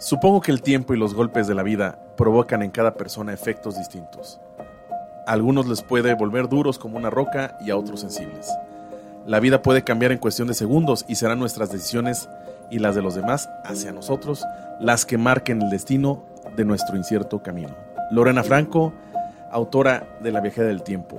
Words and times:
Supongo 0.00 0.40
que 0.40 0.50
el 0.50 0.62
tiempo 0.62 0.94
y 0.94 0.98
los 0.98 1.12
golpes 1.12 1.46
de 1.46 1.54
la 1.54 1.62
vida 1.62 1.98
provocan 2.16 2.62
en 2.62 2.70
cada 2.70 2.94
persona 2.94 3.34
efectos 3.34 3.76
distintos. 3.76 4.40
A 5.26 5.32
algunos 5.32 5.68
les 5.68 5.82
puede 5.82 6.14
volver 6.14 6.48
duros 6.48 6.78
como 6.78 6.96
una 6.96 7.10
roca 7.10 7.58
y 7.60 7.70
a 7.70 7.76
otros 7.76 8.00
sensibles. 8.00 8.50
La 9.26 9.40
vida 9.40 9.60
puede 9.60 9.84
cambiar 9.84 10.10
en 10.12 10.18
cuestión 10.18 10.48
de 10.48 10.54
segundos 10.54 11.04
y 11.06 11.16
serán 11.16 11.38
nuestras 11.38 11.70
decisiones 11.70 12.30
y 12.70 12.78
las 12.78 12.94
de 12.94 13.02
los 13.02 13.14
demás 13.14 13.50
hacia 13.62 13.92
nosotros 13.92 14.42
las 14.80 15.04
que 15.04 15.18
marquen 15.18 15.60
el 15.60 15.68
destino 15.68 16.24
de 16.56 16.64
nuestro 16.64 16.96
incierto 16.96 17.42
camino. 17.42 17.76
Lorena 18.10 18.42
Franco, 18.42 18.94
autora 19.50 20.18
de 20.22 20.32
La 20.32 20.40
viajera 20.40 20.68
del 20.68 20.82
tiempo. 20.82 21.18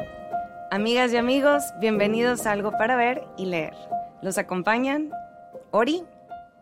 Amigas 0.72 1.14
y 1.14 1.18
amigos, 1.18 1.66
bienvenidos 1.80 2.48
a 2.48 2.54
Algo 2.54 2.72
para 2.72 2.96
ver 2.96 3.26
y 3.38 3.46
leer. 3.46 3.76
Los 4.24 4.40
acompañan 4.40 5.12
Ori 5.70 6.04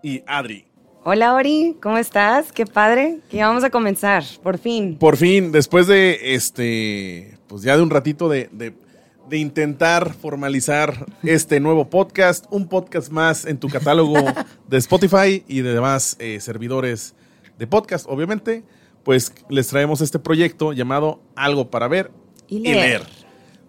y 0.02 0.22
Adri. 0.28 0.69
Hola 1.12 1.34
Ori, 1.34 1.76
¿cómo 1.82 1.98
estás? 1.98 2.52
Qué 2.52 2.68
padre 2.68 3.18
que 3.32 3.42
vamos 3.42 3.64
a 3.64 3.72
comenzar, 3.72 4.24
por 4.44 4.60
fin. 4.60 4.96
Por 4.96 5.18
fin, 5.18 5.52
después 5.52 5.88
de 5.88 6.36
este, 6.36 7.36
pues 7.48 7.64
ya 7.64 7.76
de 7.76 7.82
un 7.82 7.90
ratito 7.90 8.30
de, 8.30 8.48
de, 8.52 9.36
intentar 9.36 10.14
formalizar 10.14 11.08
este 11.24 11.60
nuevo 11.60 11.90
podcast, 11.90 12.46
un 12.52 12.68
podcast 12.68 13.12
más 13.12 13.46
en 13.46 13.58
tu 13.58 13.70
catálogo 13.70 14.24
de 14.68 14.78
Spotify 14.78 15.44
y 15.48 15.62
de 15.62 15.74
demás 15.74 16.16
eh, 16.20 16.40
servidores 16.40 17.16
de 17.58 17.66
podcast, 17.66 18.06
obviamente, 18.08 18.64
pues 19.04 19.34
les 19.50 19.68
traemos 19.68 20.02
este 20.02 20.20
proyecto 20.20 20.74
llamado 20.74 21.24
Algo 21.36 21.72
para 21.72 21.88
ver 21.88 22.12
y 22.48 22.60
leer. 22.60 23.02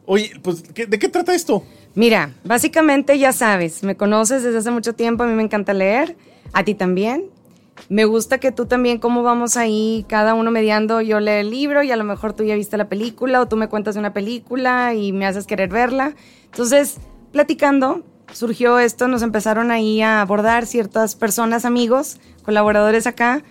Oye, 0.05 0.31
pues, 0.43 0.63
¿de 0.75 0.99
qué 0.99 1.09
trata 1.09 1.35
esto? 1.35 1.65
Mira, 1.95 2.35
básicamente 2.45 3.19
ya 3.19 3.33
sabes, 3.33 3.83
me 3.83 3.97
conoces 3.97 4.43
desde 4.43 4.59
hace 4.59 4.71
mucho 4.71 4.93
tiempo, 4.93 5.23
a 5.23 5.27
mí 5.27 5.33
me 5.33 5.43
encanta 5.43 5.73
leer 5.73 6.17
a 6.53 6.65
ti 6.65 6.75
también. 6.75 7.25
Me 7.89 8.05
gusta 8.05 8.39
que 8.39 8.53
tú 8.53 8.67
también, 8.67 8.99
cómo 8.99 9.23
vamos 9.23 9.57
ahí, 9.57 10.05
cada 10.09 10.35
uno 10.35 10.51
mediando, 10.51 11.01
yo 11.01 11.19
leo 11.19 11.41
el 11.41 11.51
libro 11.51 11.83
y 11.83 11.91
a 11.91 11.97
lo 11.97 12.05
mejor 12.05 12.35
tú 12.35 12.45
ya 12.45 12.55
viste 12.55 12.77
la 12.77 12.89
película 12.89 13.41
o 13.41 13.49
tú 13.49 13.57
me 13.57 13.69
cuentas 13.69 13.95
de 13.95 14.01
una 14.01 14.13
película 14.13 14.95
y 14.95 15.13
me 15.13 15.27
haces 15.27 15.47
querer 15.47 15.71
verla. 15.71 16.15
Entonces, 16.45 16.99
platicando, 17.33 18.05
surgió 18.33 18.79
esto, 18.79 19.09
nos 19.09 19.23
empezaron 19.23 19.71
ahí 19.71 20.03
a 20.03 20.21
abordar 20.21 20.67
ciertas 20.67 21.15
personas, 21.15 21.65
amigos, 21.65 22.19
colaboradores 22.43 23.07
acá, 23.07 23.43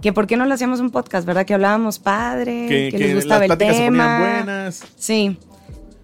que 0.00 0.12
por 0.12 0.26
qué 0.26 0.36
no 0.36 0.46
lo 0.46 0.54
hacíamos 0.54 0.80
un 0.80 0.90
podcast, 0.90 1.26
¿verdad? 1.26 1.44
Que 1.44 1.54
hablábamos 1.54 1.98
padre, 1.98 2.90
que, 2.90 2.98
les 2.98 3.14
gustaba 3.14 3.44
el 3.44 3.56
tema. 3.56 4.20
buenas. 4.20 4.84
Sí. 4.96 5.38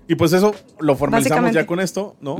Y 0.06 0.14
pues 0.14 0.32
eso 0.32 0.54
lo 0.80 0.96
formalizamos 0.96 1.52
ya 1.52 1.66
con 1.66 1.80
esto, 1.80 2.16
¿no? 2.20 2.36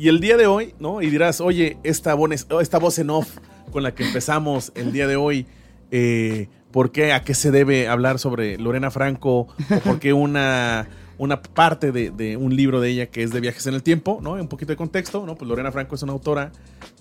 Y 0.00 0.08
el 0.08 0.18
día 0.18 0.38
de 0.38 0.46
hoy, 0.46 0.72
¿no? 0.78 1.02
Y 1.02 1.10
dirás, 1.10 1.42
oye, 1.42 1.76
esta, 1.82 2.16
esta 2.62 2.78
voz 2.78 2.98
en 2.98 3.10
off 3.10 3.36
con 3.70 3.82
la 3.82 3.94
que 3.94 4.02
empezamos 4.02 4.72
el 4.74 4.92
día 4.92 5.06
de 5.06 5.16
hoy, 5.16 5.46
eh, 5.90 6.48
¿por 6.70 6.90
qué? 6.90 7.12
¿A 7.12 7.22
qué 7.22 7.34
se 7.34 7.50
debe 7.50 7.86
hablar 7.86 8.18
sobre 8.18 8.56
Lorena 8.56 8.90
Franco? 8.90 9.40
¿O 9.40 9.80
por 9.84 9.98
qué 10.00 10.14
una, 10.14 10.88
una 11.18 11.42
parte 11.42 11.92
de, 11.92 12.38
un 12.38 12.56
libro 12.56 12.80
de 12.80 12.88
ella 12.88 13.06
que 13.10 13.22
es 13.22 13.30
de 13.30 13.40
viajes 13.40 13.66
en 13.66 13.74
el 13.74 13.82
tiempo, 13.82 14.20
¿no? 14.22 14.32
Un 14.32 14.48
poquito 14.48 14.72
de 14.72 14.76
contexto, 14.78 15.26
¿no? 15.26 15.34
Pues 15.34 15.46
Lorena 15.46 15.70
Franco 15.70 15.96
es 15.96 16.02
una 16.02 16.12
autora 16.12 16.50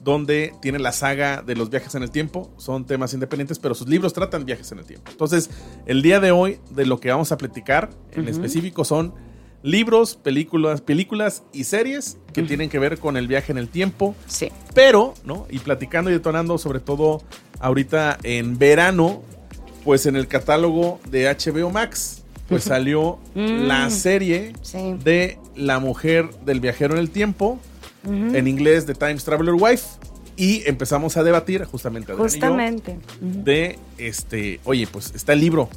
donde 0.03 0.53
tiene 0.61 0.77
la 0.77 0.92
saga 0.92 1.42
de 1.42 1.55
los 1.55 1.70
viajes 1.70 1.95
en 1.95 2.03
el 2.03 2.11
tiempo, 2.11 2.52
son 2.58 2.86
temas 2.86 3.14
independientes, 3.14 3.59
pero 3.59 3.75
sus 3.75 3.88
libros 3.88 4.11
tratan 4.11 4.44
viajes 4.44 4.73
en 4.73 4.80
el 4.80 4.86
tiempo. 4.86 5.09
Entonces, 5.09 5.50
el 5.86 6.02
día 6.02 6.20
de 6.20 6.31
hoy, 6.31 6.59
de 6.72 6.86
lo 6.86 7.00
que 7.00 7.11
vamos 7.11 7.31
a 7.31 7.38
platicar 7.38 7.92
en 8.11 8.27
específico 8.27 8.83
son 8.83 9.14
libros, 9.61 10.15
películas, 10.15 10.81
películas 10.81 11.43
y 11.53 11.65
series 11.65 12.17
que 12.33 12.43
tienen 12.43 12.69
que 12.69 12.79
ver 12.79 12.99
con 12.99 13.17
el 13.17 13.27
viaje 13.27 13.52
en 13.52 13.57
el 13.57 13.69
tiempo. 13.69 14.15
Sí. 14.27 14.52
Pero, 14.73 15.13
¿no? 15.25 15.45
Y 15.49 15.59
platicando 15.59 16.09
y 16.09 16.13
detonando, 16.13 16.57
sobre 16.57 16.79
todo 16.79 17.21
ahorita 17.59 18.17
en 18.23 18.57
verano, 18.57 19.21
pues 19.83 20.05
en 20.05 20.15
el 20.15 20.27
catálogo 20.27 20.99
de 21.09 21.25
HBO 21.25 21.69
Max, 21.69 22.23
pues 22.47 22.63
salió 22.63 23.19
mm. 23.35 23.67
la 23.67 23.89
serie 23.89 24.53
de 25.03 25.37
La 25.55 25.80
mujer 25.80 26.30
del 26.45 26.59
viajero 26.59 26.93
en 26.93 26.99
el 26.99 27.09
tiempo, 27.09 27.59
en 28.03 28.48
inglés 28.48 28.87
de 28.87 28.95
Times 28.95 29.23
Traveler 29.23 29.55
Wife. 29.55 29.99
Y 30.36 30.64
empezamos 30.65 31.17
a 31.17 31.23
debatir 31.23 31.65
justamente, 31.65 32.14
justamente. 32.14 32.98
de 33.19 33.77
este, 33.98 34.61
oye, 34.64 34.87
pues 34.87 35.11
está 35.14 35.33
el 35.33 35.42
libro 35.42 35.69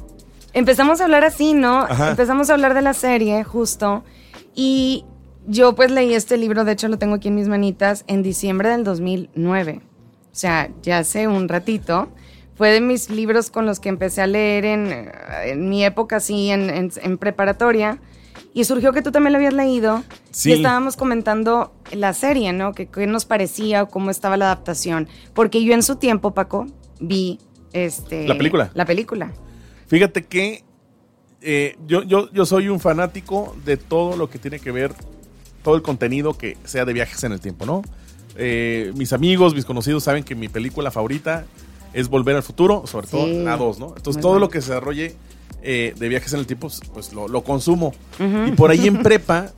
empezamos 0.53 1.01
a 1.01 1.05
hablar 1.05 1.23
así, 1.23 1.53
¿no? 1.53 1.87
Empezamos 1.89 2.49
a 2.49 2.53
hablar 2.53 2.73
de 2.73 2.81
la 2.81 2.93
serie, 2.93 3.43
justo. 3.43 4.03
Y 4.55 5.05
yo 5.47 5.75
pues 5.75 5.91
leí 5.91 6.13
este 6.13 6.37
libro, 6.37 6.63
de 6.63 6.71
hecho 6.73 6.87
lo 6.87 6.97
tengo 6.97 7.15
aquí 7.15 7.27
en 7.27 7.35
mis 7.35 7.47
manitas, 7.47 8.05
en 8.07 8.23
diciembre 8.23 8.69
del 8.69 8.83
2009. 8.83 9.81
O 10.33 10.35
sea, 10.35 10.69
ya 10.81 10.99
hace 10.99 11.27
un 11.27 11.47
ratito. 11.47 12.09
Fue 12.55 12.71
de 12.71 12.81
mis 12.81 13.09
libros 13.09 13.49
con 13.49 13.65
los 13.65 13.79
que 13.79 13.89
empecé 13.89 14.21
a 14.21 14.27
leer 14.27 14.65
en, 14.65 15.69
mi 15.69 15.83
época, 15.83 16.17
así, 16.17 16.49
en, 16.49 17.17
preparatoria. 17.17 17.99
Y 18.53 18.63
surgió 18.65 18.93
que 18.93 19.01
tú 19.01 19.11
también 19.11 19.33
lo 19.33 19.37
habías 19.37 19.53
leído. 19.53 20.03
Sí. 20.31 20.51
Y 20.51 20.53
estábamos 20.53 20.95
comentando 20.95 21.73
la 21.91 22.13
serie, 22.13 22.53
¿no? 22.53 22.73
Que 22.73 22.87
qué 22.87 23.07
nos 23.07 23.25
parecía 23.25 23.83
o 23.83 23.89
cómo 23.89 24.11
estaba 24.11 24.37
la 24.37 24.45
adaptación. 24.45 25.07
Porque 25.33 25.63
yo 25.63 25.73
en 25.73 25.81
su 25.81 25.95
tiempo, 25.95 26.31
Paco, 26.31 26.67
vi 26.99 27.39
este... 27.73 28.27
La 28.27 28.37
película. 28.37 28.71
La 28.75 28.85
película. 28.85 29.33
Fíjate 29.93 30.23
que 30.23 30.63
eh, 31.39 31.77
yo, 31.85 32.01
yo, 32.01 32.27
yo 32.31 32.47
soy 32.47 32.67
un 32.67 32.79
fanático 32.79 33.55
de 33.63 33.77
todo 33.77 34.17
lo 34.17 34.27
que 34.27 34.39
tiene 34.39 34.59
que 34.59 34.71
ver, 34.71 34.91
todo 35.61 35.75
el 35.75 35.83
contenido 35.83 36.35
que 36.35 36.57
sea 36.63 36.83
de 36.83 36.93
viajes 36.93 37.23
en 37.23 37.31
el 37.31 37.39
tiempo, 37.39 37.67
¿no? 37.67 37.83
Eh, 38.35 38.91
mis 38.95 39.13
amigos, 39.13 39.53
mis 39.53 39.65
conocidos 39.65 40.03
saben 40.03 40.23
que 40.23 40.33
mi 40.33 40.47
película 40.47 40.89
favorita 40.89 41.45
es 41.93 42.09
Volver 42.09 42.35
al 42.35 42.41
Futuro, 42.41 42.87
sobre 42.87 43.05
todo 43.05 43.27
la 43.27 43.55
2, 43.55 43.77
¿no? 43.77 43.93
Entonces 43.95 44.19
todo 44.19 44.39
lo 44.39 44.49
que 44.49 44.61
se 44.61 44.69
desarrolle 44.69 45.15
eh, 45.61 45.93
de 45.95 46.09
viajes 46.09 46.33
en 46.33 46.39
el 46.39 46.47
tiempo, 46.47 46.71
pues 46.91 47.13
lo, 47.13 47.43
consumo. 47.43 47.93
Y 48.47 48.51
por 48.53 48.71
ahí 48.71 48.87
en 48.87 49.03
prepa, 49.03 49.51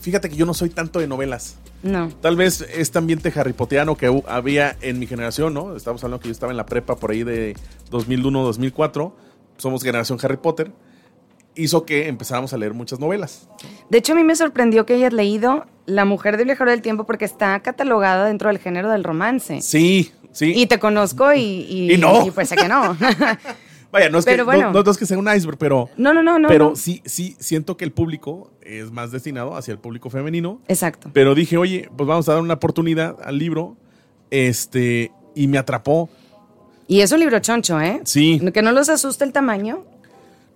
fíjate 0.00 0.30
que 0.30 0.36
yo 0.36 0.46
no 0.46 0.54
soy 0.54 0.70
tanto 0.70 1.00
de 1.00 1.06
novelas. 1.06 1.56
No. 1.82 2.08
Tal 2.20 2.36
vez 2.36 2.60
este 2.60 2.98
ambiente 2.98 3.32
harrypotiano 3.34 3.96
que 3.96 4.22
había 4.26 4.76
en 4.80 4.98
mi 4.98 5.06
generación, 5.06 5.54
¿no? 5.54 5.76
Estamos 5.76 6.02
hablando 6.02 6.20
que 6.20 6.28
yo 6.28 6.32
estaba 6.32 6.50
en 6.52 6.56
la 6.56 6.66
prepa 6.66 6.96
por 6.96 7.12
ahí 7.12 7.22
de 7.22 7.56
2001-2004. 7.90 9.12
Somos 9.58 9.82
generación 9.82 10.18
Harry 10.22 10.36
Potter. 10.38 10.72
Hizo 11.54 11.84
que 11.84 12.08
empezáramos 12.08 12.52
a 12.52 12.56
leer 12.56 12.74
muchas 12.74 13.00
novelas. 13.00 13.48
De 13.90 13.98
hecho, 13.98 14.12
a 14.12 14.16
mí 14.16 14.24
me 14.24 14.36
sorprendió 14.36 14.86
que 14.86 14.94
hayas 14.94 15.12
leído 15.12 15.66
La 15.86 16.04
mujer 16.04 16.36
del 16.36 16.46
viajero 16.46 16.70
del 16.70 16.82
tiempo 16.82 17.04
porque 17.04 17.24
está 17.24 17.58
catalogada 17.60 18.26
dentro 18.26 18.48
del 18.48 18.58
género 18.58 18.90
del 18.90 19.02
romance. 19.04 19.60
Sí, 19.62 20.12
sí. 20.32 20.52
Y 20.54 20.66
te 20.66 20.78
conozco 20.78 21.32
y, 21.32 21.90
y, 21.90 21.96
no. 21.98 22.26
y 22.26 22.30
pues 22.30 22.48
sé 22.48 22.56
que 22.56 22.68
no. 22.68 22.96
Vaya, 23.90 24.10
no 24.10 24.18
es, 24.18 24.26
que, 24.26 24.36
no, 24.36 24.80
es 24.90 24.98
que 24.98 25.06
sea 25.06 25.18
un 25.18 25.28
iceberg, 25.34 25.56
pero. 25.56 25.88
No, 25.96 26.12
no, 26.12 26.22
no, 26.22 26.38
no. 26.38 26.48
Pero 26.48 26.76
sí, 26.76 27.00
sí, 27.06 27.36
siento 27.38 27.78
que 27.78 27.86
el 27.86 27.92
público 27.92 28.50
es 28.60 28.90
más 28.90 29.10
destinado 29.12 29.56
hacia 29.56 29.72
el 29.72 29.78
público 29.78 30.10
femenino. 30.10 30.60
Exacto. 30.68 31.10
Pero 31.14 31.34
dije, 31.34 31.56
oye, 31.56 31.88
pues 31.96 32.06
vamos 32.06 32.28
a 32.28 32.34
dar 32.34 32.42
una 32.42 32.54
oportunidad 32.54 33.16
al 33.22 33.38
libro. 33.38 33.76
Este, 34.30 35.10
y 35.34 35.46
me 35.46 35.56
atrapó. 35.56 36.10
Y 36.86 37.00
es 37.00 37.12
un 37.12 37.20
libro 37.20 37.38
choncho, 37.38 37.80
¿eh? 37.80 38.00
Sí. 38.04 38.40
Que 38.52 38.60
no 38.60 38.72
los 38.72 38.90
asuste 38.90 39.24
el 39.24 39.32
tamaño. 39.32 39.84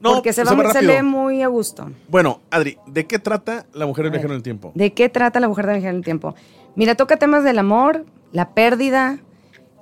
No, 0.01 0.15
porque 0.15 0.33
se, 0.33 0.43
va, 0.43 0.73
se 0.73 0.83
lee 0.83 1.03
muy 1.03 1.43
a 1.43 1.47
gusto. 1.47 1.89
Bueno, 2.09 2.41
Adri, 2.51 2.77
¿de 2.87 3.07
qué 3.07 3.21
trata 3.21 3.67
La 3.73 3.87
mujer 3.87 4.05
del 4.05 4.11
viajero 4.11 4.33
en 4.33 4.39
el 4.39 4.43
tiempo? 4.43 4.73
¿De 4.75 4.93
qué 4.93 5.09
trata 5.09 5.39
La 5.39 5.47
mujer 5.47 5.67
del 5.67 5.77
viajero 5.77 5.91
en 5.91 5.99
el 5.99 6.05
tiempo? 6.05 6.35
Mira, 6.75 6.97
toca 6.97 7.19
temas 7.19 7.45
del 7.45 7.59
amor, 7.59 8.05
la 8.33 8.51
pérdida, 8.51 9.21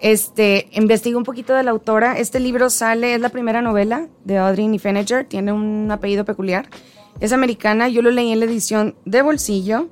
este, 0.00 0.69
investigué 0.72 1.16
un 1.16 1.25
poquito 1.25 1.55
de 1.55 1.62
la 1.62 1.71
autora. 1.71 2.19
Este 2.19 2.41
libro 2.41 2.71
sale, 2.71 3.15
es 3.15 3.21
la 3.21 3.28
primera 3.28 3.62
novela 3.62 4.09
de 4.25 4.38
Audrey 4.38 4.66
Niffenager, 4.69 5.25
tiene 5.25 5.53
un 5.53 5.91
apellido 5.91 6.25
peculiar. 6.25 6.69
Es 7.21 7.33
americana, 7.33 7.88
yo 7.88 8.03
lo 8.03 8.11
leí 8.11 8.33
en 8.33 8.41
la 8.41 8.47
edición 8.47 8.94
de 9.05 9.22
bolsillo. 9.22 9.88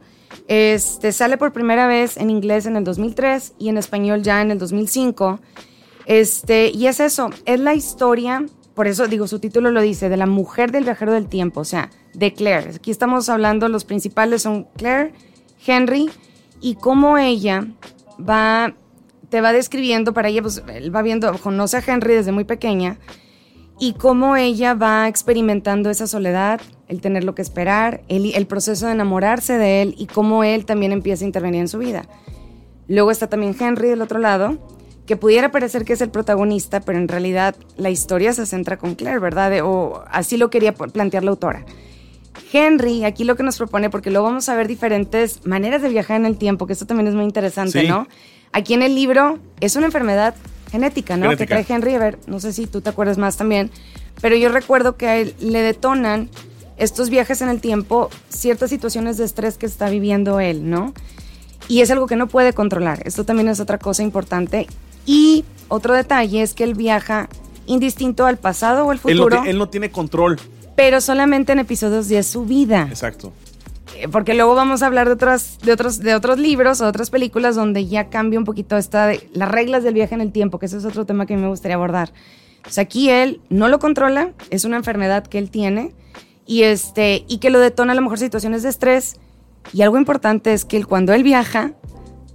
Este, 0.46 1.12
sale 1.12 1.36
por 1.36 1.52
primera 1.52 1.86
vez 1.86 2.16
en 2.16 2.30
inglés 2.30 2.66
en 2.66 2.76
el 2.76 2.84
2003 2.84 3.54
y 3.58 3.68
en 3.68 3.76
español 3.76 4.22
ya 4.22 4.40
en 4.40 4.50
el 4.50 4.58
2005. 4.58 5.40
Este, 6.06 6.70
y 6.70 6.86
es 6.86 7.00
eso, 7.00 7.28
es 7.44 7.60
la 7.60 7.74
historia, 7.74 8.46
por 8.74 8.86
eso 8.86 9.08
digo, 9.08 9.26
su 9.26 9.40
título 9.40 9.70
lo 9.70 9.82
dice, 9.82 10.08
de 10.08 10.16
la 10.16 10.26
mujer 10.26 10.72
del 10.72 10.84
viajero 10.84 11.12
del 11.12 11.28
tiempo, 11.28 11.60
o 11.60 11.64
sea, 11.64 11.90
de 12.14 12.32
Claire. 12.32 12.76
Aquí 12.76 12.90
estamos 12.90 13.28
hablando, 13.28 13.68
los 13.68 13.84
principales 13.84 14.42
son 14.42 14.68
Claire, 14.76 15.12
Henry, 15.66 16.08
y 16.62 16.76
cómo 16.76 17.18
ella 17.18 17.66
va 18.18 18.74
te 19.30 19.40
va 19.40 19.52
describiendo 19.52 20.12
para 20.12 20.28
ella, 20.28 20.42
pues 20.42 20.62
él 20.72 20.94
va 20.94 21.02
viendo, 21.02 21.32
conoce 21.38 21.76
a 21.76 21.84
Henry 21.86 22.14
desde 22.14 22.32
muy 22.32 22.44
pequeña 22.44 22.98
y 23.78 23.92
cómo 23.92 24.36
ella 24.36 24.74
va 24.74 25.08
experimentando 25.08 25.90
esa 25.90 26.06
soledad, 26.06 26.60
el 26.88 27.00
tener 27.00 27.24
lo 27.24 27.34
que 27.34 27.42
esperar, 27.42 28.02
el, 28.08 28.34
el 28.34 28.46
proceso 28.46 28.86
de 28.86 28.92
enamorarse 28.92 29.56
de 29.56 29.82
él 29.82 29.94
y 29.98 30.06
cómo 30.06 30.42
él 30.44 30.64
también 30.64 30.92
empieza 30.92 31.24
a 31.24 31.26
intervenir 31.26 31.60
en 31.60 31.68
su 31.68 31.78
vida. 31.78 32.08
Luego 32.88 33.10
está 33.10 33.28
también 33.28 33.54
Henry 33.58 33.88
del 33.88 34.02
otro 34.02 34.18
lado, 34.18 34.58
que 35.06 35.16
pudiera 35.16 35.50
parecer 35.50 35.84
que 35.84 35.92
es 35.92 36.00
el 36.00 36.10
protagonista, 36.10 36.80
pero 36.80 36.98
en 36.98 37.08
realidad 37.08 37.54
la 37.76 37.90
historia 37.90 38.32
se 38.32 38.46
centra 38.46 38.76
con 38.76 38.94
Claire, 38.94 39.20
¿verdad? 39.20 39.52
o 39.64 40.02
así 40.10 40.36
lo 40.36 40.50
quería 40.50 40.74
plantear 40.74 41.24
la 41.24 41.30
autora. 41.30 41.64
Henry, 42.52 43.04
aquí 43.04 43.24
lo 43.24 43.36
que 43.36 43.42
nos 43.42 43.58
propone, 43.58 43.90
porque 43.90 44.10
luego 44.10 44.26
vamos 44.26 44.48
a 44.48 44.54
ver 44.54 44.68
diferentes 44.68 45.46
maneras 45.46 45.82
de 45.82 45.88
viajar 45.88 46.16
en 46.16 46.26
el 46.26 46.36
tiempo, 46.36 46.66
que 46.66 46.72
esto 46.72 46.86
también 46.86 47.06
es 47.06 47.14
muy 47.14 47.24
interesante, 47.24 47.86
¿no? 47.86 48.06
Aquí 48.52 48.74
en 48.74 48.82
el 48.82 48.94
libro 48.94 49.38
es 49.60 49.76
una 49.76 49.86
enfermedad 49.86 50.34
genética, 50.70 51.16
¿no? 51.16 51.36
Que 51.36 51.46
trae 51.46 51.64
Henry, 51.68 51.94
a 51.94 51.98
ver, 51.98 52.18
no 52.26 52.40
sé 52.40 52.52
si 52.52 52.66
tú 52.66 52.80
te 52.80 52.90
acuerdas 52.90 53.18
más 53.18 53.36
también, 53.36 53.70
pero 54.20 54.36
yo 54.36 54.48
recuerdo 54.50 54.96
que 54.96 55.06
a 55.06 55.16
él 55.16 55.34
le 55.40 55.60
detonan 55.62 56.28
estos 56.76 57.10
viajes 57.10 57.42
en 57.42 57.48
el 57.48 57.60
tiempo 57.60 58.10
ciertas 58.28 58.70
situaciones 58.70 59.16
de 59.16 59.24
estrés 59.24 59.58
que 59.58 59.66
está 59.66 59.88
viviendo 59.90 60.40
él, 60.40 60.68
¿no? 60.68 60.92
Y 61.66 61.80
es 61.80 61.90
algo 61.90 62.06
que 62.06 62.16
no 62.16 62.28
puede 62.28 62.52
controlar. 62.52 63.02
Esto 63.04 63.24
también 63.24 63.48
es 63.48 63.60
otra 63.60 63.78
cosa 63.78 64.02
importante. 64.02 64.66
Y 65.04 65.44
otro 65.68 65.94
detalle 65.94 66.42
es 66.42 66.54
que 66.54 66.64
él 66.64 66.74
viaja 66.74 67.28
indistinto 67.66 68.26
al 68.26 68.38
pasado 68.38 68.86
o 68.86 68.90
al 68.90 68.98
futuro. 68.98 69.44
Él 69.44 69.58
no, 69.58 69.68
tiene 69.68 69.90
control. 69.90 70.38
Pero 70.76 71.00
solamente 71.00 71.52
en 71.52 71.58
episodios 71.58 72.08
de 72.08 72.22
su 72.22 72.46
vida. 72.46 72.86
Exacto 72.88 73.32
porque 74.10 74.34
luego 74.34 74.54
vamos 74.54 74.82
a 74.82 74.86
hablar 74.86 75.06
de 75.06 75.14
otras 75.14 75.58
de 75.58 75.72
otros 75.72 75.98
de 76.00 76.14
otros 76.14 76.38
libros 76.38 76.80
o 76.80 76.86
otras 76.86 77.10
películas 77.10 77.56
donde 77.56 77.86
ya 77.86 78.08
cambia 78.08 78.38
un 78.38 78.44
poquito 78.44 78.76
esta 78.76 79.12
las 79.32 79.50
reglas 79.50 79.82
del 79.82 79.94
viaje 79.94 80.14
en 80.14 80.20
el 80.20 80.32
tiempo, 80.32 80.58
que 80.58 80.66
ese 80.66 80.78
es 80.78 80.84
otro 80.84 81.04
tema 81.04 81.26
que 81.26 81.36
me 81.36 81.48
gustaría 81.48 81.76
abordar. 81.76 82.12
O 82.66 82.70
sea, 82.70 82.82
aquí 82.82 83.10
él 83.10 83.40
no 83.48 83.68
lo 83.68 83.78
controla, 83.78 84.32
es 84.50 84.64
una 84.64 84.76
enfermedad 84.76 85.26
que 85.26 85.38
él 85.38 85.50
tiene 85.50 85.94
y 86.46 86.62
este 86.62 87.24
y 87.28 87.38
que 87.38 87.50
lo 87.50 87.60
detona 87.60 87.92
a 87.92 87.96
lo 87.96 88.02
mejor 88.02 88.18
situaciones 88.18 88.62
de 88.62 88.68
estrés 88.68 89.16
y 89.72 89.82
algo 89.82 89.98
importante 89.98 90.52
es 90.52 90.64
que 90.64 90.82
cuando 90.84 91.12
él 91.12 91.22
viaja 91.22 91.72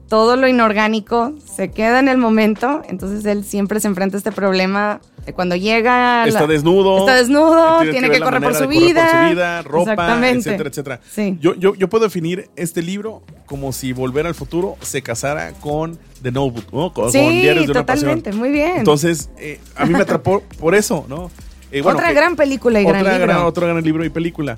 todo 0.08 0.36
lo 0.36 0.48
inorgánico 0.48 1.34
se 1.44 1.72
queda 1.72 2.00
en 2.00 2.08
el 2.08 2.18
momento, 2.18 2.84
entonces 2.88 3.26
él 3.26 3.44
siempre 3.44 3.80
se 3.80 3.88
enfrenta 3.88 4.18
a 4.18 4.20
este 4.20 4.32
problema 4.32 5.02
de 5.13 5.13
cuando 5.32 5.56
llega... 5.56 6.28
Está 6.28 6.48
desnudo. 6.48 7.00
Está 7.00 7.16
desnudo, 7.16 7.80
tiene, 7.82 8.10
que, 8.10 8.20
correr 8.20 8.42
por 8.42 8.56
su, 8.56 8.68
vida, 8.68 9.10
por 9.10 9.22
su 9.22 9.30
vida. 9.30 9.62
ropa, 9.62 10.30
etcétera, 10.30 10.70
etcétera. 10.70 11.00
Yo, 11.40 11.56
yo, 11.56 11.76
yo, 11.76 11.88
puedo 11.88 12.04
definir 12.04 12.50
este 12.56 12.82
libro 12.82 13.22
como 13.46 13.72
si 13.72 13.94
Volver 13.94 14.28
al 14.28 14.36
Futuro 14.36 14.76
se 14.82 15.02
casara 15.02 15.54
con 15.54 15.98
The 16.22 16.32
Notebook, 16.32 16.74
¿no? 16.74 16.94
Con, 16.94 17.12
sí, 17.12 17.20
Diarios 17.20 17.68
de 17.68 17.74
totalmente, 17.74 18.34
muy 18.34 18.50
bien. 18.50 18.78
Entonces, 18.78 19.30
eh, 19.38 19.60
a 19.76 19.86
mí 19.86 19.94
me 19.94 20.02
atrapó 20.02 20.42
por 20.60 20.76
eso, 20.76 21.06
¿no? 21.08 21.32
Eh, 21.72 21.82
otra 21.84 22.12
gran 22.12 22.36
película 22.36 22.82
y 22.82 22.86
gran 22.86 23.04
libro. 23.04 23.48
otro 23.48 23.68
gran 23.68 23.84
libro 23.84 24.04
y 24.04 24.10
película. 24.10 24.58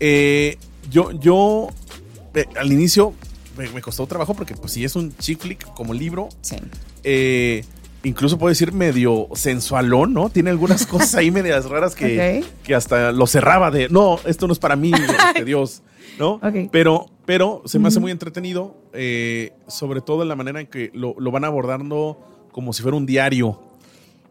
Eh, 0.00 0.56
yo, 0.90 1.10
yo 1.12 1.68
al 2.56 2.72
inicio 2.72 3.14
me, 3.56 3.80
costó 3.80 4.06
trabajo 4.06 4.34
porque 4.34 4.54
pues 4.54 4.72
sí 4.72 4.84
es 4.84 4.96
un 4.96 5.16
chick 5.16 5.40
flick 5.40 5.74
como 5.74 5.94
libro. 5.94 6.28
Sí. 6.40 6.56
Eh, 7.04 7.64
incluso 8.06 8.38
puedo 8.38 8.50
decir 8.50 8.72
medio 8.72 9.28
sensualón, 9.34 10.14
¿no? 10.14 10.30
Tiene 10.30 10.50
algunas 10.50 10.86
cosas 10.86 11.16
ahí 11.16 11.30
medias 11.30 11.68
raras 11.68 11.94
que, 11.94 12.44
que 12.62 12.74
hasta 12.74 13.12
lo 13.12 13.26
cerraba 13.26 13.70
de, 13.70 13.88
no, 13.88 14.18
esto 14.24 14.46
no 14.46 14.52
es 14.52 14.58
para 14.58 14.76
mí, 14.76 14.92
este, 15.28 15.44
Dios, 15.44 15.82
¿no? 16.18 16.40
Pero, 16.70 17.06
pero 17.24 17.62
se 17.64 17.78
me 17.78 17.88
hace 17.88 18.00
muy 18.00 18.12
entretenido, 18.12 18.76
eh, 18.92 19.52
sobre 19.66 20.00
todo 20.00 20.22
en 20.22 20.28
la 20.28 20.36
manera 20.36 20.60
en 20.60 20.68
que 20.68 20.90
lo, 20.94 21.14
lo, 21.18 21.30
van 21.30 21.44
abordando 21.44 22.18
como 22.52 22.72
si 22.72 22.82
fuera 22.82 22.96
un 22.96 23.06
diario. 23.06 23.60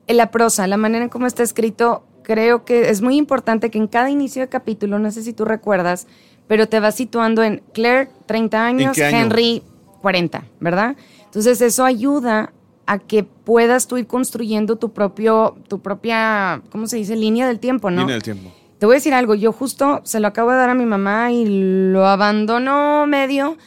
En 0.07 0.17
la 0.17 0.31
prosa, 0.31 0.67
la 0.67 0.77
manera 0.77 1.03
en 1.03 1.09
cómo 1.09 1.27
está 1.27 1.43
escrito, 1.43 2.05
creo 2.23 2.63
que 2.63 2.89
es 2.89 3.01
muy 3.01 3.17
importante 3.17 3.69
que 3.69 3.77
en 3.77 3.87
cada 3.87 4.09
inicio 4.09 4.41
de 4.41 4.47
capítulo, 4.47 4.99
no 4.99 5.11
sé 5.11 5.21
si 5.21 5.33
tú 5.33 5.45
recuerdas, 5.45 6.07
pero 6.47 6.69
te 6.69 6.79
vas 6.79 6.95
situando 6.95 7.43
en 7.43 7.61
Claire, 7.73 8.09
30 8.25 8.65
años, 8.65 8.97
Henry, 8.97 9.63
40, 10.01 10.45
¿verdad? 10.59 10.95
Entonces 11.25 11.59
eso 11.59 11.83
ayuda 11.83 12.53
a 12.85 12.99
que 12.99 13.23
puedas 13.23 13.87
tú 13.87 13.97
ir 13.97 14.07
construyendo 14.07 14.75
tu 14.75 14.93
propio, 14.93 15.57
tu 15.67 15.79
propia, 15.79 16.61
¿cómo 16.71 16.87
se 16.87 16.97
dice? 16.97 17.15
Línea 17.15 17.47
del 17.47 17.59
tiempo, 17.59 17.89
¿no? 17.89 18.01
Línea 18.01 18.15
del 18.15 18.23
tiempo. 18.23 18.51
Te 18.77 18.85
voy 18.85 18.95
a 18.95 18.97
decir 18.97 19.13
algo, 19.13 19.35
yo 19.35 19.51
justo 19.51 20.01
se 20.03 20.19
lo 20.19 20.27
acabo 20.27 20.51
de 20.51 20.57
dar 20.57 20.69
a 20.69 20.75
mi 20.75 20.85
mamá 20.85 21.31
y 21.31 21.45
lo 21.45 22.05
abandonó 22.05 23.07
medio, 23.07 23.57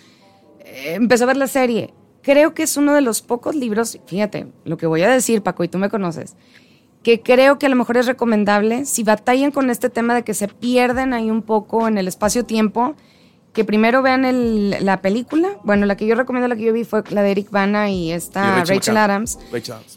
eh, 0.60 0.94
empezó 0.94 1.24
a 1.24 1.28
ver 1.28 1.36
la 1.36 1.46
serie. 1.46 1.94
Creo 2.22 2.52
que 2.52 2.62
es 2.62 2.76
uno 2.76 2.92
de 2.94 3.00
los 3.00 3.22
pocos 3.22 3.54
libros, 3.54 3.98
fíjate, 4.06 4.48
lo 4.64 4.76
que 4.76 4.86
voy 4.86 5.02
a 5.02 5.08
decir, 5.08 5.42
Paco, 5.42 5.64
y 5.64 5.68
tú 5.68 5.78
me 5.78 5.88
conoces, 5.88 6.36
que 7.02 7.22
creo 7.22 7.58
que 7.58 7.66
a 7.66 7.68
lo 7.70 7.76
mejor 7.76 7.96
es 7.96 8.06
recomendable, 8.06 8.84
si 8.84 9.02
batallan 9.02 9.50
con 9.50 9.70
este 9.70 9.88
tema 9.88 10.14
de 10.14 10.24
que 10.24 10.34
se 10.34 10.48
pierden 10.48 11.14
ahí 11.14 11.30
un 11.30 11.42
poco 11.42 11.88
en 11.88 11.96
el 11.96 12.06
espacio-tiempo, 12.06 12.94
que 13.52 13.64
primero 13.64 14.02
vean 14.02 14.70
la 14.84 15.00
película. 15.00 15.58
Bueno, 15.64 15.86
la 15.86 15.96
que 15.96 16.06
yo 16.06 16.14
recomiendo, 16.14 16.48
la 16.48 16.56
que 16.56 16.62
yo 16.62 16.72
vi 16.72 16.84
fue 16.84 17.02
la 17.10 17.22
de 17.22 17.30
Eric 17.30 17.50
Bana 17.50 17.90
y 17.90 18.12
esta 18.12 18.64
Rachel, 18.64 18.96
Adams. 18.96 19.38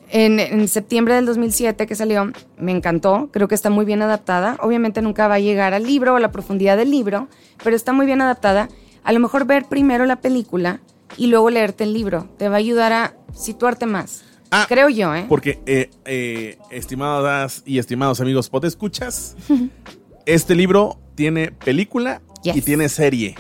En, 0.10 0.68
septiembre 0.68 1.16
del 1.16 1.26
2007 1.26 1.86
que 1.86 1.96
salió, 1.96 2.32
me 2.58 2.72
encantó, 2.72 3.30
creo 3.32 3.48
que 3.48 3.56
está 3.56 3.70
muy 3.70 3.86
bien 3.86 4.02
adaptada. 4.02 4.58
Obviamente 4.62 5.02
nunca 5.02 5.28
va 5.28 5.36
a 5.36 5.40
llegar 5.40 5.74
al 5.74 5.84
libro 5.84 6.14
o 6.14 6.16
a 6.16 6.20
la 6.20 6.32
profundidad 6.32 6.78
del 6.78 6.92
libro, 6.92 7.28
pero 7.64 7.76
está 7.76 7.94
muy 7.94 8.06
bien 8.06 8.22
adaptada. 8.22 8.70
A 9.04 9.14
lo 9.14 9.20
mejor 9.20 9.46
ver 9.46 9.66
primero 9.66 10.06
la 10.06 10.22
película 10.22 10.80
y 11.18 11.28
luego 11.28 11.50
leerte 11.50 11.84
el 11.84 11.94
libro, 11.94 12.30
te 12.38 12.50
va 12.50 12.56
a 12.56 12.60
ayudar 12.60 12.94
a 12.94 13.16
situarte 13.34 13.86
más. 13.86 14.24
Ah, 14.50 14.66
Creo 14.68 14.90
yo, 14.90 15.16
¿eh? 15.16 15.26
Porque, 15.30 15.60
eh, 15.66 15.90
eh, 16.06 16.58
estimadas 16.72 17.64
y 17.66 17.80
estimados 17.80 18.20
amigos, 18.20 18.50
¿pod 18.50 18.66
escuchas? 18.66 19.36
este 20.26 20.56
libro 20.56 21.00
tiene 21.16 21.52
película 21.52 22.22
y 22.44 22.62
tiene 22.62 22.90
serie. 22.90 23.36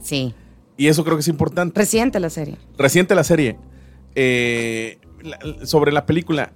Sí. 0.00 0.34
Y 0.76 0.88
eso 0.88 1.04
creo 1.04 1.16
que 1.16 1.22
es 1.22 1.28
importante. 1.28 1.78
Reciente 1.78 2.20
la 2.20 2.30
serie. 2.30 2.56
Reciente 2.76 3.14
la 3.14 3.24
serie. 3.24 3.56
Eh, 4.14 4.98
sobre 5.64 5.92
la 5.92 6.06
película, 6.06 6.52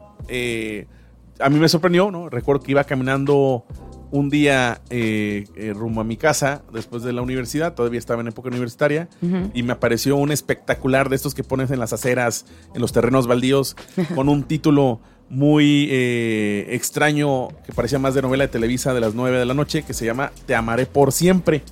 a 1.41 1.49
mí 1.49 1.59
me 1.59 1.69
sorprendió, 1.69 2.11
¿no? 2.11 2.29
Recuerdo 2.29 2.63
que 2.63 2.73
iba 2.73 2.85
caminando 2.85 3.65
un 4.11 4.29
día 4.29 4.81
eh, 4.91 5.45
eh, 5.55 5.73
rumbo 5.75 6.01
a 6.01 6.05
mi 6.05 6.17
casa 6.17 6.63
después 6.73 7.03
de 7.03 7.13
la 7.13 7.23
universidad, 7.23 7.75
todavía 7.75 7.99
estaba 7.99 8.21
en 8.21 8.29
época 8.29 8.49
universitaria, 8.49 9.09
y 9.55 9.63
me 9.63 9.73
apareció 9.73 10.17
un 10.17 10.33
espectacular 10.33 11.09
de 11.09 11.17
estos 11.17 11.35
que 11.35 11.45
pones 11.45 11.71
en 11.71 11.79
las 11.79 11.93
aceras, 11.93 12.47
en 12.75 12.81
los 12.81 12.93
terrenos 12.93 13.27
baldíos, 13.27 13.77
con 14.15 14.29
un 14.29 14.43
título 14.43 15.01
muy 15.31 15.89
eh, 15.91 16.67
extraño 16.71 17.49
que 17.65 17.73
parecía 17.73 17.99
más 17.99 18.15
de 18.15 18.23
novela 18.23 18.45
de 18.45 18.49
Televisa 18.49 18.93
de 18.93 19.01
las 19.01 19.15
9 19.15 19.39
de 19.39 19.47
la 19.47 19.55
noche, 19.55 19.85
que 19.85 19.95
se 19.95 20.05
llama 20.05 20.33
Te 20.45 20.55
amaré 20.55 20.87
por 20.87 21.13
siempre. 21.13 21.63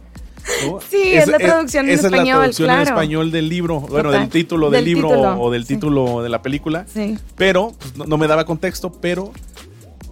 Sí, 0.88 1.12
es, 1.12 1.26
la 1.26 1.38
traducción 1.38 1.86
en 1.86 1.92
esa 1.92 2.06
español. 2.06 2.20
es 2.20 2.26
la 2.26 2.38
traducción 2.38 2.70
en 2.70 2.80
español 2.80 3.30
del 3.30 3.48
libro, 3.48 3.80
bueno, 3.80 4.10
del 4.10 4.28
título 4.28 4.70
del, 4.70 4.84
libro 4.84 5.08
o 5.10 5.50
del 5.50 5.66
título 5.66 6.22
de 6.22 6.28
la 6.28 6.42
película. 6.42 6.86
Sí. 6.92 7.18
Pero 7.36 7.74
pues, 7.78 8.08
no, 8.08 8.16
me 8.16 8.26
daba 8.26 8.44
contexto, 8.44 8.92
pero 8.92 9.32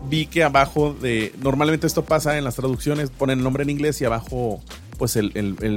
vi 0.09 0.27
que 0.27 0.45
abajo 0.45 0.95
de. 1.01 1.33
Normalmente 1.43 1.87
esto 1.87 2.05
pasa 2.05 2.39
en 2.39 2.45
las 2.45 2.57
traducciones, 2.57 3.11
ponen 3.11 3.39
el 3.39 3.45
nombre 3.45 3.63
en 3.63 3.71
inglés 3.71 4.01
y 4.01 4.05
abajo, 4.05 4.61
pues 4.99 5.17
el, 5.17 5.33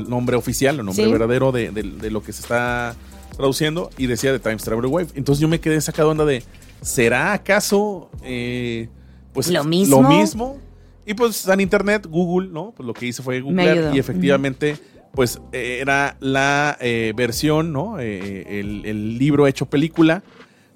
nombre 0.09 0.35
oficial, 0.35 0.79
el 0.79 0.85
nombre 0.85 1.07
verdadero 1.07 1.51
de, 1.51 1.71
lo 2.11 2.21
que 2.21 2.33
se 2.33 2.41
está 2.41 2.95
traduciendo 3.35 3.89
y 3.97 4.07
decía 4.07 4.31
de 4.31 4.39
Times 4.39 4.63
Traveler 4.63 4.91
Wave. 4.91 5.07
Entonces 5.15 5.41
yo 5.41 5.47
me 5.47 5.59
quedé 5.59 5.79
sacado 5.81 6.09
onda 6.09 6.25
de. 6.25 6.43
¿Será 6.81 7.33
acaso 7.33 8.09
eh, 8.23 8.89
pues 9.33 9.49
lo 9.49 9.63
mismo? 9.63 10.01
lo 10.01 10.09
mismo? 10.09 10.57
Y 11.05 11.13
pues 11.13 11.47
en 11.47 11.59
internet, 11.59 12.05
Google, 12.07 12.49
¿no? 12.49 12.71
Pues 12.75 12.85
lo 12.85 12.93
que 12.93 13.07
hice 13.07 13.23
fue 13.23 13.41
googlear 13.41 13.95
y 13.95 13.99
efectivamente, 13.99 14.77
pues 15.11 15.41
era 15.51 16.17
la 16.19 16.77
eh, 16.79 17.13
versión, 17.15 17.73
¿no? 17.73 17.99
Eh, 17.99 18.59
el, 18.59 18.85
el 18.85 19.17
libro 19.17 19.47
hecho 19.47 19.65
película 19.65 20.23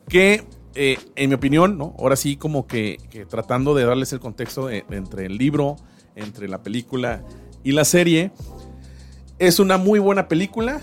que 0.10 0.44
eh, 0.76 0.98
en 1.16 1.30
mi 1.30 1.36
opinión, 1.36 1.78
¿no? 1.78 1.96
Ahora 2.00 2.16
sí, 2.16 2.36
como 2.36 2.66
que, 2.66 2.98
tratando 3.30 3.76
de 3.76 3.86
darles 3.86 4.12
el 4.12 4.20
contexto 4.20 4.70
entre 4.72 5.28
el 5.28 5.38
libro, 5.38 5.76
entre 6.16 6.48
la 6.48 6.64
película 6.64 7.24
y 7.64 7.74
la 7.74 7.86
serie, 7.86 8.32
es 9.38 9.60
una 9.60 9.78
muy 9.78 10.00
buena 10.00 10.28
película, 10.28 10.82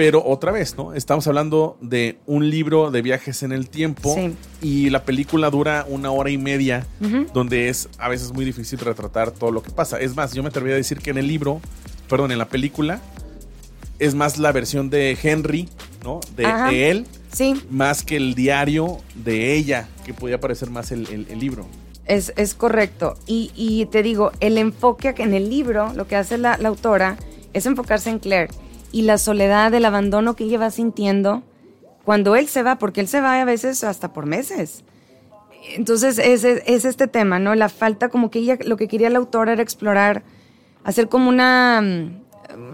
pero 0.00 0.24
otra 0.24 0.50
vez, 0.50 0.78
¿no? 0.78 0.94
Estamos 0.94 1.26
hablando 1.26 1.76
de 1.82 2.16
un 2.24 2.48
libro 2.48 2.90
de 2.90 3.02
viajes 3.02 3.42
en 3.42 3.52
el 3.52 3.68
tiempo 3.68 4.16
y 4.62 4.88
la 4.88 5.04
película 5.04 5.50
dura 5.50 5.84
una 5.86 6.10
hora 6.10 6.30
y 6.30 6.38
media, 6.38 6.86
donde 7.34 7.68
es 7.68 7.86
a 7.98 8.08
veces 8.08 8.32
muy 8.32 8.46
difícil 8.46 8.78
retratar 8.78 9.30
todo 9.30 9.50
lo 9.50 9.62
que 9.62 9.70
pasa. 9.70 10.00
Es 10.00 10.16
más, 10.16 10.32
yo 10.32 10.42
me 10.42 10.48
atrevería 10.48 10.76
a 10.76 10.78
decir 10.78 11.00
que 11.00 11.10
en 11.10 11.18
el 11.18 11.28
libro, 11.28 11.60
perdón, 12.08 12.32
en 12.32 12.38
la 12.38 12.48
película, 12.48 13.02
es 13.98 14.14
más 14.14 14.38
la 14.38 14.52
versión 14.52 14.88
de 14.88 15.18
Henry, 15.22 15.68
¿no? 16.02 16.20
de 16.34 16.90
él 16.90 17.06
Sí. 17.30 17.62
Más 17.68 18.02
que 18.02 18.16
el 18.16 18.34
diario 18.34 19.00
de 19.14 19.54
ella, 19.54 19.86
que 20.06 20.14
podía 20.14 20.40
parecer 20.40 20.70
más 20.70 20.92
el, 20.92 21.26
libro. 21.38 21.66
Es, 22.06 22.32
es 22.36 22.54
correcto. 22.54 23.18
Y, 23.26 23.52
y, 23.54 23.84
te 23.84 24.02
digo, 24.02 24.32
el 24.40 24.56
enfoque 24.56 25.14
en 25.18 25.34
el 25.34 25.50
libro, 25.50 25.92
lo 25.94 26.06
que 26.06 26.16
hace 26.16 26.38
la, 26.38 26.54
autora, 26.54 27.18
es 27.52 27.66
enfocarse 27.66 28.08
en 28.08 28.18
Claire 28.18 28.48
y 28.92 29.02
la 29.02 29.18
soledad, 29.18 29.72
el 29.74 29.84
abandono 29.84 30.36
que 30.36 30.44
ella 30.44 30.58
va 30.58 30.70
sintiendo 30.70 31.42
cuando 32.04 32.36
él 32.36 32.48
se 32.48 32.62
va, 32.62 32.78
porque 32.78 33.00
él 33.00 33.08
se 33.08 33.20
va 33.20 33.40
a 33.40 33.44
veces 33.44 33.84
hasta 33.84 34.12
por 34.12 34.26
meses. 34.26 34.84
Entonces 35.76 36.18
es, 36.18 36.44
es, 36.44 36.84
este 36.84 37.06
tema, 37.06 37.38
¿no? 37.38 37.54
La 37.54 37.68
falta, 37.68 38.08
como 38.08 38.30
que 38.30 38.40
ella, 38.40 38.58
lo 38.64 38.76
que 38.76 38.88
quería 38.88 39.10
la 39.10 39.18
autora 39.18 39.52
era 39.52 39.62
explorar, 39.62 40.22
hacer 40.82 41.08
como 41.08 41.28
una, 41.28 41.82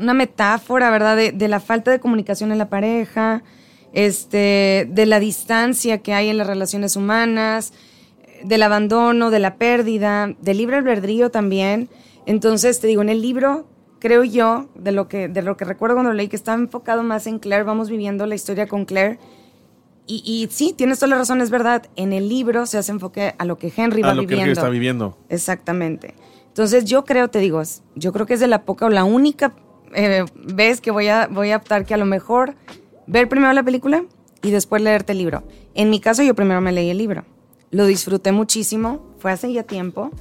una 0.01 0.15
metáfora, 0.15 0.91
¿verdad? 0.91 1.17
De, 1.17 1.49
la 1.49 1.61
falta 1.61 1.91
de 1.91 2.01
comunicación 2.01 2.53
en 2.53 2.59
la 2.59 2.69
pareja, 2.69 3.43
este, 3.93 4.89
de 4.91 5.07
la 5.07 5.21
distancia 5.21 5.99
que 5.99 6.15
hay 6.15 6.29
en 6.29 6.39
las 6.39 6.47
relaciones 6.47 6.97
humanas, 6.97 7.73
del 8.45 8.63
abandono, 8.63 9.31
de 9.31 9.41
la 9.41 9.57
pérdida, 9.57 10.35
del 10.41 10.59
libre 10.59 10.77
albedrío 10.77 11.31
también. 11.31 11.89
Entonces, 12.27 12.81
te 12.81 12.87
digo, 12.87 13.03
en 13.03 13.09
el 13.09 13.21
libro, 13.21 13.67
creo 13.99 14.25
yo, 14.25 14.69
de 14.75 14.93
lo 14.93 15.09
que, 15.09 15.29
de 15.29 15.43
lo 15.43 15.57
que 15.57 15.65
recuerdo 15.65 15.97
cuando 15.97 16.11
lo 16.11 16.17
leí, 16.17 16.29
que 16.29 16.37
estaba 16.37 16.59
enfocado 16.59 17.03
más 17.03 17.27
en 17.27 17.39
Claire, 17.39 17.65
vamos 17.65 17.91
viviendo 17.91 18.27
la 18.27 18.35
historia 18.35 18.67
con 18.67 18.85
Claire, 18.85 19.19
y, 20.09 20.49
sí, 20.53 20.73
tienes 20.77 21.01
toda 21.01 21.11
la 21.11 21.19
razón, 21.19 21.41
es 21.41 21.51
verdad. 21.51 21.87
En 21.97 22.13
el 22.13 22.29
libro 22.29 22.67
se 22.67 22.79
hace 22.79 22.93
enfoque 22.93 23.35
a 23.39 23.45
lo 23.45 23.59
que 23.59 23.73
Henry 23.77 24.03
va 24.03 24.13
a 24.13 24.15
lo 24.15 24.21
viviendo. 24.21 24.37
Que 24.37 24.43
Henry 24.43 24.53
está 24.53 24.69
viviendo. 24.69 25.19
Exactamente. 25.29 26.15
Entonces 26.47 26.85
yo 26.85 27.05
creo, 27.05 27.29
te 27.29 27.41
digo, 27.41 27.61
yo 27.97 28.13
creo 28.13 28.25
que 28.25 28.35
es 28.35 28.41
de 28.41 28.47
la 28.47 28.63
poca 28.63 28.87
o 28.87 28.89
la 28.89 29.03
única 29.03 29.55
eh, 29.95 30.25
vez 30.37 30.81
que 30.81 30.93
voy 30.93 31.09
a, 31.09 31.27
voy 31.27 31.51
a 31.51 31.57
optar 31.57 31.85
que 31.85 31.93
a 31.93 31.97
lo 31.97 32.07
mejor 32.07 32.55
ver 33.09 33.29
primero 33.29 33.53
la 33.53 33.65
película 33.65 34.05
y 34.43 34.53
después 34.53 34.81
leerte 34.81 35.11
el 35.13 35.19
libro. 35.19 35.43
En 35.75 35.91
mi 35.91 35.99
caso 35.99 36.23
yo 36.23 36.35
primero 36.35 36.61
me 36.61 36.71
leí 36.71 36.89
el 36.89 36.99
libro. 36.99 37.25
Lo 37.73 37.85
disfruté 37.85 38.31
muchísimo, 38.31 39.05
fue 39.19 39.33
hace 39.33 39.53
ya 39.53 39.65
tiempo. 39.65 40.13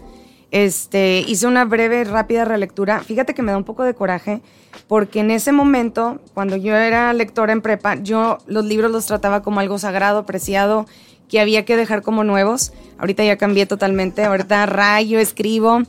Este, 0.56 1.20
hice 1.28 1.48
una 1.48 1.66
breve, 1.66 2.06
rápida 2.06 2.46
relectura. 2.46 3.02
Fíjate 3.02 3.34
que 3.34 3.42
me 3.42 3.52
da 3.52 3.58
un 3.58 3.66
poco 3.66 3.84
de 3.84 3.94
coraje 3.94 4.40
porque 4.88 5.20
en 5.20 5.30
ese 5.30 5.52
momento, 5.52 6.22
cuando 6.34 6.56
yo 6.56 6.78
era 6.78 7.12
lectora 7.12 7.52
en 7.52 7.60
prepa, 7.60 7.96
yo 7.96 8.38
los 8.48 8.64
libros 8.64 8.90
los 8.90 9.06
trataba 9.06 9.42
como 9.42 9.60
algo 9.60 9.78
sagrado, 9.80 10.26
preciado, 10.26 10.86
que 11.28 11.42
había 11.42 11.66
que 11.66 11.76
dejar 11.76 12.04
como 12.04 12.24
nuevos. 12.24 12.72
Ahorita 12.98 13.26
ya 13.26 13.36
cambié 13.36 13.66
totalmente, 13.66 14.24
ahorita 14.24 14.66
rayo, 14.66 15.20
escribo. 15.20 15.82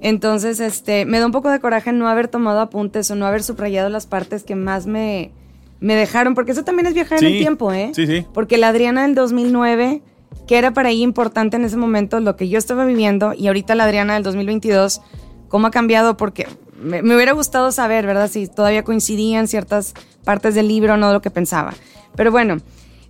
Entonces, 0.00 0.58
este, 0.58 1.04
me 1.04 1.18
da 1.18 1.26
un 1.26 1.32
poco 1.32 1.50
de 1.50 1.60
coraje 1.60 1.92
no 1.92 2.08
haber 2.08 2.28
tomado 2.28 2.60
apuntes 2.60 3.10
o 3.10 3.16
no 3.16 3.26
haber 3.26 3.42
subrayado 3.42 3.90
las 3.90 4.06
partes 4.06 4.42
que 4.42 4.54
más 4.54 4.86
me, 4.86 5.32
me 5.80 5.96
dejaron, 5.96 6.34
porque 6.34 6.52
eso 6.52 6.64
también 6.64 6.86
es 6.86 6.94
viajar 6.94 7.22
en 7.22 7.26
el 7.26 7.38
tiempo, 7.40 7.74
¿eh? 7.74 7.90
Sí, 7.94 8.06
sí. 8.06 8.24
Porque 8.32 8.56
la 8.56 8.68
Adriana 8.68 9.02
del 9.02 9.14
2009, 9.14 10.00
que 10.46 10.58
era 10.58 10.72
para 10.72 10.90
ella 10.90 11.02
importante 11.02 11.56
en 11.56 11.64
ese 11.64 11.76
momento 11.76 12.20
lo 12.20 12.36
que 12.36 12.48
yo 12.48 12.58
estaba 12.58 12.84
viviendo, 12.84 13.34
y 13.34 13.46
ahorita 13.46 13.74
la 13.74 13.84
Adriana 13.84 14.14
del 14.14 14.22
2022, 14.22 15.00
¿cómo 15.48 15.66
ha 15.66 15.70
cambiado? 15.70 16.16
Porque 16.16 16.46
me, 16.84 17.14
hubiera 17.14 17.32
gustado 17.32 17.72
saber, 17.72 18.06
¿verdad? 18.06 18.30
Si 18.30 18.46
todavía 18.46 18.84
coincidían 18.84 19.48
ciertas 19.48 19.94
partes 20.24 20.54
del 20.54 20.68
libro, 20.68 20.96
no 20.96 21.08
de 21.08 21.14
lo 21.14 21.22
que 21.22 21.30
pensaba. 21.30 21.74
Pero 22.14 22.30
bueno, 22.30 22.58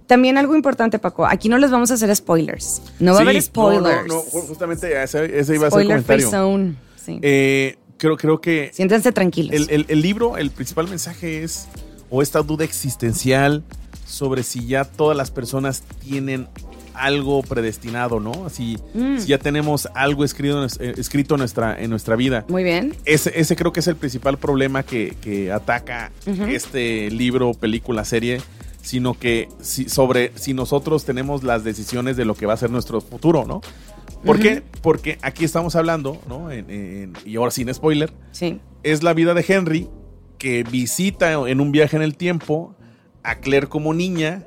también 0.06 0.38
algo 0.38 0.54
importante, 0.54 0.98
Paco. 0.98 1.26
Aquí 1.26 1.48
no 1.48 1.58
les 1.58 1.70
vamos 1.70 1.90
a 1.90 1.94
hacer 1.94 2.14
spoilers. 2.14 2.82
No 3.00 3.12
va 3.12 3.18
a 3.18 3.22
haber 3.22 3.40
spoilers. 3.40 4.06
No, 4.06 4.14
no, 4.14 4.20
justamente 4.20 5.02
ese, 5.02 5.26
iba 5.54 5.66
a 5.66 5.70
ser 5.70 5.80
el 5.80 5.88
comentario. 5.88 6.30
zone. 6.30 6.74
Sí. 7.04 7.18
Eh, 7.22 7.76
creo, 7.98 8.16
creo 8.16 8.40
que. 8.40 8.70
Siéntense 8.72 9.12
tranquilos. 9.12 9.68
El, 9.68 9.86
el, 9.88 10.02
libro, 10.02 10.36
el 10.36 10.50
principal 10.50 10.88
mensaje 10.88 11.42
es. 11.42 11.68
O 12.10 12.22
esta 12.22 12.42
duda 12.42 12.64
existencial 12.64 13.64
sobre 14.06 14.42
si 14.42 14.66
ya 14.66 14.84
todas 14.84 15.16
las 15.16 15.30
personas 15.30 15.82
tienen 16.00 16.46
algo 16.94 17.42
predestinado, 17.42 18.20
¿no? 18.20 18.48
Si, 18.50 18.76
mm. 18.94 19.18
si 19.18 19.28
ya 19.28 19.38
tenemos 19.38 19.88
algo 19.94 20.24
escrito, 20.24 20.64
eh, 20.64 20.94
escrito 20.96 21.34
en, 21.34 21.40
nuestra, 21.40 21.80
en 21.80 21.90
nuestra 21.90 22.16
vida. 22.16 22.44
Muy 22.48 22.64
bien. 22.64 22.94
Ese, 23.04 23.32
ese 23.38 23.56
creo 23.56 23.72
que 23.72 23.80
es 23.80 23.86
el 23.86 23.96
principal 23.96 24.38
problema 24.38 24.82
que, 24.82 25.16
que 25.20 25.52
ataca 25.52 26.12
este 26.48 27.10
libro, 27.10 27.54
película, 27.54 28.04
serie, 28.04 28.40
sino 28.82 29.14
que 29.14 29.48
si, 29.60 29.88
sobre 29.88 30.32
si 30.36 30.54
nosotros 30.54 31.04
tenemos 31.04 31.42
las 31.42 31.64
decisiones 31.64 32.16
de 32.16 32.24
lo 32.24 32.34
que 32.34 32.46
va 32.46 32.54
a 32.54 32.56
ser 32.56 32.70
nuestro 32.70 33.00
futuro, 33.00 33.44
¿no? 33.46 33.60
¿Por 34.24 34.38
qué? 34.38 34.62
Porque 34.80 35.18
aquí 35.22 35.44
estamos 35.44 35.76
hablando, 35.76 36.20
¿no? 36.28 36.48
y 36.52 37.36
ahora 37.36 37.50
sin 37.50 37.72
spoiler. 37.72 38.12
Sí. 38.32 38.60
Es 38.82 39.02
la 39.02 39.12
vida 39.12 39.34
de 39.34 39.44
Henry 39.46 39.88
que 40.38 40.62
visita 40.62 41.32
en 41.32 41.60
un 41.60 41.72
viaje 41.72 41.96
en 41.96 42.02
el 42.02 42.16
tiempo 42.16 42.74
a 43.22 43.36
Claire 43.36 43.66
como 43.66 43.94
niña. 43.94 44.46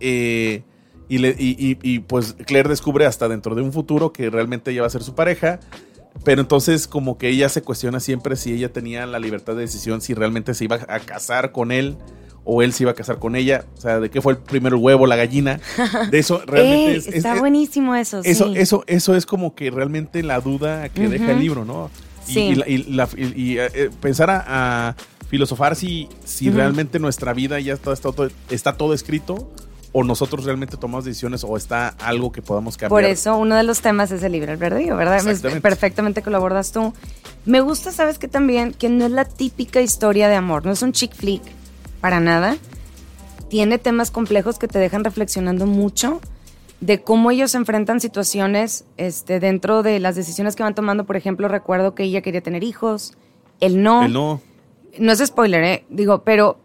eh, 0.00 0.62
y, 1.10 1.18
le, 1.18 1.34
y, 1.36 1.98
pues 1.98 2.36
Claire 2.46 2.68
descubre 2.68 3.04
hasta 3.04 3.28
dentro 3.28 3.56
de 3.56 3.62
un 3.62 3.72
futuro 3.72 4.12
que 4.12 4.30
realmente 4.30 4.70
ella 4.70 4.82
va 4.82 4.86
a 4.86 4.90
ser 4.90 5.02
su 5.02 5.16
pareja. 5.16 5.58
Pero 6.24 6.40
entonces 6.40 6.86
como 6.86 7.18
que 7.18 7.28
ella 7.28 7.48
se 7.48 7.62
cuestiona 7.62 7.98
siempre 7.98 8.36
si 8.36 8.52
ella 8.52 8.72
tenía 8.72 9.06
la 9.06 9.18
libertad 9.18 9.54
de 9.54 9.62
decisión, 9.62 10.00
si 10.00 10.14
realmente 10.14 10.54
se 10.54 10.64
iba 10.64 10.78
a 10.88 11.00
casar 11.00 11.50
con 11.50 11.72
él 11.72 11.96
o 12.44 12.62
él 12.62 12.72
se 12.72 12.84
iba 12.84 12.92
a 12.92 12.94
casar 12.94 13.18
con 13.18 13.34
ella. 13.34 13.64
O 13.76 13.80
sea, 13.80 13.98
de 13.98 14.08
qué 14.08 14.22
fue 14.22 14.34
el 14.34 14.38
primero 14.38 14.76
el 14.76 14.82
huevo, 14.82 15.08
la 15.08 15.16
gallina. 15.16 15.58
De 16.12 16.20
eso 16.20 16.42
realmente 16.46 16.96
es, 16.96 17.06
Está 17.08 17.34
buenísimo 17.40 17.96
eso, 17.96 18.20
eso, 18.22 18.52
sí. 18.52 18.54
eso, 18.56 18.84
eso 18.86 19.16
es 19.16 19.26
como 19.26 19.56
que 19.56 19.72
realmente 19.72 20.22
la 20.22 20.40
duda 20.40 20.90
que 20.90 21.08
deja 21.08 21.32
el 21.32 21.40
libro, 21.40 21.64
¿no? 21.64 21.90
Y, 22.28 22.32
sí. 22.32 22.86
y, 23.34 23.58
eh, 23.58 23.90
pensar 24.00 24.30
a, 24.30 24.94
filosofar 25.28 25.74
si, 25.74 26.08
si 26.24 26.50
realmente 26.50 27.00
nuestra 27.00 27.32
vida 27.32 27.58
ya 27.58 27.74
está, 27.74 27.92
está, 27.92 28.12
todo, 28.12 28.30
está 28.48 28.76
todo 28.76 28.94
escrito 28.94 29.48
o 29.92 30.04
nosotros 30.04 30.44
realmente 30.44 30.76
tomamos 30.76 31.04
decisiones 31.04 31.44
o 31.44 31.56
está 31.56 31.88
algo 32.00 32.30
que 32.30 32.42
podamos 32.42 32.76
cambiar. 32.76 32.90
Por 32.90 33.04
eso 33.04 33.36
uno 33.36 33.56
de 33.56 33.62
los 33.62 33.80
temas 33.80 34.12
es 34.12 34.22
el 34.22 34.32
libre 34.32 34.52
albedrío, 34.52 34.96
¿verdad? 34.96 35.26
Es 35.26 35.40
perfectamente 35.60 36.22
que 36.22 36.30
lo 36.30 36.36
abordas 36.36 36.72
tú. 36.72 36.92
Me 37.44 37.60
gusta, 37.60 37.90
¿sabes 37.90 38.18
que 38.18 38.28
También 38.28 38.72
que 38.72 38.88
no 38.88 39.04
es 39.04 39.10
la 39.10 39.24
típica 39.24 39.80
historia 39.80 40.28
de 40.28 40.36
amor, 40.36 40.64
no 40.64 40.72
es 40.72 40.82
un 40.82 40.92
chick 40.92 41.14
flick, 41.14 41.42
para 42.00 42.20
nada. 42.20 42.56
Tiene 43.48 43.78
temas 43.78 44.12
complejos 44.12 44.58
que 44.58 44.68
te 44.68 44.78
dejan 44.78 45.02
reflexionando 45.02 45.66
mucho 45.66 46.20
de 46.80 47.02
cómo 47.02 47.30
ellos 47.30 47.54
enfrentan 47.54 48.00
situaciones 48.00 48.84
este, 48.96 49.40
dentro 49.40 49.82
de 49.82 49.98
las 49.98 50.14
decisiones 50.14 50.54
que 50.54 50.62
van 50.62 50.74
tomando. 50.74 51.04
Por 51.04 51.16
ejemplo, 51.16 51.48
recuerdo 51.48 51.94
que 51.94 52.04
ella 52.04 52.22
quería 52.22 52.42
tener 52.42 52.62
hijos, 52.62 53.14
él 53.58 53.82
no. 53.82 54.04
Él 54.04 54.12
no. 54.12 54.40
No 54.98 55.12
es 55.12 55.24
spoiler, 55.24 55.62
¿eh? 55.62 55.84
Digo, 55.88 56.22
pero 56.22 56.58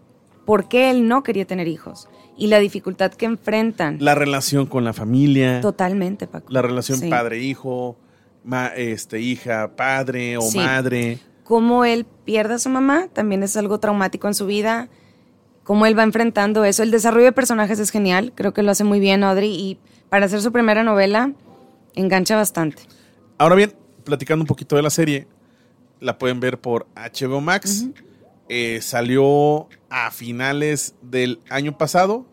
¿por 0.46 0.68
qué 0.68 0.90
él 0.90 1.08
no 1.08 1.24
quería 1.24 1.46
tener 1.46 1.68
hijos? 1.68 2.08
Y 2.38 2.48
la 2.48 2.60
dificultad 2.60 3.12
que 3.14 3.26
enfrentan. 3.26 3.98
La 4.00 4.16
relación 4.16 4.66
con 4.66 4.84
la 4.84 4.94
familia. 4.94 5.62
Totalmente, 5.62 6.28
Paco. 6.28 6.48
La 6.52 6.62
relación 6.62 7.10
padre-hijo, 7.10 7.98
este, 8.76 9.22
hija-padre 9.22 10.38
o 10.38 10.52
madre. 10.52 11.20
Cómo 11.44 11.86
él 11.86 12.06
pierde 12.26 12.56
a 12.56 12.60
su 12.60 12.70
mamá 12.70 13.08
también 13.14 13.44
es 13.44 13.56
algo 13.56 13.80
traumático 13.80 14.28
en 14.28 14.34
su 14.34 14.46
vida. 14.46 14.90
Cómo 15.64 15.86
él 15.86 15.98
va 15.98 16.04
enfrentando 16.04 16.64
eso. 16.66 16.84
El 16.84 16.92
desarrollo 16.92 17.26
de 17.26 17.32
personajes 17.32 17.80
es 17.80 17.90
genial. 17.90 18.34
Creo 18.36 18.54
que 18.54 18.64
lo 18.64 18.72
hace 18.72 18.84
muy 18.84 19.00
bien 19.00 19.24
Audrey. 19.24 19.52
Y 19.52 19.80
para 20.10 20.26
hacer 20.26 20.42
su 20.42 20.52
primera 20.52 20.84
novela, 20.84 21.34
engancha 21.96 22.36
bastante. 22.36 22.84
Ahora 23.38 23.56
bien, 23.56 23.74
platicando 24.04 24.44
un 24.44 24.48
poquito 24.48 24.76
de 24.76 24.82
la 24.82 24.90
serie, 24.90 25.28
la 26.00 26.18
pueden 26.18 26.40
ver 26.40 26.60
por 26.60 26.88
HBO 26.96 27.42
Max. 27.42 27.88
Eh, 28.48 28.80
salió 28.82 29.68
a 29.90 30.12
finales 30.12 30.96
del 31.02 31.40
año 31.50 31.78
pasado. 31.78 32.26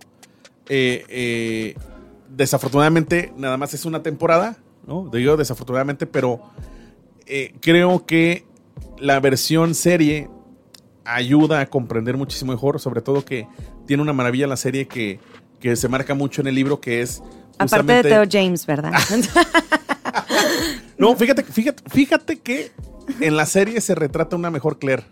Eh, 0.68 1.04
eh, 1.08 1.74
desafortunadamente, 2.28 3.32
nada 3.36 3.56
más 3.56 3.74
es 3.74 3.84
una 3.84 4.02
temporada, 4.02 4.56
¿no? 4.86 5.08
Digo 5.12 5.36
desafortunadamente, 5.36 6.06
pero 6.06 6.40
creo 7.60 8.04
que 8.04 8.44
la 8.98 9.18
versión 9.20 9.74
serie 9.74 10.28
ayuda 11.04 11.60
a 11.60 11.66
comprender 11.66 12.16
muchísimo 12.16 12.52
mejor, 12.52 12.78
sobre 12.78 13.00
todo 13.00 13.24
que 13.24 13.48
tiene 13.86 14.02
una 14.02 14.12
maravilla 14.12 14.46
la 14.46 14.56
serie 14.56 14.86
que, 14.86 15.18
que 15.60 15.76
se 15.76 15.88
marca 15.88 16.14
mucho 16.14 16.42
en 16.42 16.48
el 16.48 16.54
libro, 16.54 16.80
que 16.80 17.00
es... 17.00 17.22
Aparte 17.58 17.92
de 17.92 18.02
Theo 18.02 18.24
James, 18.30 18.66
¿verdad? 18.66 18.92
no, 20.98 21.16
fíjate, 21.16 21.42
fíjate, 21.42 21.82
fíjate 21.88 22.40
que 22.40 22.72
en 23.20 23.36
la 23.36 23.46
serie 23.46 23.80
se 23.80 23.94
retrata 23.94 24.36
una 24.36 24.50
mejor 24.50 24.78
Claire 24.78 25.04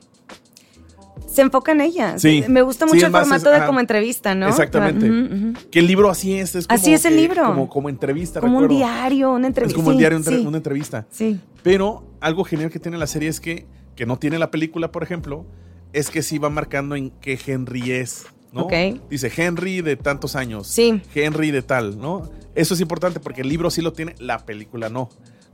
se 1.31 1.43
enfoca 1.43 1.73
en 1.73 1.81
ella. 1.81 2.19
Sí. 2.19 2.45
Me 2.49 2.63
gusta 2.63 2.87
mucho 2.87 3.07
el 3.07 3.13
formato 3.13 3.51
de 3.51 3.65
como 3.65 3.81
entrevista, 3.81 4.35
¿no? 4.35 4.49
Exactamente. 4.49 5.59
Que 5.71 5.79
el 5.79 5.87
libro 5.87 6.11
así 6.11 6.35
es. 6.35 6.55
es 6.55 6.67
así 6.69 6.93
es 6.93 7.05
el 7.05 7.17
libro. 7.17 7.45
Como, 7.47 7.69
como 7.69 7.89
entrevista. 7.89 8.41
Como 8.41 8.59
un 8.59 8.69
diario, 8.69 9.33
una 9.33 9.47
entrevista. 9.47 9.79
Es 9.79 9.83
como 9.83 9.91
un 9.91 9.99
diario, 9.99 10.19
una 10.47 10.57
entrevista. 10.57 11.07
Sí. 11.11 11.41
Pero 11.63 12.05
algo 12.21 12.45
genial 12.45 12.71
que 12.71 12.79
tiene 12.79 12.99
la 12.99 13.07
serie 13.07 13.29
es 13.29 13.41
que, 13.41 13.67
que 13.95 14.07
no 14.07 14.19
tiene 14.19 14.39
la 14.39 14.51
película, 14.51 14.91
por 14.91 15.03
ejemplo, 15.03 15.47
es 15.93 16.11
que 16.11 16.23
sí 16.23 16.39
va 16.39 16.51
marcando 16.51 16.97
en 16.97 17.11
qué 17.11 17.39
Henry 17.45 17.93
es. 17.93 18.27
¿no? 18.53 18.67
Dice 19.09 19.31
Henry 19.37 19.81
de 19.81 19.97
tantos 19.97 20.35
años. 20.35 20.67
Sí. 20.67 21.01
Henry 21.15 21.51
de 21.51 21.63
tal, 21.63 21.99
¿no? 21.99 22.29
Eso 22.55 22.75
es 22.75 22.81
importante 22.81 23.21
porque 23.21 23.43
el 23.43 23.49
libro 23.49 23.71
sí 23.71 23.81
lo 23.81 23.93
tiene, 23.93 24.17
la 24.19 24.45
película 24.45 24.89
no 24.89 25.09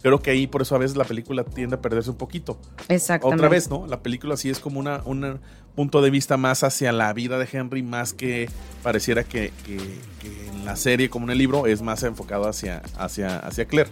creo 0.06 0.22
que 0.22 0.30
ahí 0.30 0.46
por 0.46 0.62
eso 0.62 0.76
a 0.76 0.78
veces 0.78 0.96
la 0.96 1.02
película 1.02 1.42
tiende 1.42 1.74
a 1.74 1.80
perderse 1.80 2.10
un 2.10 2.16
poquito. 2.16 2.56
Exactamente. 2.88 3.40
Otra 3.42 3.48
vez, 3.48 3.68
¿no? 3.68 3.88
La 3.88 4.04
película 4.04 4.36
sí 4.36 4.48
es 4.48 4.60
como 4.60 4.78
una, 4.78 5.02
un 5.04 5.40
punto 5.74 6.00
de 6.00 6.10
vista 6.10 6.36
más 6.36 6.62
hacia 6.62 6.92
la 6.92 7.12
vida 7.12 7.40
de 7.40 7.48
Henry, 7.50 7.82
más 7.82 8.12
que 8.12 8.48
pareciera 8.84 9.24
que, 9.24 9.50
en 9.66 10.64
la 10.64 10.76
serie, 10.76 11.10
como 11.10 11.26
en 11.26 11.32
el 11.32 11.38
libro, 11.38 11.66
es 11.66 11.82
más 11.82 12.04
enfocado 12.04 12.48
hacia, 12.48 12.82
hacia, 12.96 13.40
hacia 13.40 13.64
Claire. 13.64 13.90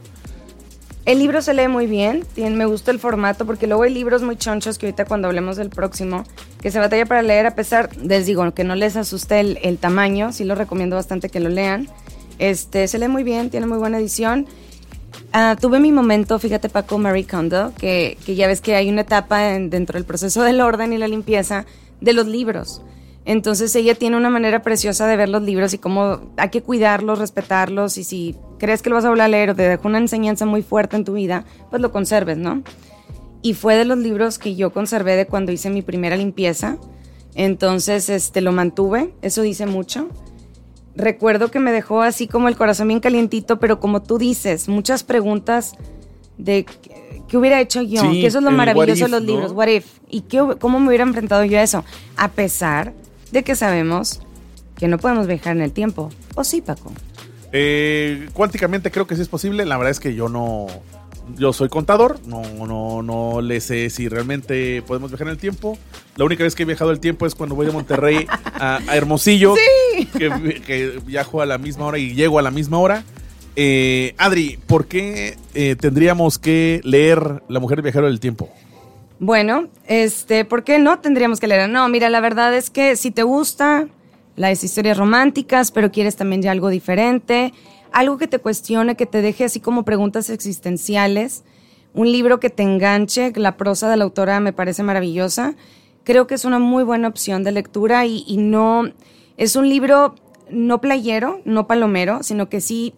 El 1.04 1.18
libro 1.18 1.42
se 1.42 1.52
lee 1.52 1.66
muy 1.66 1.88
bien, 1.88 2.24
me 2.36 2.64
gusta 2.64 2.92
el 2.92 3.00
formato 3.00 3.44
porque 3.44 3.66
luego 3.66 3.82
hay 3.82 3.92
libros 3.92 4.22
muy 4.22 4.36
chonchos 4.36 4.78
que 4.78 4.86
ahorita 4.86 5.06
cuando 5.06 5.26
hablemos 5.26 5.56
del 5.56 5.68
próximo, 5.68 6.22
que 6.62 6.70
se 6.70 6.78
batalla 6.78 7.06
para 7.06 7.22
leer 7.22 7.46
a 7.46 7.56
pesar, 7.56 7.90
les 7.96 8.24
digo, 8.24 8.54
que 8.54 8.62
no 8.62 8.76
les 8.76 8.94
asuste 8.94 9.40
el, 9.40 9.58
el 9.62 9.78
tamaño, 9.78 10.32
sí 10.32 10.44
lo 10.44 10.54
recomiendo 10.54 10.94
bastante 10.94 11.28
que 11.28 11.40
lo 11.40 11.48
lean. 11.48 11.88
Este, 12.38 12.86
se 12.86 13.00
lee 13.00 13.08
muy 13.08 13.24
bien, 13.24 13.50
tiene 13.50 13.66
muy 13.66 13.78
buena 13.78 13.98
edición 13.98 14.46
Ah, 15.36 15.56
tuve 15.60 15.80
mi 15.80 15.90
momento, 15.90 16.38
fíjate 16.38 16.68
Paco, 16.68 16.96
Marie 16.96 17.26
Kondo, 17.26 17.72
que, 17.76 18.16
que 18.24 18.36
ya 18.36 18.46
ves 18.46 18.60
que 18.60 18.76
hay 18.76 18.88
una 18.88 19.00
etapa 19.00 19.40
dentro 19.40 19.98
del 19.98 20.04
proceso 20.04 20.44
del 20.44 20.60
orden 20.60 20.92
y 20.92 20.96
la 20.96 21.08
limpieza 21.08 21.66
de 22.00 22.12
los 22.12 22.28
libros. 22.28 22.82
Entonces 23.24 23.74
ella 23.74 23.96
tiene 23.96 24.16
una 24.16 24.30
manera 24.30 24.62
preciosa 24.62 25.08
de 25.08 25.16
ver 25.16 25.28
los 25.28 25.42
libros 25.42 25.74
y 25.74 25.78
cómo 25.78 26.20
hay 26.36 26.50
que 26.50 26.62
cuidarlos, 26.62 27.18
respetarlos 27.18 27.98
y 27.98 28.04
si 28.04 28.36
crees 28.60 28.80
que 28.80 28.90
lo 28.90 28.94
vas 28.94 29.06
a 29.06 29.08
volver 29.08 29.24
a 29.24 29.28
leer 29.28 29.50
o 29.50 29.56
te 29.56 29.62
dejó 29.62 29.88
una 29.88 29.98
enseñanza 29.98 30.46
muy 30.46 30.62
fuerte 30.62 30.94
en 30.94 31.04
tu 31.04 31.14
vida, 31.14 31.44
pues 31.68 31.82
lo 31.82 31.90
conserves, 31.90 32.38
¿no? 32.38 32.62
Y 33.42 33.54
fue 33.54 33.74
de 33.74 33.86
los 33.86 33.98
libros 33.98 34.38
que 34.38 34.54
yo 34.54 34.72
conservé 34.72 35.16
de 35.16 35.26
cuando 35.26 35.50
hice 35.50 35.68
mi 35.68 35.82
primera 35.82 36.16
limpieza. 36.16 36.78
Entonces, 37.34 38.08
este, 38.08 38.40
lo 38.40 38.52
mantuve, 38.52 39.12
eso 39.20 39.42
dice 39.42 39.66
mucho. 39.66 40.08
Recuerdo 40.96 41.50
que 41.50 41.60
me 41.60 41.72
dejó 41.72 42.02
así 42.02 42.26
como 42.28 42.48
el 42.48 42.56
corazón 42.56 42.88
bien 42.88 43.00
calientito, 43.00 43.58
pero 43.58 43.80
como 43.80 44.02
tú 44.02 44.18
dices, 44.18 44.68
muchas 44.68 45.02
preguntas 45.02 45.72
de 46.38 46.66
qué 47.28 47.36
hubiera 47.36 47.60
hecho 47.60 47.82
yo, 47.82 48.02
que 48.02 48.26
eso 48.26 48.38
es 48.38 48.44
lo 48.44 48.50
maravilloso 48.50 49.04
de 49.04 49.10
los 49.10 49.22
libros, 49.22 49.52
what 49.52 49.68
if, 49.68 49.86
y 50.08 50.22
qué, 50.22 50.42
cómo 50.60 50.80
me 50.80 50.88
hubiera 50.88 51.04
enfrentado 51.04 51.44
yo 51.44 51.58
a 51.58 51.62
eso, 51.62 51.84
a 52.16 52.28
pesar 52.28 52.92
de 53.32 53.42
que 53.42 53.56
sabemos 53.56 54.20
que 54.76 54.88
no 54.88 54.98
podemos 54.98 55.26
viajar 55.26 55.56
en 55.56 55.62
el 55.62 55.72
tiempo. 55.72 56.10
¿O 56.34 56.44
sí, 56.44 56.60
Paco? 56.60 56.92
Eh, 57.52 58.28
cuánticamente 58.32 58.90
creo 58.90 59.06
que 59.06 59.14
sí 59.14 59.22
es 59.22 59.28
posible, 59.28 59.64
la 59.64 59.76
verdad 59.76 59.92
es 59.92 60.00
que 60.00 60.14
yo 60.14 60.28
no... 60.28 60.66
Yo 61.36 61.52
soy 61.52 61.68
contador, 61.68 62.18
no, 62.26 62.42
no, 62.66 63.02
no 63.02 63.40
le 63.40 63.60
sé 63.60 63.90
si 63.90 64.08
realmente 64.08 64.82
podemos 64.82 65.10
viajar 65.10 65.28
en 65.28 65.32
el 65.32 65.38
tiempo. 65.38 65.78
La 66.16 66.24
única 66.24 66.44
vez 66.44 66.54
que 66.54 66.64
he 66.64 66.66
viajado 66.66 66.90
el 66.90 67.00
tiempo 67.00 67.26
es 67.26 67.34
cuando 67.34 67.54
voy 67.54 67.66
de 67.66 67.72
Monterrey 67.72 68.26
a, 68.28 68.80
Hermosillo, 68.92 69.54
que, 70.16 70.62
que 70.66 71.00
viajo 71.04 71.40
a 71.40 71.46
la 71.46 71.58
misma 71.58 71.86
hora 71.86 71.98
y 71.98 72.14
llego 72.14 72.38
a 72.38 72.42
la 72.42 72.50
misma 72.50 72.78
hora. 72.78 73.04
Eh, 73.56 74.14
Adri, 74.18 74.58
¿por 74.66 74.86
qué 74.86 75.36
eh, 75.54 75.76
tendríamos 75.76 76.38
que 76.38 76.80
leer 76.82 77.42
La 77.48 77.60
mujer 77.60 77.82
viajero 77.82 78.06
del 78.06 78.20
tiempo? 78.20 78.48
Bueno, 79.20 79.68
este, 79.86 80.44
¿por 80.44 80.64
qué 80.64 80.78
no 80.78 80.98
tendríamos 80.98 81.38
que 81.38 81.46
leer? 81.46 81.70
No, 81.70 81.88
mira, 81.88 82.10
la 82.10 82.20
verdad 82.20 82.54
es 82.54 82.70
que 82.70 82.96
si 82.96 83.10
te 83.10 83.22
gusta 83.22 83.86
las 84.34 84.64
historias 84.64 84.98
románticas, 84.98 85.70
pero 85.70 85.92
quieres 85.92 86.16
también 86.16 86.42
ya 86.42 86.50
algo 86.50 86.68
diferente, 86.68 87.52
algo 87.94 88.18
que 88.18 88.28
te 88.28 88.38
cuestione, 88.38 88.96
que 88.96 89.06
te 89.06 89.22
deje 89.22 89.44
así 89.44 89.60
como 89.60 89.84
preguntas 89.84 90.28
existenciales, 90.28 91.44
un 91.94 92.10
libro 92.10 92.40
que 92.40 92.50
te 92.50 92.62
enganche, 92.62 93.32
la 93.36 93.56
prosa 93.56 93.88
de 93.88 93.96
la 93.96 94.04
autora 94.04 94.40
me 94.40 94.52
parece 94.52 94.82
maravillosa, 94.82 95.54
creo 96.02 96.26
que 96.26 96.34
es 96.34 96.44
una 96.44 96.58
muy 96.58 96.84
buena 96.84 97.08
opción 97.08 97.44
de 97.44 97.52
lectura 97.52 98.04
y, 98.04 98.24
y 98.26 98.36
no, 98.36 98.82
es 99.36 99.56
un 99.56 99.68
libro 99.68 100.16
no 100.50 100.80
playero, 100.80 101.40
no 101.44 101.66
palomero, 101.66 102.22
sino 102.22 102.48
que 102.48 102.60
sí 102.60 102.94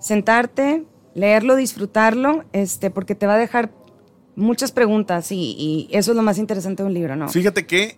sentarte, 0.00 0.84
leerlo, 1.14 1.56
disfrutarlo, 1.56 2.44
este, 2.52 2.90
porque 2.90 3.14
te 3.14 3.26
va 3.26 3.34
a 3.34 3.38
dejar 3.38 3.72
muchas 4.34 4.72
preguntas 4.72 5.30
y, 5.30 5.88
eso 5.92 6.12
es 6.12 6.16
lo 6.16 6.22
más 6.22 6.38
interesante 6.38 6.82
de 6.82 6.88
un 6.88 6.94
libro, 6.94 7.16
¿no? 7.16 7.28
Fíjate 7.28 7.66
que 7.66 7.96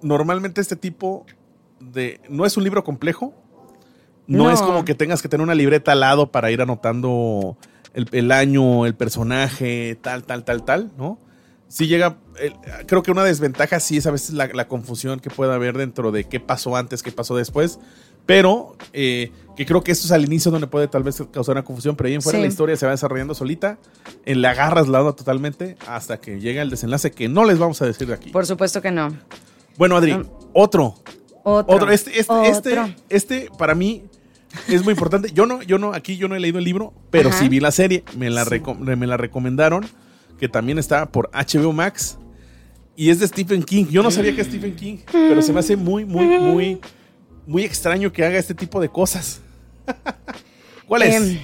normalmente 0.00 0.60
este 0.60 0.76
tipo 0.76 1.26
de... 1.80 2.20
No 2.28 2.46
es 2.46 2.56
un 2.56 2.64
libro 2.64 2.84
complejo, 2.84 3.34
no, 4.26 4.50
es 4.50 4.62
como 4.62 4.84
que 4.84 4.94
tengas 4.94 5.22
que 5.22 5.28
tener 5.28 5.42
una 5.42 5.54
libreta 5.54 5.92
al 5.92 6.00
lado 6.00 6.30
para 6.30 6.50
ir 6.50 6.62
anotando 6.62 7.56
el, 7.94 8.32
año, 8.32 8.86
el 8.86 8.94
personaje, 8.94 9.98
tal, 10.00 10.24
tal, 10.24 10.44
tal, 10.44 10.64
tal, 10.64 10.90
¿no? 10.96 11.18
Sí 11.68 11.86
llega, 11.86 12.18
creo 12.86 13.02
que 13.02 13.10
una 13.10 13.24
desventaja 13.24 13.80
sí 13.80 13.96
es 13.96 14.06
a 14.06 14.10
veces 14.10 14.34
la, 14.34 14.46
la, 14.52 14.68
confusión 14.68 15.20
que 15.20 15.30
puede 15.30 15.54
haber 15.54 15.78
dentro 15.78 16.12
de 16.12 16.24
qué 16.24 16.38
pasó 16.38 16.76
antes, 16.76 17.02
qué 17.02 17.12
pasó 17.12 17.34
después, 17.34 17.78
pero 18.26 18.76
eh, 18.92 19.32
que 19.56 19.64
creo 19.66 19.82
que 19.82 19.90
esto 19.90 20.06
es 20.06 20.12
al 20.12 20.24
inicio 20.24 20.50
donde 20.50 20.66
puede 20.66 20.86
tal 20.88 21.02
vez 21.02 21.22
causar 21.32 21.54
una 21.54 21.64
confusión, 21.64 21.96
pero 21.96 22.08
ahí 22.08 22.14
en 22.14 22.22
fuera 22.22 22.38
la 22.38 22.46
historia 22.46 22.76
se 22.76 22.84
va 22.84 22.92
desarrollando 22.92 23.34
solita, 23.34 23.78
en 24.26 24.42
la 24.42 24.50
agarras 24.50 24.88
la 24.88 25.00
onda 25.00 25.14
totalmente 25.14 25.76
hasta 25.86 26.18
que 26.18 26.40
llega 26.40 26.60
el 26.60 26.68
desenlace 26.68 27.10
que 27.10 27.28
no 27.28 27.44
les 27.44 27.58
vamos 27.58 27.80
a 27.80 27.86
decir 27.86 28.06
de 28.06 28.14
aquí. 28.14 28.30
Por 28.30 28.46
supuesto 28.46 28.82
que 28.82 28.90
no. 28.90 29.08
Bueno, 29.78 29.96
Adri, 29.96 30.20
otro. 30.52 30.94
Otro. 31.42 31.90
Este, 31.90 32.20
este, 32.20 32.48
este, 32.48 32.96
este, 33.08 33.48
para 33.58 33.74
mí 33.74 34.04
es 34.68 34.84
muy 34.84 34.92
importante. 34.92 35.30
Yo 35.32 35.46
no, 35.46 35.62
yo 35.62 35.78
no, 35.78 35.92
aquí 35.92 36.16
yo 36.16 36.28
no 36.28 36.36
he 36.36 36.40
leído 36.40 36.58
el 36.58 36.64
libro, 36.64 36.92
pero 37.10 37.32
sí 37.32 37.48
vi 37.48 37.60
la 37.60 37.70
serie, 37.70 38.04
me 38.16 38.30
la, 38.30 38.44
me 38.96 39.06
la 39.06 39.16
recomendaron, 39.16 39.86
que 40.38 40.48
también 40.48 40.78
está 40.78 41.06
por 41.06 41.30
HBO 41.32 41.72
Max. 41.72 42.18
Y 42.94 43.10
es 43.10 43.20
de 43.20 43.26
Stephen 43.26 43.62
King. 43.62 43.86
Yo 43.90 44.02
no 44.02 44.10
sabía 44.10 44.34
que 44.34 44.42
es 44.42 44.48
Stephen 44.48 44.76
King, 44.76 44.98
pero 45.10 45.40
se 45.40 45.52
me 45.52 45.60
hace 45.60 45.76
muy, 45.76 46.04
muy, 46.04 46.26
muy 46.26 46.80
muy 47.46 47.64
extraño 47.64 48.12
que 48.12 48.24
haga 48.24 48.38
este 48.38 48.54
tipo 48.54 48.80
de 48.80 48.88
cosas. 48.88 49.40
¿Cuál 50.86 51.02
es? 51.02 51.14
Em, 51.14 51.38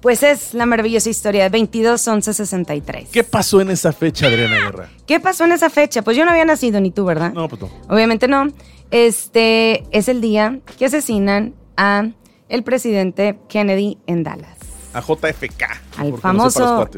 pues 0.00 0.22
es 0.22 0.54
la 0.54 0.66
maravillosa 0.66 1.10
historia 1.10 1.44
de 1.44 1.48
22 1.50 2.06
11 2.06 2.34
63. 2.34 3.08
¿Qué 3.10 3.24
pasó 3.24 3.60
en 3.60 3.70
esa 3.70 3.92
fecha, 3.92 4.26
Adriana 4.26 4.56
Guerra? 4.56 4.88
¿Qué 5.06 5.20
pasó 5.20 5.44
en 5.44 5.52
esa 5.52 5.70
fecha? 5.70 6.02
Pues 6.02 6.16
yo 6.16 6.24
no 6.24 6.30
había 6.30 6.44
nacido, 6.44 6.80
ni 6.80 6.90
tú, 6.90 7.04
¿verdad? 7.04 7.32
No, 7.32 7.48
pues 7.48 7.60
no. 7.60 7.70
Obviamente 7.88 8.28
no. 8.28 8.48
Este 8.90 9.84
es 9.90 10.08
el 10.08 10.20
día 10.20 10.60
que 10.78 10.86
asesinan 10.86 11.54
a 11.76 12.10
el 12.50 12.62
presidente 12.62 13.38
Kennedy 13.48 13.96
en 14.06 14.22
Dallas. 14.22 14.58
A 14.92 15.00
JFK. 15.00 15.64
Al 15.96 16.18
famoso 16.18 16.88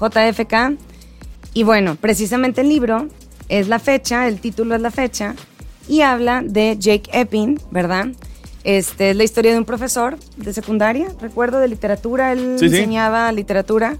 JFK. 0.00 0.78
Y 1.52 1.62
bueno, 1.64 1.96
precisamente 1.96 2.62
el 2.62 2.68
libro 2.68 3.08
es 3.48 3.68
la 3.68 3.78
fecha, 3.78 4.26
el 4.26 4.40
título 4.40 4.74
es 4.74 4.80
la 4.80 4.90
fecha 4.90 5.34
y 5.88 6.00
habla 6.00 6.42
de 6.42 6.76
Jake 6.78 7.10
Epping, 7.12 7.60
¿verdad? 7.70 8.08
Este 8.64 9.10
es 9.10 9.16
la 9.16 9.24
historia 9.24 9.52
de 9.52 9.58
un 9.58 9.64
profesor 9.64 10.16
de 10.36 10.52
secundaria, 10.54 11.08
recuerdo, 11.20 11.60
de 11.60 11.68
literatura. 11.68 12.32
Él 12.32 12.56
enseñaba 12.60 13.30
literatura. 13.32 13.98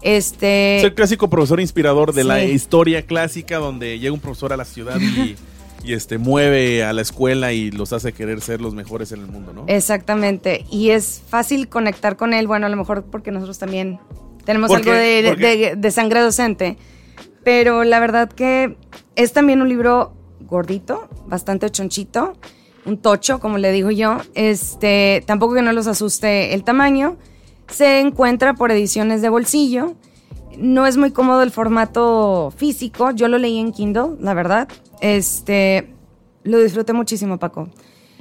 Este, 0.00 0.78
es 0.78 0.84
el 0.84 0.94
clásico 0.94 1.28
profesor 1.28 1.60
inspirador 1.60 2.14
de 2.14 2.24
la 2.24 2.42
historia 2.44 3.02
clásica, 3.02 3.58
donde 3.58 3.98
llega 3.98 4.14
un 4.14 4.20
profesor 4.20 4.52
a 4.52 4.56
la 4.56 4.64
ciudad 4.64 4.98
y, 5.00 5.36
este, 5.92 6.18
mueve 6.18 6.84
a 6.84 6.92
la 6.92 7.02
escuela 7.02 7.52
y 7.52 7.70
los 7.70 7.92
hace 7.92 8.12
querer 8.12 8.40
ser 8.40 8.60
los 8.60 8.74
mejores 8.74 9.12
en 9.12 9.20
el 9.20 9.26
mundo, 9.26 9.52
¿no? 9.52 9.64
Exactamente. 9.66 10.64
Y 10.70 10.90
es 10.90 11.22
fácil 11.28 11.68
conectar 11.68 12.16
con 12.16 12.34
él, 12.34 12.46
bueno, 12.46 12.66
a 12.66 12.68
lo 12.68 12.76
mejor 12.76 13.04
porque 13.04 13.30
nosotros 13.30 13.58
también 13.58 13.98
tenemos 14.44 14.70
algo 14.70 14.92
de, 14.92 15.74
de 15.76 15.90
sangre 15.90 16.20
docente. 16.20 16.76
Pero 17.44 17.84
la 17.84 18.00
verdad 18.00 18.28
que 18.28 18.76
es 19.14 19.32
también 19.32 19.62
un 19.62 19.68
libro 19.68 20.14
gordito, 20.40 21.08
bastante 21.26 21.70
chonchito, 21.70 22.34
un 22.84 22.98
tocho, 22.98 23.40
como 23.40 23.58
le 23.58 23.72
digo 23.72 23.90
yo. 23.90 24.18
Este, 24.34 25.22
tampoco 25.26 25.54
que 25.54 25.62
no 25.62 25.72
los 25.72 25.86
asuste 25.86 26.54
el 26.54 26.64
tamaño. 26.64 27.16
Se 27.68 28.00
encuentra 28.00 28.54
por 28.54 28.70
ediciones 28.70 29.22
de 29.22 29.28
bolsillo. 29.28 29.94
No 30.58 30.86
es 30.86 30.96
muy 30.96 31.10
cómodo 31.10 31.42
el 31.42 31.50
formato 31.50 32.52
físico. 32.56 33.10
Yo 33.10 33.28
lo 33.28 33.38
leí 33.38 33.58
en 33.58 33.72
Kindle, 33.72 34.16
la 34.20 34.34
verdad. 34.34 34.68
Este, 35.00 35.92
lo 36.44 36.58
disfruté 36.58 36.92
muchísimo, 36.92 37.38
Paco. 37.38 37.68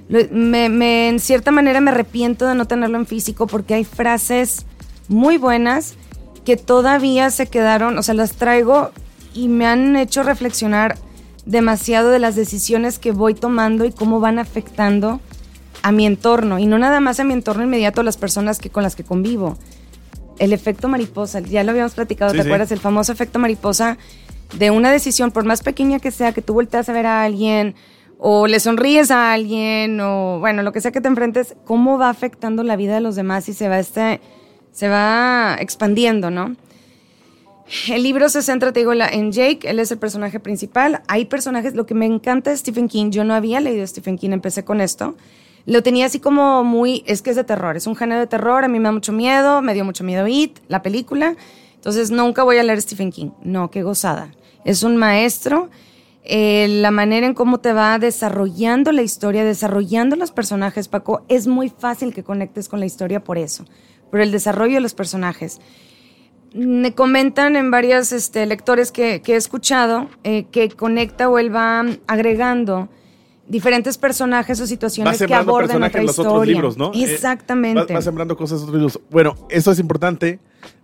me, 0.10 1.08
en 1.08 1.20
cierta 1.20 1.52
manera 1.52 1.82
me 1.82 1.92
arrepiento 1.92 2.46
de 2.46 2.56
no 2.56 2.66
tenerlo 2.66 2.98
en 2.98 3.06
físico 3.06 3.48
porque 3.48 3.74
hay 3.74 3.86
frases 3.86 4.66
muy 5.08 5.38
buenas 5.38 5.96
que 6.44 6.58
todavía 6.58 7.30
se 7.32 7.48
quedaron, 7.48 7.98
o 7.98 8.04
sea, 8.04 8.14
las 8.14 8.34
traigo 8.34 8.92
y 9.34 9.48
me 9.48 9.66
han 9.66 9.96
hecho 9.96 10.24
reflexionar 10.24 10.98
demasiado 11.46 12.10
de 12.10 12.20
las 12.20 12.36
decisiones 12.36 13.00
que 13.00 13.12
voy 13.12 13.34
tomando 13.34 13.86
y 13.86 13.92
cómo 13.92 14.20
van 14.20 14.40
afectando 14.40 15.20
a 15.82 15.92
mi 15.92 16.06
entorno. 16.06 16.58
Y 16.58 16.66
no 16.66 16.78
nada 16.78 17.00
más 17.00 17.20
a 17.20 17.24
mi 17.24 17.34
entorno 17.34 17.64
inmediato, 17.64 18.02
a 18.02 18.04
las 18.04 18.18
personas 18.18 18.60
que, 18.60 18.70
con 18.70 18.84
las 18.84 18.96
que 18.96 19.04
convivo. 19.04 19.58
El 20.38 20.54
efecto 20.54 20.88
mariposa, 20.88 21.40
ya 21.40 21.64
lo 21.64 21.72
habíamos 21.72 21.94
platicado, 21.94 22.34
¿te 22.34 22.42
acuerdas? 22.42 22.72
El 22.72 22.80
famoso 22.80 23.12
efecto 23.12 23.40
mariposa 23.40 23.98
de 24.58 24.72
una 24.72 24.92
decisión, 24.92 25.32
por 25.32 25.46
más 25.46 25.62
pequeña 25.62 26.00
que 26.00 26.12
sea, 26.12 26.34
que 26.34 26.42
tú 26.42 26.54
volteas 26.54 26.90
a 26.90 26.94
ver 26.94 27.06
a 27.06 27.24
alguien 27.24 27.76
o 28.18 28.48
le 28.48 28.60
sonríes 28.60 29.12
a 29.12 29.34
alguien 29.34 30.00
o 30.00 30.40
bueno, 30.40 30.62
lo 30.62 30.72
que 30.72 30.82
sea 30.82 30.92
que 30.92 31.02
te 31.02 31.08
enfrentes, 31.08 31.56
cómo 31.66 31.98
va 31.98 32.10
afectando 32.10 32.64
la 32.64 32.76
vida 32.76 32.96
de 32.96 33.02
los 33.02 33.16
demás 33.16 33.50
y 33.50 33.54
se 33.54 33.68
va 33.68 33.80
este 33.80 34.22
se 34.72 34.90
va 34.90 35.56
expandiendo, 35.60 36.30
¿no? 36.30 36.56
El 37.88 38.04
libro 38.04 38.30
se 38.30 38.42
centra, 38.42 38.72
te 38.74 38.82
digo, 38.82 38.94
en 38.94 39.32
Jake, 39.32 39.68
él 39.70 39.80
es 39.80 39.90
el 39.92 39.98
personaje 39.98 40.40
principal. 40.40 41.02
Hay 41.08 41.26
personajes, 41.26 41.74
lo 41.76 41.86
que 41.86 41.96
me 41.96 42.06
encanta 42.06 42.52
de 42.52 42.58
Stephen 42.58 42.88
King, 42.88 43.10
yo 43.10 43.24
no 43.24 43.34
había 43.34 43.60
leído 43.60 43.88
Stephen 43.88 44.18
King, 44.18 44.32
empecé 44.32 44.64
con 44.64 44.82
esto. 44.82 45.16
Lo 45.66 45.82
tenía 45.82 46.06
así 46.06 46.20
como 46.20 46.64
muy, 46.64 47.04
es 47.08 47.22
que 47.22 47.32
es 47.32 47.36
de 47.36 47.44
terror, 47.44 47.76
es 47.76 47.88
un 47.88 47.96
género 47.96 48.20
de 48.20 48.28
terror, 48.28 48.64
a 48.64 48.68
mí 48.68 48.80
me 48.80 48.86
da 48.86 48.92
mucho 48.92 49.12
miedo, 49.12 49.62
me 49.62 49.74
dio 49.74 49.84
mucho 49.84 50.04
miedo 50.04 50.28
It, 50.28 50.60
la 50.68 50.82
película. 50.82 51.36
Entonces 51.76 52.12
nunca 52.12 52.44
voy 52.44 52.58
a 52.58 52.64
leer 52.64 52.82
Stephen 52.82 53.12
King. 53.12 53.32
No, 53.44 53.72
qué 53.72 53.84
gozada. 53.84 54.32
Es 54.64 54.84
un 54.84 54.98
maestro. 54.98 55.70
Eh, 56.24 56.68
la 56.68 56.90
manera 56.90 57.28
en 57.28 57.36
cómo 57.36 57.60
te 57.60 57.74
va 57.74 58.00
desarrollando 58.00 58.92
la 58.92 59.04
historia, 59.04 59.44
desarrollando 59.44 60.16
los 60.16 60.32
personajes, 60.32 60.88
Paco, 60.88 61.24
es 61.28 61.46
muy 61.46 61.70
fácil 61.70 62.14
que 62.14 62.24
conectes 62.24 62.68
con 62.68 62.80
la 62.80 62.88
historia 62.88 63.24
por 63.24 63.38
eso, 63.38 63.66
por 64.10 64.22
el 64.22 64.32
desarrollo 64.32 64.76
de 64.76 64.82
los 64.82 64.96
personajes 64.96 65.60
me 66.56 66.96
comentan 66.96 67.58
en 67.58 67.70
varios 67.70 68.14
este, 68.14 68.46
lectores 68.46 68.94
que, 68.94 69.22
he 69.26 69.36
escuchado 69.36 70.10
eh, 70.24 70.46
que 70.52 70.70
conecta 70.70 71.30
o 71.30 71.38
él 71.38 71.54
va 71.54 71.84
agregando 72.08 72.88
diferentes 73.48 73.98
personajes 73.98 74.60
o 74.60 74.68
situaciones 74.68 75.22
que 75.22 75.34
abordan 75.34 75.84
otra 75.84 76.02
los 76.02 76.18
otros 76.20 76.48
libros, 76.48 76.78
¿no? 76.78 76.92
Eh, 76.94 77.04
Exactamente. 77.04 77.94
va, 77.94 78.02
sembrando 78.02 78.36
cosas 78.36 78.62
otros 78.62 78.76
libros. 78.76 79.00
Bueno, 79.10 79.36
eso 79.50 79.72
es 79.72 79.80
importante 79.80 80.40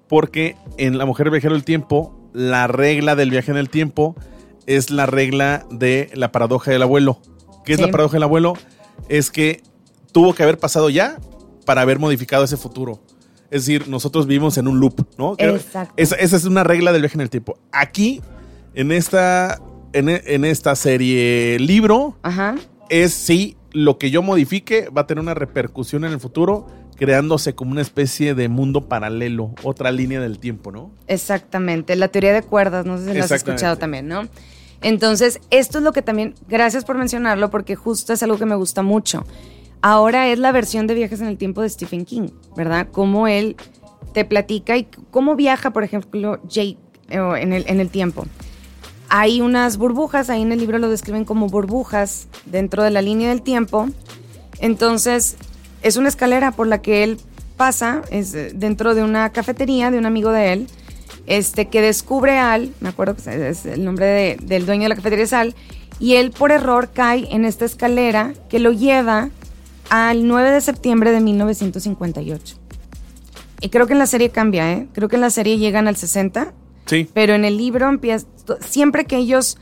porque 0.07 0.55
en 0.77 0.97
La 0.97 1.05
Mujer 1.05 1.29
Viajero 1.29 1.53
del 1.53 1.63
Tiempo, 1.63 2.13
la 2.33 2.67
regla 2.67 3.15
del 3.15 3.29
viaje 3.29 3.51
en 3.51 3.57
el 3.57 3.69
tiempo 3.69 4.15
es 4.65 4.89
la 4.89 5.05
regla 5.05 5.65
de 5.69 6.09
la 6.13 6.31
paradoja 6.31 6.71
del 6.71 6.81
abuelo. 6.81 7.19
¿Qué 7.65 7.73
es 7.73 7.81
la 7.81 7.89
paradoja 7.89 8.15
del 8.15 8.23
abuelo? 8.23 8.53
Es 9.09 9.31
que 9.31 9.61
tuvo 10.11 10.33
que 10.33 10.43
haber 10.43 10.57
pasado 10.57 10.89
ya 10.89 11.17
para 11.65 11.81
haber 11.81 11.99
modificado 11.99 12.43
ese 12.43 12.57
futuro. 12.57 13.01
Es 13.49 13.65
decir, 13.65 13.87
nosotros 13.89 14.27
vivimos 14.27 14.57
en 14.57 14.67
un 14.67 14.79
loop, 14.79 15.05
¿no? 15.17 15.35
Exacto. 15.37 15.93
Esa, 15.97 16.15
es 16.15 16.45
una 16.45 16.63
regla 16.63 16.93
del 16.93 17.01
viaje 17.01 17.15
en 17.15 17.21
el 17.21 17.29
tiempo. 17.29 17.57
Aquí, 17.71 18.21
en 18.73 18.91
esta, 18.91 19.59
en, 19.93 20.45
esta 20.45 20.75
serie 20.75 21.57
libro, 21.59 22.17
es 22.89 23.13
sí, 23.13 23.57
lo 23.71 23.97
que 23.97 24.11
yo 24.11 24.21
modifique 24.21 24.89
va 24.89 25.01
a 25.01 25.07
tener 25.07 25.21
una 25.21 25.33
repercusión 25.33 26.03
en 26.05 26.11
el 26.11 26.19
futuro, 26.19 26.67
creándose 26.95 27.55
como 27.55 27.71
una 27.71 27.81
especie 27.81 28.35
de 28.35 28.49
mundo 28.49 28.87
paralelo, 28.87 29.53
otra 29.63 29.91
línea 29.91 30.19
del 30.19 30.39
tiempo, 30.39 30.71
¿no? 30.71 30.91
Exactamente, 31.07 31.95
la 31.95 32.09
teoría 32.09 32.33
de 32.33 32.43
cuerdas, 32.43 32.85
no 32.85 32.97
sé 32.97 33.11
si 33.11 33.17
lo 33.17 33.23
has 33.23 33.31
escuchado 33.31 33.77
también, 33.77 34.07
¿no? 34.07 34.27
Entonces, 34.81 35.39
esto 35.51 35.77
es 35.77 35.83
lo 35.83 35.93
que 35.93 36.01
también, 36.01 36.35
gracias 36.47 36.85
por 36.85 36.97
mencionarlo, 36.97 37.49
porque 37.49 37.75
justo 37.75 38.13
es 38.13 38.23
algo 38.23 38.37
que 38.37 38.45
me 38.45 38.55
gusta 38.55 38.81
mucho. 38.81 39.25
Ahora 39.81 40.27
es 40.27 40.39
la 40.39 40.51
versión 40.51 40.87
de 40.87 40.95
viajes 40.95 41.21
en 41.21 41.27
el 41.27 41.37
tiempo 41.37 41.61
de 41.61 41.69
Stephen 41.69 42.05
King, 42.05 42.29
¿verdad? 42.55 42.87
Cómo 42.91 43.27
él 43.27 43.55
te 44.13 44.25
platica 44.25 44.77
y 44.77 44.87
cómo 45.11 45.35
viaja, 45.35 45.71
por 45.71 45.83
ejemplo, 45.83 46.39
Jake 46.47 46.77
en 47.09 47.53
el, 47.53 47.65
en 47.67 47.79
el 47.79 47.89
tiempo. 47.89 48.25
Hay 49.13 49.41
unas 49.41 49.75
burbujas, 49.75 50.29
ahí 50.29 50.41
en 50.41 50.53
el 50.53 50.59
libro 50.59 50.79
lo 50.79 50.89
describen 50.89 51.25
como 51.25 51.47
burbujas 51.47 52.29
dentro 52.45 52.81
de 52.81 52.91
la 52.91 53.01
línea 53.01 53.27
del 53.27 53.41
tiempo. 53.41 53.89
Entonces, 54.61 55.35
es 55.81 55.97
una 55.97 56.07
escalera 56.07 56.53
por 56.53 56.65
la 56.67 56.81
que 56.81 57.03
él 57.03 57.19
pasa, 57.57 58.03
es 58.09 58.31
dentro 58.57 58.95
de 58.95 59.03
una 59.03 59.29
cafetería 59.33 59.91
de 59.91 59.97
un 59.97 60.05
amigo 60.05 60.31
de 60.31 60.53
él, 60.53 60.67
este, 61.25 61.67
que 61.67 61.81
descubre 61.81 62.37
Al, 62.37 62.73
me 62.79 62.87
acuerdo 62.87 63.17
que 63.17 63.49
es 63.49 63.65
el 63.65 63.83
nombre 63.83 64.37
del 64.41 64.65
dueño 64.65 64.83
de 64.83 64.89
la 64.89 64.95
cafetería 64.95 65.25
es 65.25 65.33
Al, 65.33 65.55
y 65.99 66.15
él 66.15 66.31
por 66.31 66.53
error 66.53 66.91
cae 66.93 67.27
en 67.35 67.43
esta 67.43 67.65
escalera 67.65 68.33
que 68.47 68.59
lo 68.59 68.71
lleva 68.71 69.29
al 69.89 70.25
9 70.25 70.51
de 70.51 70.61
septiembre 70.61 71.11
de 71.11 71.19
1958. 71.19 72.55
Y 73.59 73.67
creo 73.67 73.87
que 73.87 73.93
en 73.93 73.99
la 73.99 74.07
serie 74.07 74.29
cambia, 74.29 74.71
¿eh? 74.71 74.87
Creo 74.93 75.09
que 75.09 75.17
en 75.17 75.21
la 75.21 75.31
serie 75.31 75.57
llegan 75.57 75.89
al 75.89 75.97
60 75.97 76.53
pero 77.13 77.33
en 77.33 77.45
el 77.45 77.57
libro 77.57 77.89
empieza, 77.89 78.27
siempre 78.59 79.05
que 79.05 79.17
ellos 79.17 79.57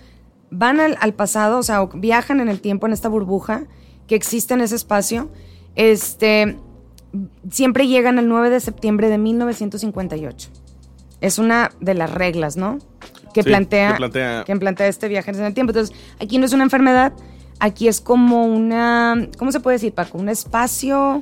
van 0.51 0.79
al, 0.79 1.13
pasado, 1.13 1.59
o 1.59 1.63
sea, 1.63 1.85
viajan 1.93 2.39
en 2.39 2.49
el 2.49 2.59
tiempo, 2.59 2.87
en 2.87 2.93
esta 2.93 3.09
burbuja 3.09 3.63
que 4.07 4.15
existe 4.15 4.53
en 4.53 4.61
ese 4.61 4.75
espacio, 4.75 5.29
este, 5.75 6.57
siempre 7.51 7.87
llegan 7.87 8.17
al 8.17 8.27
9 8.27 8.49
de 8.49 8.59
septiembre 8.59 9.09
de 9.09 9.17
1958. 9.17 10.49
Es 11.21 11.37
una 11.37 11.71
de 11.79 11.93
las 11.93 12.11
reglas, 12.11 12.57
¿no? 12.57 12.79
Que, 13.33 13.43
plantea, 13.43 13.91
que, 13.91 13.97
plantea, 13.97 14.43
que 14.45 14.55
plantea 14.55 14.87
este 14.87 15.07
viaje 15.07 15.29
en 15.29 15.43
el 15.43 15.53
tiempo. 15.53 15.71
Entonces, 15.71 15.95
aquí 16.19 16.39
no 16.39 16.45
es 16.45 16.53
una 16.53 16.63
enfermedad, 16.63 17.13
aquí 17.59 17.87
es 17.87 18.01
como 18.01 18.45
una, 18.45 19.27
¿cómo 19.37 19.51
se 19.51 19.59
puede 19.59 19.75
decir, 19.75 19.93
Paco? 19.93 20.17
Un 20.17 20.29
espacio 20.29 21.21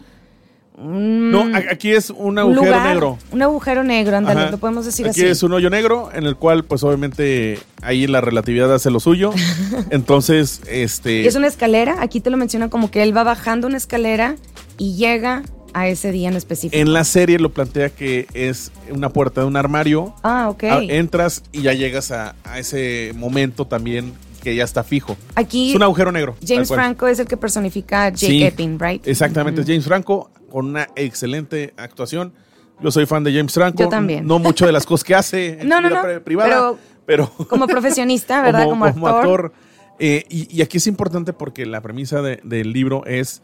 no, 0.78 1.50
aquí 1.72 1.92
es 1.92 2.12
un 2.12 2.38
agujero 2.38 2.84
negro. 2.84 3.18
Un 3.32 3.42
agujero 3.42 3.84
negro, 3.84 4.16
andale, 4.16 4.52
lo 4.52 4.60
podemos 4.60 4.86
decir 4.86 5.08
así. 5.08 5.22
Aquí 5.22 5.30
es 5.30 5.42
un 5.42 5.52
hoyo 5.54 5.72
negro 5.72 6.12
en 6.14 6.26
el 6.26 6.36
cual, 6.36 6.66
pues 6.66 6.84
obviamente, 6.84 7.58
ahí 7.82 8.06
la 8.06 8.22
relatividad 8.22 8.72
hace 8.74 8.92
lo 8.92 9.00
suyo. 9.00 9.34
Entonces, 9.90 10.62
este. 10.70 11.26
Es 11.26 11.36
una 11.36 11.48
escalera, 11.48 11.98
aquí 12.00 12.20
te 12.20 12.30
lo 12.30 12.38
menciona 12.38 12.70
como 12.70 12.92
que 12.92 13.02
él 13.02 13.16
va 13.16 13.24
bajando 13.24 13.68
una 13.68 13.78
escalera 13.78 14.36
y 14.78 14.96
llega 14.96 15.44
a 15.74 15.88
ese 15.88 16.12
día 16.12 16.30
en 16.30 16.36
específico. 16.36 16.80
En 16.80 16.94
la 16.94 17.04
serie 17.04 17.40
lo 17.40 17.52
plantea 17.52 17.90
que 17.90 18.28
es 18.34 18.72
una 18.92 19.10
puerta 19.10 19.42
de 19.42 19.48
un 19.48 19.58
armario. 19.58 20.14
Ah, 20.24 20.48
ok. 20.50 20.64
Entras 20.90 21.44
y 21.52 21.64
ya 21.64 21.74
llegas 21.74 22.12
a, 22.12 22.36
ese 22.58 23.14
momento 23.16 23.66
también 23.66 24.14
que 24.48 24.56
ya 24.56 24.64
está 24.64 24.82
fijo. 24.82 25.18
Aquí 25.36 25.72
es 25.72 25.76
un 25.76 25.84
agujero 25.84 26.10
negro. 26.10 26.38
James 26.42 26.70
Franco 26.70 27.06
es 27.06 27.20
el 27.20 27.28
que 27.28 27.36
personifica 27.36 28.06
a 28.06 28.10
Jake 28.12 28.48
Epping, 28.48 28.80
¿right? 28.80 29.06
Exactamente, 29.06 29.62
James 29.66 29.84
Franco 29.84 30.32
con 30.50 30.68
una 30.68 30.88
excelente 30.96 31.74
actuación. 31.76 32.32
Yo 32.80 32.90
soy 32.90 33.06
fan 33.06 33.26
de 33.26 33.34
James 33.34 33.54
Franco. 33.54 33.84
Yo 33.84 33.90
también. 33.90 34.26
No 34.26 34.40
mucho 34.40 34.66
de 34.66 34.72
las 34.72 34.86
cosas 34.86 35.04
que 35.04 35.16
hace 35.16 35.48
en 35.62 35.68
no, 35.68 35.82
vida 35.82 36.22
privada, 36.24 36.76
pero, 37.06 37.30
como 37.50 37.68
profesionista, 37.68 38.42
¿verdad? 38.42 38.70
Como, 38.70 38.86
actor. 38.86 39.52
Eh, 40.00 40.24
y, 40.30 40.62
aquí 40.62 40.78
es 40.78 40.88
importante 40.88 41.34
porque 41.34 41.66
la 41.66 41.82
premisa 41.82 42.22
del 42.22 42.72
libro 42.72 43.06
es 43.06 43.42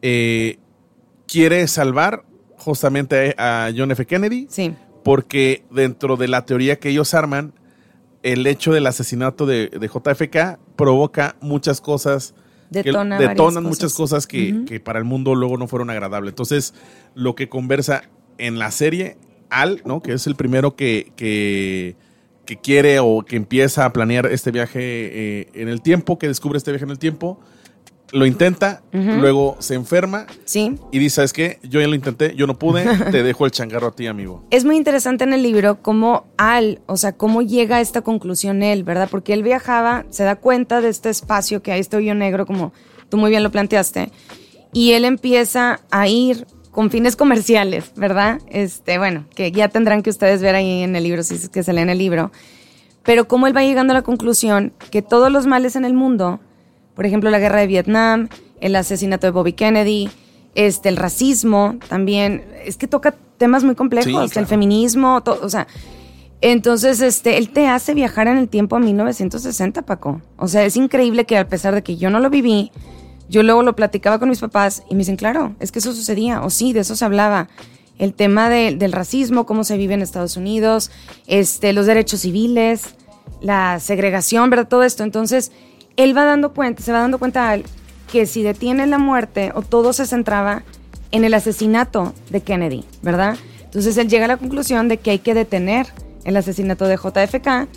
eh, 0.00 0.58
quiere 1.28 1.68
salvar 1.68 2.24
justamente 2.56 3.34
a 3.36 3.70
John 3.76 3.90
F. 3.90 4.06
Kennedy. 4.06 4.46
Sí. 4.48 4.74
Porque 5.04 5.64
dentro 5.70 6.16
de 6.16 6.28
la 6.28 6.46
teoría 6.46 6.78
que 6.78 6.88
ellos 6.88 7.12
arman, 7.12 7.52
el 8.32 8.46
hecho 8.46 8.72
del 8.72 8.86
asesinato 8.86 9.46
de, 9.46 9.68
de 9.68 9.88
JFK 9.88 10.58
provoca 10.76 11.36
muchas 11.40 11.80
cosas 11.80 12.34
detonan 12.70 13.64
muchas 13.64 13.94
cosas 13.94 14.26
que, 14.26 14.80
para 14.84 14.98
el 14.98 15.04
mundo 15.04 15.34
luego 15.34 15.56
no 15.56 15.68
fueron 15.68 15.90
agradables. 15.90 16.32
Entonces, 16.32 16.74
lo 17.14 17.34
que 17.34 17.48
conversa 17.48 18.02
en 18.38 18.58
la 18.58 18.70
serie, 18.70 19.16
Al, 19.50 19.82
¿no? 19.84 20.02
Que 20.02 20.12
es 20.12 20.26
el 20.26 20.34
primero 20.34 20.74
que, 20.74 21.12
que, 21.16 21.94
quiere 22.62 22.98
o 23.00 23.22
que 23.22 23.36
empieza 23.36 23.84
a 23.84 23.92
planear 23.92 24.26
este 24.26 24.50
viaje 24.50 24.80
eh, 24.80 25.48
en 25.54 25.68
el 25.68 25.82
tiempo, 25.82 26.18
que 26.18 26.28
descubre 26.28 26.58
este 26.58 26.72
viaje 26.72 26.84
en 26.84 26.90
el 26.90 26.98
tiempo, 26.98 27.38
lo 28.12 28.26
intenta, 28.26 28.82
luego 28.92 29.56
se 29.58 29.74
enferma 29.74 30.26
sí. 30.44 30.76
y 30.92 30.98
dice, 30.98 31.16
¿sabes 31.16 31.32
qué? 31.32 31.58
Yo 31.62 31.80
ya 31.80 31.88
lo 31.88 31.94
intenté, 31.94 32.34
yo 32.36 32.46
no 32.46 32.58
pude, 32.58 32.84
te 33.10 33.22
dejo 33.22 33.44
el 33.46 33.50
changarro 33.50 33.88
a 33.88 33.92
ti, 33.92 34.06
amigo. 34.06 34.44
Es 34.50 34.64
muy 34.64 34.76
interesante 34.76 35.24
en 35.24 35.32
el 35.32 35.42
libro 35.42 35.82
cómo 35.82 36.26
Al, 36.36 36.80
o 36.86 36.96
sea, 36.96 37.12
cómo 37.12 37.42
llega 37.42 37.76
a 37.76 37.80
esta 37.80 38.02
conclusión 38.02 38.62
él, 38.62 38.84
¿verdad? 38.84 39.08
Porque 39.10 39.32
él 39.32 39.42
viajaba, 39.42 40.04
se 40.10 40.24
da 40.24 40.36
cuenta 40.36 40.80
de 40.80 40.88
este 40.88 41.10
espacio 41.10 41.62
que 41.62 41.72
hay 41.72 41.80
este 41.80 41.96
hoyo 41.96 42.14
negro, 42.14 42.46
como 42.46 42.72
tú 43.08 43.16
muy 43.16 43.30
bien 43.30 43.42
lo 43.42 43.50
planteaste, 43.50 44.10
y 44.72 44.92
él 44.92 45.04
empieza 45.04 45.80
a 45.90 46.08
ir 46.08 46.46
con 46.70 46.90
fines 46.90 47.16
comerciales, 47.16 47.92
¿verdad? 47.96 48.40
Este, 48.48 48.98
bueno, 48.98 49.24
que 49.34 49.50
ya 49.50 49.68
tendrán 49.68 50.02
que 50.02 50.10
ustedes 50.10 50.42
ver 50.42 50.54
ahí 50.54 50.82
en 50.82 50.94
el 50.94 51.04
libro, 51.04 51.22
si 51.22 51.34
es 51.34 51.48
que 51.48 51.62
se 51.62 51.72
leen 51.72 51.88
el 51.88 51.98
libro, 51.98 52.30
pero 53.02 53.26
cómo 53.26 53.46
él 53.46 53.56
va 53.56 53.62
llegando 53.62 53.92
a 53.92 53.94
la 53.94 54.02
conclusión 54.02 54.74
que 54.90 55.00
todos 55.00 55.32
los 55.32 55.46
males 55.46 55.74
en 55.76 55.84
el 55.84 55.94
mundo 55.94 56.40
por 56.96 57.06
ejemplo, 57.06 57.30
la 57.30 57.38
guerra 57.38 57.60
de 57.60 57.68
Vietnam, 57.68 58.28
el 58.60 58.74
asesinato 58.74 59.26
de 59.26 59.30
Bobby 59.30 59.52
Kennedy, 59.52 60.08
este, 60.56 60.88
el 60.88 60.96
racismo 60.96 61.76
también. 61.88 62.44
Es 62.64 62.76
que 62.76 62.88
toca 62.88 63.14
temas 63.36 63.62
muy 63.62 63.76
complejos, 63.76 64.36
el 64.36 64.46
feminismo, 64.46 65.22
todo, 65.22 65.38
o 65.42 65.48
sea. 65.48 65.68
Entonces, 66.40 67.00
este, 67.00 67.38
él 67.38 67.50
te 67.50 67.68
hace 67.68 67.94
viajar 67.94 68.28
en 68.28 68.38
el 68.38 68.48
tiempo 68.48 68.76
a 68.76 68.80
1960, 68.80 69.82
Paco. 69.82 70.20
O 70.36 70.48
sea, 70.48 70.64
es 70.64 70.76
increíble 70.76 71.24
que 71.24 71.38
a 71.38 71.48
pesar 71.48 71.74
de 71.74 71.82
que 71.82 71.96
yo 71.96 72.10
no 72.10 72.18
lo 72.20 72.30
viví, 72.30 72.72
yo 73.28 73.42
luego 73.42 73.62
lo 73.62 73.76
platicaba 73.76 74.18
con 74.18 74.28
mis 74.28 74.40
papás 74.40 74.82
y 74.88 74.94
me 74.94 75.00
dicen, 75.00 75.16
claro, 75.16 75.54
es 75.60 75.72
que 75.72 75.78
eso 75.78 75.92
sucedía, 75.92 76.42
o 76.42 76.50
sí, 76.50 76.72
de 76.72 76.80
eso 76.80 76.96
se 76.96 77.04
hablaba. 77.04 77.48
El 77.98 78.12
tema 78.12 78.50
del 78.50 78.92
racismo, 78.92 79.46
cómo 79.46 79.64
se 79.64 79.78
vive 79.78 79.94
en 79.94 80.02
Estados 80.02 80.36
Unidos, 80.36 80.90
este, 81.26 81.72
los 81.72 81.86
derechos 81.86 82.20
civiles, 82.20 82.94
la 83.40 83.80
segregación, 83.80 84.50
¿verdad? 84.50 84.68
Todo 84.68 84.82
esto. 84.82 85.02
Entonces, 85.02 85.50
él 85.96 86.16
va 86.16 86.24
dando 86.24 86.52
cuenta, 86.52 86.82
se 86.82 86.92
va 86.92 87.00
dando 87.00 87.18
cuenta 87.18 87.58
que 88.10 88.26
si 88.26 88.42
detiene 88.42 88.86
la 88.86 88.98
muerte 88.98 89.52
o 89.54 89.62
todo 89.62 89.92
se 89.92 90.06
centraba 90.06 90.62
en 91.10 91.24
el 91.24 91.34
asesinato 91.34 92.14
de 92.30 92.40
Kennedy, 92.40 92.84
¿verdad? 93.02 93.36
Entonces 93.64 93.96
él 93.96 94.08
llega 94.08 94.26
a 94.26 94.28
la 94.28 94.36
conclusión 94.36 94.88
de 94.88 94.98
que 94.98 95.10
hay 95.10 95.18
que 95.18 95.34
detener 95.34 95.86
el 96.24 96.36
asesinato 96.36 96.86
de 96.86 96.96
JFK. 96.96 97.68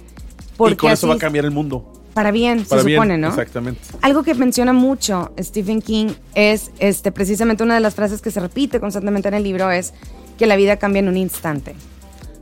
Porque 0.58 0.74
y 0.74 0.78
con 0.78 0.92
eso 0.92 1.08
va 1.08 1.16
a 1.16 1.18
cambiar 1.18 1.46
el 1.46 1.52
mundo. 1.52 1.94
Para 2.14 2.32
bien, 2.32 2.66
se 2.66 2.82
supone, 2.82 3.18
¿no? 3.18 3.30
Exactamente. 3.30 3.82
Algo 4.02 4.24
que 4.24 4.34
menciona 4.34 4.74
mucho 4.74 5.32
Stephen 5.40 5.82
King 5.82 6.08
es 6.36 6.72
este, 6.80 7.12
precisamente 7.12 7.64
una 7.64 7.76
de 7.76 7.80
las 7.80 7.96
frases 7.96 8.22
que 8.22 8.32
se 8.32 8.40
repite 8.40 8.80
constantemente 8.80 9.28
en 9.28 9.36
el 9.36 9.44
libro 9.44 9.72
es 9.72 9.94
que 10.38 10.46
la 10.46 10.56
vida 10.56 10.78
cambia 10.78 11.00
en 11.00 11.08
un 11.08 11.18
instante. 11.18 11.76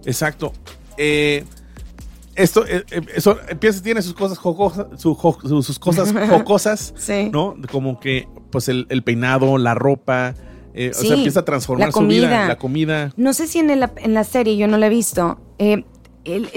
Exacto. 0.06 0.54
Eh, 0.98 1.44
esto 2.38 2.66
eh, 2.66 2.86
eh, 2.92 3.02
eso 3.16 3.38
empieza 3.50 3.82
tiene 3.82 4.02
sus 4.02 4.14
cosas 4.14 4.38
jocosas, 4.38 4.88
sus 4.98 5.80
cosas 5.80 6.14
jocosas, 6.30 6.94
¿no? 7.32 7.56
Como 7.72 8.00
que 8.00 8.28
pues 8.52 8.70
el, 8.70 8.86
peinado, 9.04 9.58
la 9.58 9.74
ropa, 9.74 10.36
eh, 10.74 10.92
o 10.92 10.94
sea, 10.94 11.16
empieza 11.16 11.42
a 11.42 11.46
transformar 11.46 11.92
su 11.92 12.06
vida, 12.06 12.48
la 12.48 12.58
comida. 12.58 13.12
No 13.18 13.34
sé 13.34 13.48
si 13.48 13.60
en, 13.60 13.70
en 13.72 14.14
la 14.14 14.24
serie 14.24 14.56
yo 14.56 14.68
no 14.68 14.78
la 14.78 14.88
he 14.88 14.90
visto. 14.90 15.40
él, 15.58 15.86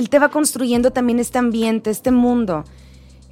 te 0.08 0.18
va 0.18 0.28
construyendo 0.28 0.92
también 0.92 1.18
este 1.18 1.38
ambiente, 1.38 1.90
este 1.90 2.10
mundo. 2.10 2.64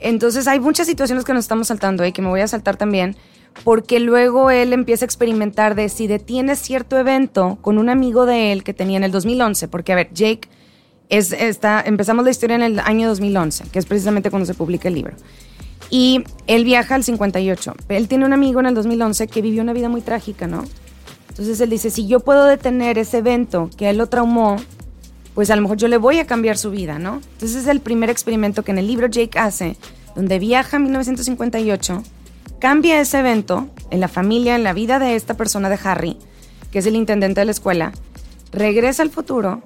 Entonces 0.01 0.49
hay 0.49 0.61
muchas 0.61 0.87
situaciones 0.87 1.25
que 1.25 1.35
nos 1.35 1.45
estamos 1.45 1.69
saltando 1.69 2.05
y 2.07 2.13
que 2.13 2.23
me 2.23 2.29
voy 2.29 2.41
a 2.41 2.49
saltar 2.49 2.77
también, 2.77 3.17
porque 3.65 4.01
luego 4.01 4.51
él 4.51 4.73
empieza 4.73 5.05
a 5.05 5.07
experimentar 5.07 5.75
de 5.75 5.89
si 5.89 6.07
detiene 6.07 6.57
cierto 6.57 6.97
evento 6.97 7.59
con 7.61 7.79
un 7.79 7.89
amigo 7.91 8.25
de 8.25 8.53
él 8.53 8.65
que 8.65 8.75
tenía 8.75 8.97
en 8.97 9.05
el 9.05 9.11
2011, 9.11 9.69
porque 9.69 9.93
a 9.93 9.97
ver, 9.97 10.11
Jake 10.13 10.49
es, 11.09 11.33
está, 11.33 11.83
empezamos 11.85 12.25
la 12.25 12.31
historia 12.31 12.57
en 12.57 12.63
el 12.63 12.79
año 12.81 13.09
2011, 13.09 13.65
que 13.73 13.79
es 13.79 13.87
precisamente 13.87 14.31
cuando 14.31 14.47
se 14.47 14.55
publica 14.55 14.89
el 14.89 14.95
libro. 14.95 15.15
Y 15.91 16.25
él 16.47 16.65
viaja 16.65 16.95
al 16.95 17.05
58. 17.05 17.75
Él 17.89 18.09
tiene 18.09 18.27
un 18.27 18.33
amigo 18.33 18.61
en 18.61 18.67
el 18.67 18.75
2011 18.75 19.27
que 19.29 19.41
vivió 19.41 19.63
una 19.63 19.73
vida 19.73 19.89
muy 19.89 20.03
trágica, 20.03 20.47
¿no? 20.47 20.65
Entonces 21.31 21.61
él 21.61 21.71
dice, 21.71 21.91
si 21.91 22.07
yo 22.07 22.21
puedo 22.21 22.45
detener 22.45 22.99
ese 22.99 23.19
evento 23.19 23.71
que 23.77 23.89
él 23.89 23.97
lo 23.97 24.09
traumó, 24.09 24.57
pues 25.35 25.51
a 25.51 25.57
lo 25.57 25.63
mejor 25.63 25.79
yo 25.79 25.89
le 25.89 25.97
voy 25.97 26.19
a 26.19 26.27
cambiar 26.27 26.59
su 26.59 26.71
vida, 26.71 26.99
¿no? 26.99 27.21
Entonces 27.35 27.63
es 27.63 27.69
el 27.69 27.81
primer 27.81 28.11
experimento 28.11 28.65
que 28.65 28.73
en 28.73 28.79
el 28.79 28.87
libro 28.87 29.07
Jake 29.07 29.39
hace, 29.39 29.77
donde 30.15 30.39
viaja 30.39 30.77
a 30.77 30.81
1958, 30.81 32.03
cambia 32.59 33.01
ese 33.01 33.21
evento 33.21 33.69
en 33.91 34.01
la 34.01 34.09
familia, 34.09 34.57
en 34.57 34.65
la 34.65 34.73
vida 34.73 34.99
de 34.99 35.15
esta 35.15 35.35
persona 35.35 35.69
de 35.71 35.79
Harry, 35.85 36.19
que 36.73 36.81
es 36.81 36.87
el 36.87 36.97
intendente 36.97 37.41
de 37.41 37.45
la 37.45 37.53
escuela, 37.53 37.93
regresa 38.51 39.03
al 39.03 39.11
futuro 39.11 39.63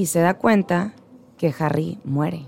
y 0.00 0.06
se 0.06 0.20
da 0.20 0.34
cuenta 0.34 0.92
que 1.38 1.54
Harry 1.58 1.98
muere. 2.04 2.46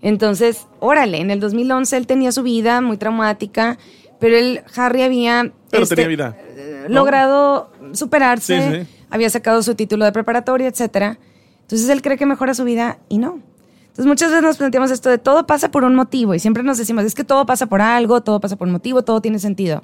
Entonces, 0.00 0.66
órale, 0.80 1.18
en 1.20 1.30
el 1.30 1.38
2011 1.38 1.96
él 1.96 2.06
tenía 2.06 2.32
su 2.32 2.42
vida 2.42 2.80
muy 2.80 2.96
traumática, 2.96 3.78
Pero 4.18 4.36
él, 4.36 4.62
Harry 4.76 5.02
había... 5.02 5.52
Pero 5.70 5.86
tenía 5.86 6.06
vida. 6.08 6.36
eh, 6.56 6.86
Logrado 6.88 7.70
superarse, 7.92 8.86
había 9.10 9.30
sacado 9.30 9.62
su 9.62 9.74
título 9.74 10.04
de 10.04 10.12
preparatoria, 10.12 10.68
etcétera. 10.68 11.18
Entonces 11.62 11.88
él 11.88 12.02
cree 12.02 12.16
que 12.16 12.26
mejora 12.26 12.54
su 12.54 12.64
vida 12.64 12.98
y 13.08 13.18
no. 13.18 13.40
Entonces 13.82 14.06
muchas 14.06 14.30
veces 14.30 14.42
nos 14.42 14.56
planteamos 14.56 14.90
esto 14.90 15.10
de 15.10 15.18
todo 15.18 15.46
pasa 15.46 15.70
por 15.70 15.84
un 15.84 15.94
motivo 15.94 16.34
y 16.34 16.38
siempre 16.38 16.62
nos 16.62 16.78
decimos, 16.78 17.04
es 17.04 17.14
que 17.14 17.24
todo 17.24 17.44
pasa 17.46 17.66
por 17.66 17.82
algo, 17.82 18.22
todo 18.22 18.40
pasa 18.40 18.56
por 18.56 18.66
un 18.66 18.72
motivo, 18.72 19.02
todo 19.02 19.20
tiene 19.20 19.38
sentido. 19.38 19.82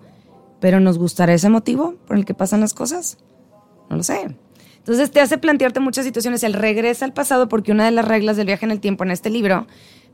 Pero 0.61 0.81
¿nos 0.81 0.99
gustará 0.99 1.35
ese 1.35 1.49
motivo 1.51 1.95
por 2.07 2.17
el 2.17 2.25
que 2.25 2.35
pasan 2.35 2.61
las 2.61 2.75
cosas? 2.75 3.19
No 3.91 3.97
lo 3.97 4.03
sé. 4.03 4.35
Entonces 4.89 5.11
te 5.11 5.21
hace 5.21 5.37
plantearte 5.37 5.81
muchas 5.81 6.07
situaciones. 6.07 6.43
El 6.45 6.55
regresa 6.55 7.05
al 7.05 7.13
pasado 7.13 7.47
porque 7.51 7.73
una 7.73 7.85
de 7.85 7.91
las 7.91 8.09
reglas 8.09 8.39
del 8.39 8.47
viaje 8.47 8.65
en 8.65 8.71
el 8.71 8.81
tiempo 8.81 9.05
en 9.05 9.11
este 9.11 9.29
libro 9.29 9.67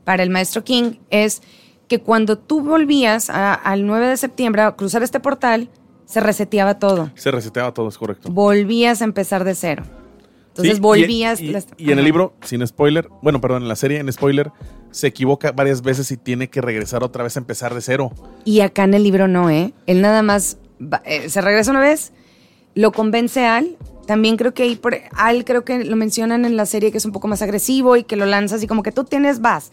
para 0.03 0.21
el 0.21 0.29
maestro 0.29 0.65
King 0.65 0.95
es 1.11 1.41
que 1.87 2.01
cuando 2.01 2.37
tú 2.37 2.59
volvías 2.59 3.29
a- 3.29 3.53
al 3.53 3.85
9 3.87 4.05
de 4.07 4.17
septiembre 4.17 4.63
a 4.63 4.73
cruzar 4.73 5.01
este 5.01 5.21
portal, 5.21 5.69
se 6.03 6.19
reseteaba 6.19 6.77
todo. 6.77 7.09
Se 7.15 7.31
reseteaba 7.31 7.73
todo, 7.73 7.87
es 7.87 7.97
correcto. 7.97 8.29
Volvías 8.29 9.01
a 9.01 9.05
empezar 9.05 9.45
de 9.45 9.55
cero. 9.55 9.83
Entonces 10.49 10.75
Sí, 10.75 10.81
volvías... 10.81 11.39
Y, 11.39 11.47
las- 11.51 11.67
y 11.77 11.93
en 11.93 11.99
el 11.99 12.03
libro, 12.03 12.33
sin 12.41 12.65
spoiler, 12.67 13.07
bueno, 13.21 13.39
perdón, 13.39 13.63
en 13.63 13.69
la 13.69 13.77
serie, 13.77 13.99
en 13.99 14.11
spoiler, 14.11 14.51
se 14.91 15.07
equivoca 15.07 15.53
varias 15.53 15.83
veces 15.83 16.11
y 16.11 16.17
tiene 16.17 16.49
que 16.49 16.59
regresar 16.59 17.01
otra 17.01 17.23
vez 17.23 17.37
a 17.37 17.39
empezar 17.39 17.73
de 17.73 17.79
cero. 17.79 18.11
Y 18.43 18.59
acá 18.59 18.83
en 18.83 18.93
el 18.93 19.03
libro 19.03 19.29
no, 19.29 19.49
¿eh? 19.49 19.73
Él 19.85 20.01
nada 20.01 20.21
más 20.21 20.57
va- 20.81 21.01
eh, 21.05 21.29
se 21.29 21.39
regresa 21.39 21.71
una 21.71 21.79
vez, 21.79 22.11
lo 22.75 22.91
convence 22.91 23.45
Al. 23.45 23.75
También 24.05 24.37
creo 24.37 24.53
que 24.53 24.63
ahí 24.63 24.75
por 24.75 24.95
Al 25.15 25.45
creo 25.45 25.65
que 25.65 25.83
lo 25.83 25.95
mencionan 25.95 26.45
en 26.45 26.55
la 26.55 26.67
serie 26.67 26.91
que 26.91 26.99
es 26.99 27.05
un 27.05 27.11
poco 27.11 27.27
más 27.27 27.41
agresivo 27.41 27.97
y 27.97 28.03
que 28.03 28.15
lo 28.15 28.27
lanzas 28.27 28.61
y 28.61 28.67
como 28.67 28.83
que 28.83 28.91
tú 28.91 29.03
tienes, 29.03 29.41
vas, 29.41 29.71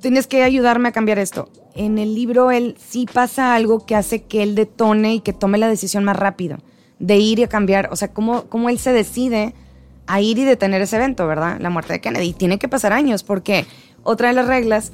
tienes 0.00 0.26
que 0.26 0.42
ayudarme 0.42 0.88
a 0.88 0.92
cambiar 0.92 1.18
esto. 1.18 1.50
En 1.74 1.98
el 1.98 2.14
libro 2.14 2.50
él 2.50 2.76
sí 2.78 3.06
pasa 3.12 3.54
algo 3.54 3.84
que 3.84 3.94
hace 3.94 4.22
que 4.22 4.42
él 4.42 4.54
detone 4.54 5.16
y 5.16 5.20
que 5.20 5.34
tome 5.34 5.58
la 5.58 5.68
decisión 5.68 6.04
más 6.04 6.16
rápido 6.16 6.58
de 6.98 7.16
ir 7.18 7.40
y 7.40 7.46
cambiar. 7.46 7.90
O 7.92 7.96
sea, 7.96 8.08
cómo, 8.08 8.44
cómo 8.44 8.70
él 8.70 8.78
se 8.78 8.92
decide 8.92 9.54
a 10.06 10.22
ir 10.22 10.38
y 10.38 10.44
detener 10.44 10.80
ese 10.80 10.96
evento, 10.96 11.26
¿verdad? 11.26 11.58
La 11.60 11.68
muerte 11.68 11.92
de 11.92 12.00
Kennedy. 12.00 12.32
Tiene 12.32 12.58
que 12.58 12.68
pasar 12.68 12.94
años 12.94 13.22
porque 13.22 13.66
otra 14.02 14.28
de 14.28 14.34
las 14.34 14.46
reglas 14.46 14.92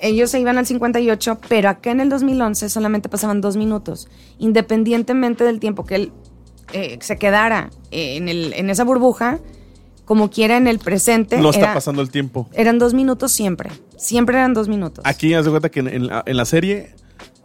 ellos 0.00 0.30
se 0.30 0.40
iban 0.40 0.58
al 0.58 0.66
58, 0.66 1.38
pero 1.48 1.68
acá 1.68 1.92
en 1.92 2.00
el 2.00 2.08
2011 2.08 2.68
solamente 2.68 3.08
pasaban 3.08 3.40
dos 3.40 3.56
minutos, 3.56 4.08
independientemente 4.38 5.44
del 5.44 5.60
tiempo 5.60 5.84
que 5.84 5.94
él 5.94 6.12
eh, 6.72 6.98
se 7.00 7.16
quedara 7.18 7.70
eh, 7.90 8.16
en, 8.16 8.28
el, 8.28 8.52
en 8.54 8.70
esa 8.70 8.84
burbuja, 8.84 9.38
como 10.04 10.30
quiera 10.30 10.56
en 10.56 10.66
el 10.66 10.78
presente. 10.78 11.38
No 11.38 11.50
está 11.50 11.60
era- 11.66 11.74
pasando 11.74 12.02
el 12.02 12.10
tiempo. 12.10 12.48
Eran 12.52 12.78
dos 12.78 12.94
minutos 12.94 13.32
siempre, 13.32 13.70
siempre 13.96 14.36
eran 14.36 14.54
dos 14.54 14.68
minutos. 14.68 15.04
Aquí 15.06 15.34
haz 15.34 15.44
de 15.44 15.50
cuenta 15.50 15.68
que 15.70 15.80
en, 15.80 15.88
en 15.88 16.06
la, 16.08 16.22
en 16.26 16.36
la 16.36 16.44
serie 16.44 16.94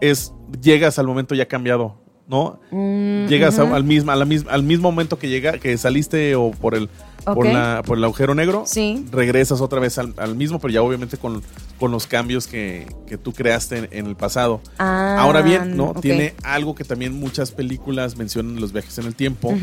es 0.02 0.34
llegas 0.62 1.00
al 1.00 1.08
momento 1.08 1.36
ya 1.36 1.48
cambiado, 1.48 2.02
¿no? 2.28 2.60
Mm, 2.72 3.28
llegas 3.28 3.58
a- 3.60 3.76
al 3.76 3.84
mismo 3.84 4.12
a 4.12 4.16
la 4.16 4.26
mis- 4.26 4.46
al 4.48 4.64
mismo 4.64 4.92
momento 4.92 5.18
que 5.20 5.30
llega 5.30 5.58
que 5.60 5.78
saliste 5.78 6.36
o 6.36 6.52
por 6.52 6.76
el 6.76 6.90
por, 7.34 7.46
la- 7.46 7.82
por 7.86 7.98
el 7.98 8.04
agujero 8.04 8.34
negro, 8.36 8.64
Sí. 8.66 9.06
regresas 9.12 9.62
otra 9.62 9.80
vez 9.80 9.98
al, 9.98 10.14
al 10.18 10.36
mismo, 10.36 10.60
pero 10.60 10.74
ya 10.74 10.82
obviamente 10.82 11.18
con, 11.18 11.42
con 11.80 11.92
los 11.92 12.08
cambios 12.08 12.48
que, 12.48 12.88
que 13.08 13.18
tú 13.18 13.34
creaste 13.34 13.78
en, 13.78 13.88
en 13.92 14.06
el 14.08 14.16
pasado. 14.16 14.62
Ah, 14.80 15.18
Ahora 15.20 15.42
bien, 15.42 15.76
¿no? 15.78 15.94
Tiene 15.94 16.34
algo 16.44 16.76
que 16.76 16.84
también 16.84 17.20
muchas 17.20 17.52
películas 17.52 18.18
mencionan 18.18 18.56
en 18.56 18.62
los 18.62 18.72
viajes 18.74 18.98
en 18.98 19.06
el 19.06 19.16
tiempo, 19.16 19.54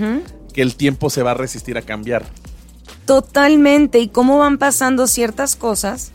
que 0.53 0.63
el 0.63 0.77
tiempo 0.77 1.11
se 1.11 1.23
va 1.23 1.33
a 1.33 1.35
resistir 1.35 1.77
a 1.79 1.83
cambiar. 1.83 2.25
Totalmente. 3.07 3.99
Y 3.99 4.09
cómo 4.09 4.39
van 4.39 4.59
pasando 4.59 5.07
ciertas 5.07 5.57
cosas 5.57 6.13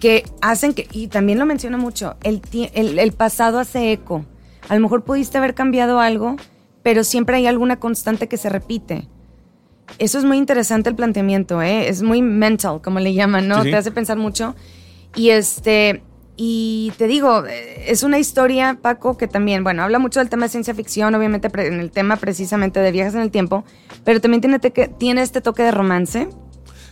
que 0.00 0.24
hacen 0.40 0.74
que, 0.74 0.88
y 0.90 1.06
también 1.06 1.38
lo 1.38 1.46
menciona 1.46 1.76
mucho, 1.76 2.16
el, 2.24 2.42
el, 2.74 2.98
el 2.98 3.12
pasado 3.12 3.58
hace 3.60 3.92
eco. 3.92 4.24
A 4.68 4.74
lo 4.74 4.80
mejor 4.80 5.04
pudiste 5.04 5.38
haber 5.38 5.54
cambiado 5.54 6.00
algo, 6.00 6.36
pero 6.82 7.04
siempre 7.04 7.36
hay 7.36 7.46
alguna 7.46 7.78
constante 7.78 8.26
que 8.28 8.36
se 8.36 8.48
repite. 8.48 9.06
Eso 9.98 10.18
es 10.18 10.24
muy 10.24 10.36
interesante 10.38 10.88
el 10.90 10.96
planteamiento, 10.96 11.62
¿eh? 11.62 11.88
es 11.88 12.02
muy 12.02 12.22
mental, 12.22 12.80
como 12.82 12.98
le 13.00 13.14
llaman, 13.14 13.46
¿no? 13.48 13.56
Sí, 13.56 13.64
sí. 13.64 13.70
Te 13.70 13.76
hace 13.76 13.90
pensar 13.92 14.16
mucho. 14.16 14.54
Y 15.14 15.30
este, 15.30 16.02
y 16.36 16.92
te 16.96 17.06
digo, 17.06 17.44
eh, 17.46 17.84
es 17.88 18.02
una 18.02 18.18
historia, 18.18 18.78
Paco, 18.80 19.16
que 19.18 19.28
también, 19.28 19.62
bueno, 19.62 19.82
habla 19.82 19.98
mucho 19.98 20.18
del 20.20 20.28
tema 20.30 20.46
de 20.46 20.48
ciencia 20.48 20.74
ficción, 20.74 21.14
obviamente 21.14 21.48
en 21.66 21.78
el 21.80 21.90
tema 21.90 22.16
precisamente 22.16 22.80
de 22.80 22.90
viajes 22.90 23.14
en 23.14 23.20
el 23.20 23.30
tiempo, 23.30 23.64
pero 24.04 24.20
también 24.20 24.40
tiene, 24.40 24.58
teque- 24.60 24.90
tiene 24.98 25.22
este 25.22 25.40
toque 25.40 25.62
de 25.62 25.70
romance, 25.70 26.28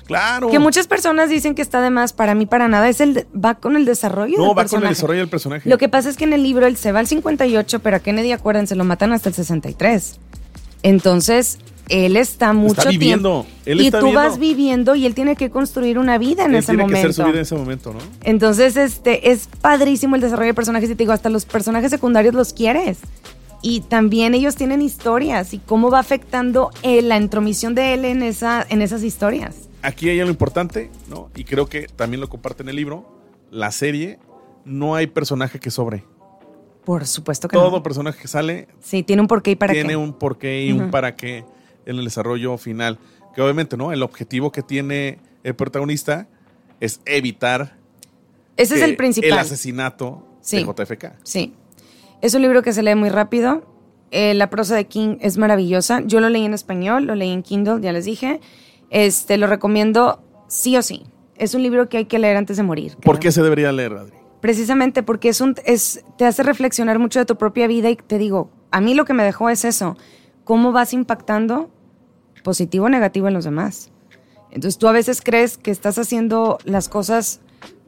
Claro. 0.07 0.51
que 0.51 0.59
muchas 0.59 0.87
personas 0.89 1.31
dicen 1.31 1.55
que 1.55 1.63
está 1.63 1.81
de 1.81 1.91
más, 1.91 2.13
para 2.13 2.35
mí 2.35 2.45
para 2.45 2.67
nada, 2.69 2.89
es 2.89 3.01
el 3.01 3.27
va 3.33 3.55
con 3.55 3.77
el 3.77 3.85
desarrollo 3.85 4.37
no, 4.39 4.49
del 4.49 4.59
va 4.59 4.65
con 4.67 4.83
el 4.83 4.89
desarrollo 4.91 5.21
del 5.21 5.29
personaje. 5.31 5.69
Lo 5.71 5.79
que 5.79 5.89
pasa 5.89 6.11
es 6.11 6.17
que 6.17 6.25
en 6.25 6.33
el 6.33 6.43
libro 6.43 6.67
él 6.67 6.77
se 6.77 6.91
va 6.93 6.99
al 6.99 7.07
58, 7.07 7.79
pero 7.81 7.97
a 7.97 8.01
Kennedy, 8.01 8.33
acuérdense, 8.33 8.75
lo 8.77 8.85
matan 8.85 9.13
hasta 9.13 9.29
el 9.29 9.35
63. 9.37 10.19
Entonces, 10.83 11.59
él 11.91 12.17
está 12.17 12.53
mucho 12.53 12.89
viviendo, 12.89 13.43
tiempo. 13.43 13.61
él 13.67 13.81
y 13.83 13.87
está 13.87 14.01
tú 14.01 14.07
viendo. 14.07 14.21
vas 14.23 14.39
viviendo 14.39 14.95
y 14.95 15.07
él 15.07 15.15
tiene 15.15 15.37
que 15.37 15.51
construir 15.51 15.99
una 15.99 16.19
vida 16.19 16.45
en 16.45 16.53
Él 16.53 16.57
ese 16.59 16.69
tiene 16.69 16.85
momento. 16.85 16.97
que 17.09 17.13
ser 17.13 17.15
su 17.15 17.23
vida 17.25 17.37
en 17.37 17.43
ese 17.43 17.55
momento, 17.57 17.93
¿no? 17.93 17.99
Entonces, 18.23 18.77
este, 18.77 19.31
es 19.31 19.49
padrísimo 19.61 20.15
el 20.17 20.23
desarrollo 20.23 20.49
de 20.49 20.55
personajes 20.55 20.89
y 20.91 20.95
te 20.95 20.99
digo, 21.03 21.13
hasta 21.13 21.29
los 21.31 21.45
personajes 21.45 21.91
secundarios 21.91 22.35
los 22.35 22.53
quieres. 22.53 22.99
Y 23.63 23.81
también 23.83 24.33
ellos 24.35 24.57
tienen 24.57 24.81
historias 24.81 25.53
y 25.53 25.59
cómo 25.59 25.91
va 25.91 25.99
afectando 25.99 26.71
eh, 26.83 27.03
la 27.03 27.19
intromisión 27.19 27.75
de 27.75 27.93
él 27.95 28.05
en, 28.07 28.23
esa, 28.23 28.65
en 28.69 28.81
esas 28.81 29.03
historias. 29.03 29.69
Aquí 29.83 30.09
hay 30.09 30.19
algo 30.21 30.31
importante, 30.31 30.91
¿no? 31.11 31.29
Y 31.37 31.45
creo 31.45 31.67
que 31.67 31.87
también 31.89 32.21
lo 32.21 32.29
comparte 32.29 32.63
en 32.63 32.71
el 32.71 32.77
libro. 32.77 33.07
La 33.51 33.71
serie, 33.71 34.19
no 34.65 34.95
hay 34.95 35.07
personaje 35.09 35.59
que 35.59 35.71
sobre. 35.71 36.05
Por 36.85 37.07
supuesto 37.07 37.49
que 37.49 37.57
Todo 37.57 37.71
no. 37.71 37.83
personaje 37.83 38.19
que 38.23 38.29
sale 38.29 38.69
Sí, 38.81 39.03
tiene 39.03 39.21
un 39.21 39.29
porqué 39.29 39.51
y 39.53 39.57
para 39.57 39.73
tiene 39.75 39.91
qué. 39.91 39.97
un 39.97 40.13
porqué 40.15 40.65
y 40.65 40.73
un 40.73 40.91
para 40.91 41.15
qué 41.15 41.45
en 41.87 41.97
el 41.99 42.05
desarrollo 42.05 42.57
final. 42.59 42.99
Que 43.35 43.43
obviamente, 43.43 43.77
¿no? 43.77 43.93
El 43.93 44.03
objetivo 44.03 44.51
que 44.53 44.63
tiene 44.63 45.19
el 45.45 45.55
protagonista 45.55 46.27
es 46.81 47.01
evitar 47.05 47.77
Ese 48.57 48.77
es 48.77 48.83
el 48.83 48.97
principal. 48.97 49.31
el 49.33 49.39
asesinato 49.39 50.27
Sí. 50.41 50.57
de 50.59 50.65
JFK. 50.65 51.13
Sí. 51.23 51.55
Es 52.23 52.35
un 52.35 52.43
libro 52.43 52.63
que 52.63 52.73
se 52.73 52.83
lee 52.83 52.95
muy 52.95 53.09
rápido. 53.11 53.63
Eh, 54.11 54.35
la 54.35 54.51
prosa 54.51 54.75
de 54.75 54.87
King 54.87 55.17
es 55.21 55.39
maravillosa. 55.39 56.01
Yo 56.05 56.21
lo 56.21 56.29
leí 56.29 56.45
en 56.45 56.55
español, 56.55 57.05
lo 57.05 57.15
leí 57.15 57.31
en 57.31 57.43
Kindle, 57.43 57.81
ya 57.81 57.93
les 57.93 58.05
dije. 58.05 58.41
Este, 58.91 59.37
lo 59.37 59.47
recomiendo 59.47 60.23
sí 60.49 60.77
o 60.77 60.83
sí. 60.83 61.05
Es 61.37 61.55
un 61.55 61.63
libro 61.63 61.89
que 61.89 61.99
hay 61.99 62.05
que 62.07 62.19
leer 62.19 62.37
antes 62.37 62.57
de 62.57 62.63
morir. 62.63 62.95
¿Por 62.97 63.17
creo. 63.17 63.21
qué 63.21 63.33
se 63.33 63.43
debería 63.43 63.71
leer, 63.73 63.93
Adri? 63.93 64.13
Precisamente 64.41 65.03
porque 65.03 65.29
es 65.29 65.41
un, 65.41 65.55
es, 65.65 66.03
te 66.19 66.25
hace 66.25 66.43
reflexionar 66.43 66.99
mucho 66.99 67.19
de 67.19 67.27
tu 67.27 67.37
propia 67.37 67.67
vida 67.67 67.89
y 67.91 67.97
te 67.97 68.19
digo, 68.19 68.51
a 68.71 68.81
mí 68.81 68.95
lo 68.95 69.05
que 69.05 69.13
me 69.15 69.23
dejó 69.23 69.49
es 69.51 69.65
eso. 69.65 69.97
¿Cómo 70.51 70.73
vas 70.73 70.93
impactando 70.95 71.71
positivo 72.43 72.87
o 72.87 72.89
negativo 72.89 73.29
en 73.29 73.35
los 73.35 73.45
demás? 73.45 73.93
Entonces 74.51 74.79
tú 74.79 74.89
a 74.89 74.93
veces 74.93 75.23
crees 75.23 75.57
que 75.57 75.71
estás 75.71 75.97
haciendo 75.97 76.59
las 76.65 76.89
cosas 76.89 77.41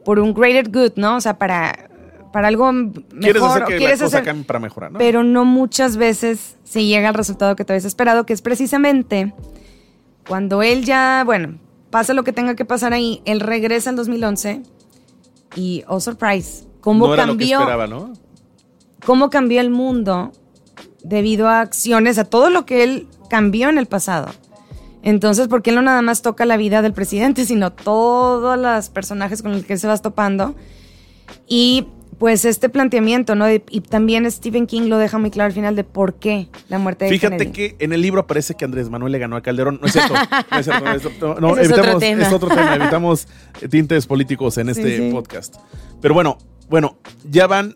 por 0.05 0.17
un 0.17 0.33
greater 0.33 0.69
good, 0.71 0.93
¿no? 0.95 1.17
O 1.17 1.19
sea, 1.19 1.37
para, 1.37 1.89
para 2.31 2.47
algo 2.47 2.71
mejor. 2.71 3.03
Quieres 3.19 3.43
hacer 3.43 3.63
que 3.65 3.75
quieres 3.77 3.99
la 3.99 4.05
cosa 4.05 4.17
hacer- 4.19 4.25
cambie 4.25 4.45
para 4.45 4.59
mejorar, 4.59 4.93
¿no? 4.93 4.97
pero 4.97 5.25
no 5.25 5.43
muchas 5.43 5.97
veces 5.97 6.55
se 6.63 6.85
llega 6.85 7.09
al 7.09 7.15
resultado 7.15 7.57
que 7.57 7.65
te 7.65 7.73
habías 7.73 7.83
esperado, 7.83 8.25
que 8.25 8.31
es 8.31 8.41
precisamente 8.41 9.33
cuando 10.25 10.63
él 10.63 10.85
ya, 10.85 11.23
bueno, 11.25 11.57
pasa 11.89 12.13
lo 12.13 12.23
que 12.23 12.31
tenga 12.31 12.55
que 12.55 12.63
pasar 12.63 12.93
ahí, 12.93 13.21
él 13.25 13.41
regresa 13.41 13.89
al 13.89 13.97
2011 13.97 14.63
y, 15.57 15.83
oh 15.89 15.99
surprise, 15.99 16.65
cómo 16.79 17.07
no 17.07 17.13
era 17.13 17.25
lo 17.25 17.33
que 17.33 17.39
cambió, 17.39 17.59
esperaba, 17.59 17.87
¿no? 17.87 18.13
cómo 19.05 19.29
cambió 19.29 19.59
el 19.59 19.69
mundo 19.69 20.31
debido 21.03 21.47
a 21.47 21.61
acciones, 21.61 22.17
a 22.17 22.23
todo 22.25 22.49
lo 22.49 22.65
que 22.65 22.83
él 22.83 23.07
cambió 23.29 23.69
en 23.69 23.77
el 23.77 23.85
pasado. 23.85 24.29
Entonces, 25.01 25.47
porque 25.49 25.69
él 25.71 25.75
no 25.75 25.81
nada 25.81 26.01
más 26.01 26.21
toca 26.21 26.45
la 26.45 26.55
vida 26.57 26.81
del 26.81 26.93
presidente, 26.93 27.45
sino 27.45 27.71
todos 27.73 28.57
los 28.57 28.89
personajes 28.89 29.41
con 29.41 29.51
los 29.51 29.63
que 29.65 29.73
él 29.73 29.79
se 29.79 29.87
va 29.87 29.97
topando. 29.97 30.55
Y 31.47 31.87
pues 32.19 32.45
este 32.45 32.69
planteamiento, 32.69 33.35
¿no? 33.35 33.51
Y 33.51 33.59
también 33.81 34.29
Stephen 34.31 34.65
King 34.65 34.83
lo 34.83 34.97
deja 34.97 35.17
muy 35.17 35.29
claro 35.29 35.47
al 35.47 35.51
final 35.51 35.75
de 35.75 35.83
por 35.83 36.13
qué 36.13 36.47
la 36.69 36.77
muerte 36.77 37.05
de 37.05 37.11
Fíjate 37.11 37.37
Kennedy. 37.37 37.51
que 37.51 37.75
en 37.83 37.91
el 37.91 38.01
libro 38.01 38.21
aparece 38.21 38.53
que 38.53 38.63
Andrés 38.63 38.89
Manuel 38.89 39.11
le 39.11 39.19
ganó 39.19 39.35
a 39.35 39.41
Calderón. 39.41 39.79
No 39.81 39.87
es 39.87 39.93
cierto. 39.93 40.13
No 40.13 40.57
es 40.57 40.65
cierto. 40.65 40.85
no 40.85 40.93
es. 40.95 41.41
No, 41.41 41.57
Ese 41.57 41.61
es 41.63 41.71
otro 41.71 41.83
evitamos- 41.83 41.99
tema. 41.99 42.21
es 42.27 42.31
otro 42.33 42.49
tema. 42.49 42.75
Evitamos 42.75 43.27
tintes 43.69 44.05
políticos 44.07 44.57
en 44.57 44.73
Sí, 44.73 44.79
este 44.81 44.97
sí. 44.97 45.11
podcast. 45.11 45.55
Pero 46.01 46.13
bueno, 46.13 46.37
bueno, 46.69 46.95
ya 47.29 47.45
van 47.47 47.75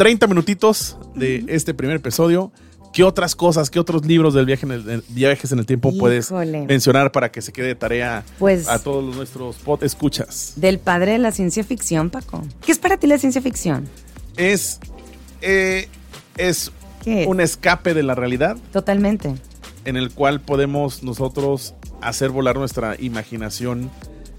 30 0.00 0.26
minutitos 0.28 0.96
de 1.14 1.44
este 1.48 1.74
primer 1.74 1.96
episodio. 1.96 2.50
¿Qué 2.90 3.04
otras 3.04 3.36
cosas, 3.36 3.68
qué 3.68 3.78
otros 3.78 4.06
libros 4.06 4.32
del 4.32 4.46
viaje 4.46 4.64
en 4.64 4.72
el, 4.72 4.82
de 4.86 5.02
viajes 5.10 5.52
en 5.52 5.58
el 5.58 5.66
tiempo 5.66 5.92
puedes 5.98 6.32
mencionar 6.32 7.12
para 7.12 7.30
que 7.30 7.42
se 7.42 7.52
quede 7.52 7.66
de 7.66 7.74
tarea 7.74 8.24
Pues- 8.38 8.66
a 8.66 8.82
todos 8.82 9.04
los 9.04 9.14
nuestros 9.14 9.56
pod 9.56 9.84
escuchas? 9.84 10.54
Del 10.56 10.78
padre 10.78 11.12
de 11.12 11.18
la 11.18 11.32
ciencia 11.32 11.62
ficción, 11.64 12.08
Paco. 12.08 12.42
¿Qué 12.64 12.72
es 12.72 12.78
para 12.78 12.96
ti 12.96 13.08
la 13.08 13.18
ciencia 13.18 13.42
ficción? 13.42 13.90
Es, 14.38 14.80
eh, 15.42 15.86
es 16.38 16.72
¿Qué 17.04 17.24
es? 17.24 17.28
un 17.28 17.42
escape 17.42 17.92
de 17.92 18.02
la 18.02 18.14
realidad 18.14 18.56
Totalmente. 18.72 19.34
en 19.84 19.98
el 19.98 20.12
cual 20.14 20.40
podemos 20.40 21.02
nosotros 21.02 21.74
hacer 22.00 22.30
volar 22.30 22.56
nuestra 22.56 22.96
imaginación 22.98 23.90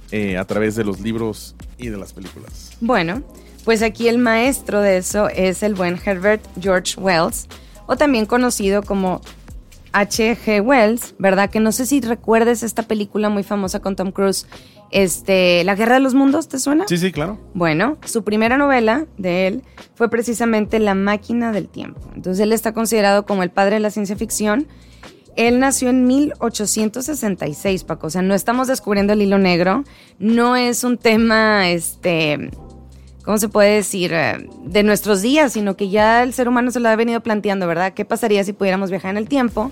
eh, 0.10 0.38
a 0.40 0.46
través 0.46 0.76
de 0.76 0.86
los 0.86 1.02
libros 1.02 1.54
y 1.78 1.90
de 1.90 1.98
las 1.98 2.14
películas. 2.14 2.72
Bueno, 2.82 3.22
Pues 3.66 3.84
aquí 3.84 4.08
el 4.08 4.18
maestro 4.18 4.82
de 4.82 4.98
eso 4.98 5.30
es 5.30 5.62
el 5.64 5.76
buen 5.76 6.00
Herbert 6.04 6.44
George 6.60 7.00
Wells, 7.00 7.48
o 7.86 7.96
también 7.96 8.26
conocido 8.26 8.82
como 8.82 9.22
H.G. 9.94 10.62
Wells, 10.62 11.16
¿verdad? 11.20 11.50
Que 11.50 11.60
no 11.60 11.72
sé 11.72 11.86
si 11.86 12.02
recuerdes 12.02 12.64
esta 12.64 12.84
película 12.84 13.30
muy 13.30 13.44
famosa 13.44 13.80
con 13.80 13.96
Tom 13.96 14.12
Cruise, 14.12 14.48
este, 14.90 15.64
La 15.64 15.76
Guerra 15.76 15.96
de 15.96 16.02
los 16.02 16.14
Mundos, 16.14 16.48
¿te 16.48 16.60
suena? 16.60 16.86
Sí, 16.88 16.98
sí, 16.98 17.12
claro. 17.12 17.40
Bueno, 17.54 17.98
su 18.06 18.24
primera 18.24 18.58
novela 18.58 19.06
de 19.18 19.48
él 19.48 19.64
fue 19.96 20.10
precisamente 20.10 20.80
La 20.80 20.96
Máquina 20.96 21.52
del 21.52 21.68
Tiempo. 21.68 22.02
Entonces 22.16 22.42
él 22.42 22.54
está 22.54 22.74
considerado 22.74 23.26
como 23.26 23.44
el 23.44 23.52
padre 23.52 23.76
de 23.76 23.80
la 23.82 23.92
ciencia 23.92 24.16
ficción. 24.16 24.68
Él 25.38 25.60
nació 25.60 25.90
en 25.90 26.08
1866, 26.08 27.86
Paco. 27.86 28.08
O 28.08 28.10
sea, 28.10 28.22
no 28.22 28.34
estamos 28.34 28.68
descubriendo 28.68 29.14
el 29.14 29.22
hilo 29.22 29.38
negro. 29.38 29.86
No 30.20 30.58
es 30.58 30.84
un 30.84 30.98
tema, 30.98 31.70
este, 31.70 32.52
¿cómo 33.24 33.38
se 33.38 33.50
puede 33.50 33.76
decir? 33.76 34.12
Eh, 34.14 34.48
de 34.64 34.84
nuestros 34.84 35.22
días, 35.22 35.54
sino 35.54 35.76
que 35.76 35.90
ya 35.90 36.24
el 36.24 36.34
ser 36.34 36.48
humano 36.48 36.72
se 36.72 36.80
lo 36.80 36.90
ha 36.90 36.96
venido 36.96 37.22
planteando, 37.22 37.68
¿verdad? 37.68 37.94
¿Qué 37.94 38.06
pasaría 38.06 38.44
si 38.44 38.54
pudiéramos 38.54 38.90
viajar 38.90 39.12
en 39.12 39.18
el 39.18 39.28
tiempo? 39.28 39.72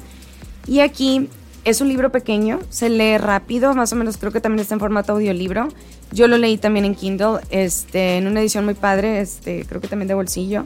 Y 0.68 0.80
aquí 0.80 1.30
es 1.66 1.82
un 1.82 1.90
libro 1.90 2.12
pequeño, 2.12 2.60
se 2.70 2.90
lee 2.90 3.18
rápido, 3.18 3.74
más 3.74 3.92
o 3.94 3.96
menos 3.96 4.18
creo 4.18 4.32
que 4.32 4.42
también 4.42 4.62
está 4.62 4.76
en 4.76 4.80
formato 4.80 5.14
audiolibro. 5.14 5.68
Yo 6.12 6.28
lo 6.28 6.38
leí 6.38 6.58
también 6.58 6.86
en 6.86 6.96
Kindle, 6.96 7.40
este, 7.50 8.18
en 8.18 8.28
una 8.28 8.40
edición 8.42 8.66
muy 8.66 8.74
padre, 8.74 9.20
este, 9.22 9.66
creo 9.66 9.82
que 9.82 9.88
también 9.88 10.08
de 10.08 10.14
bolsillo. 10.14 10.66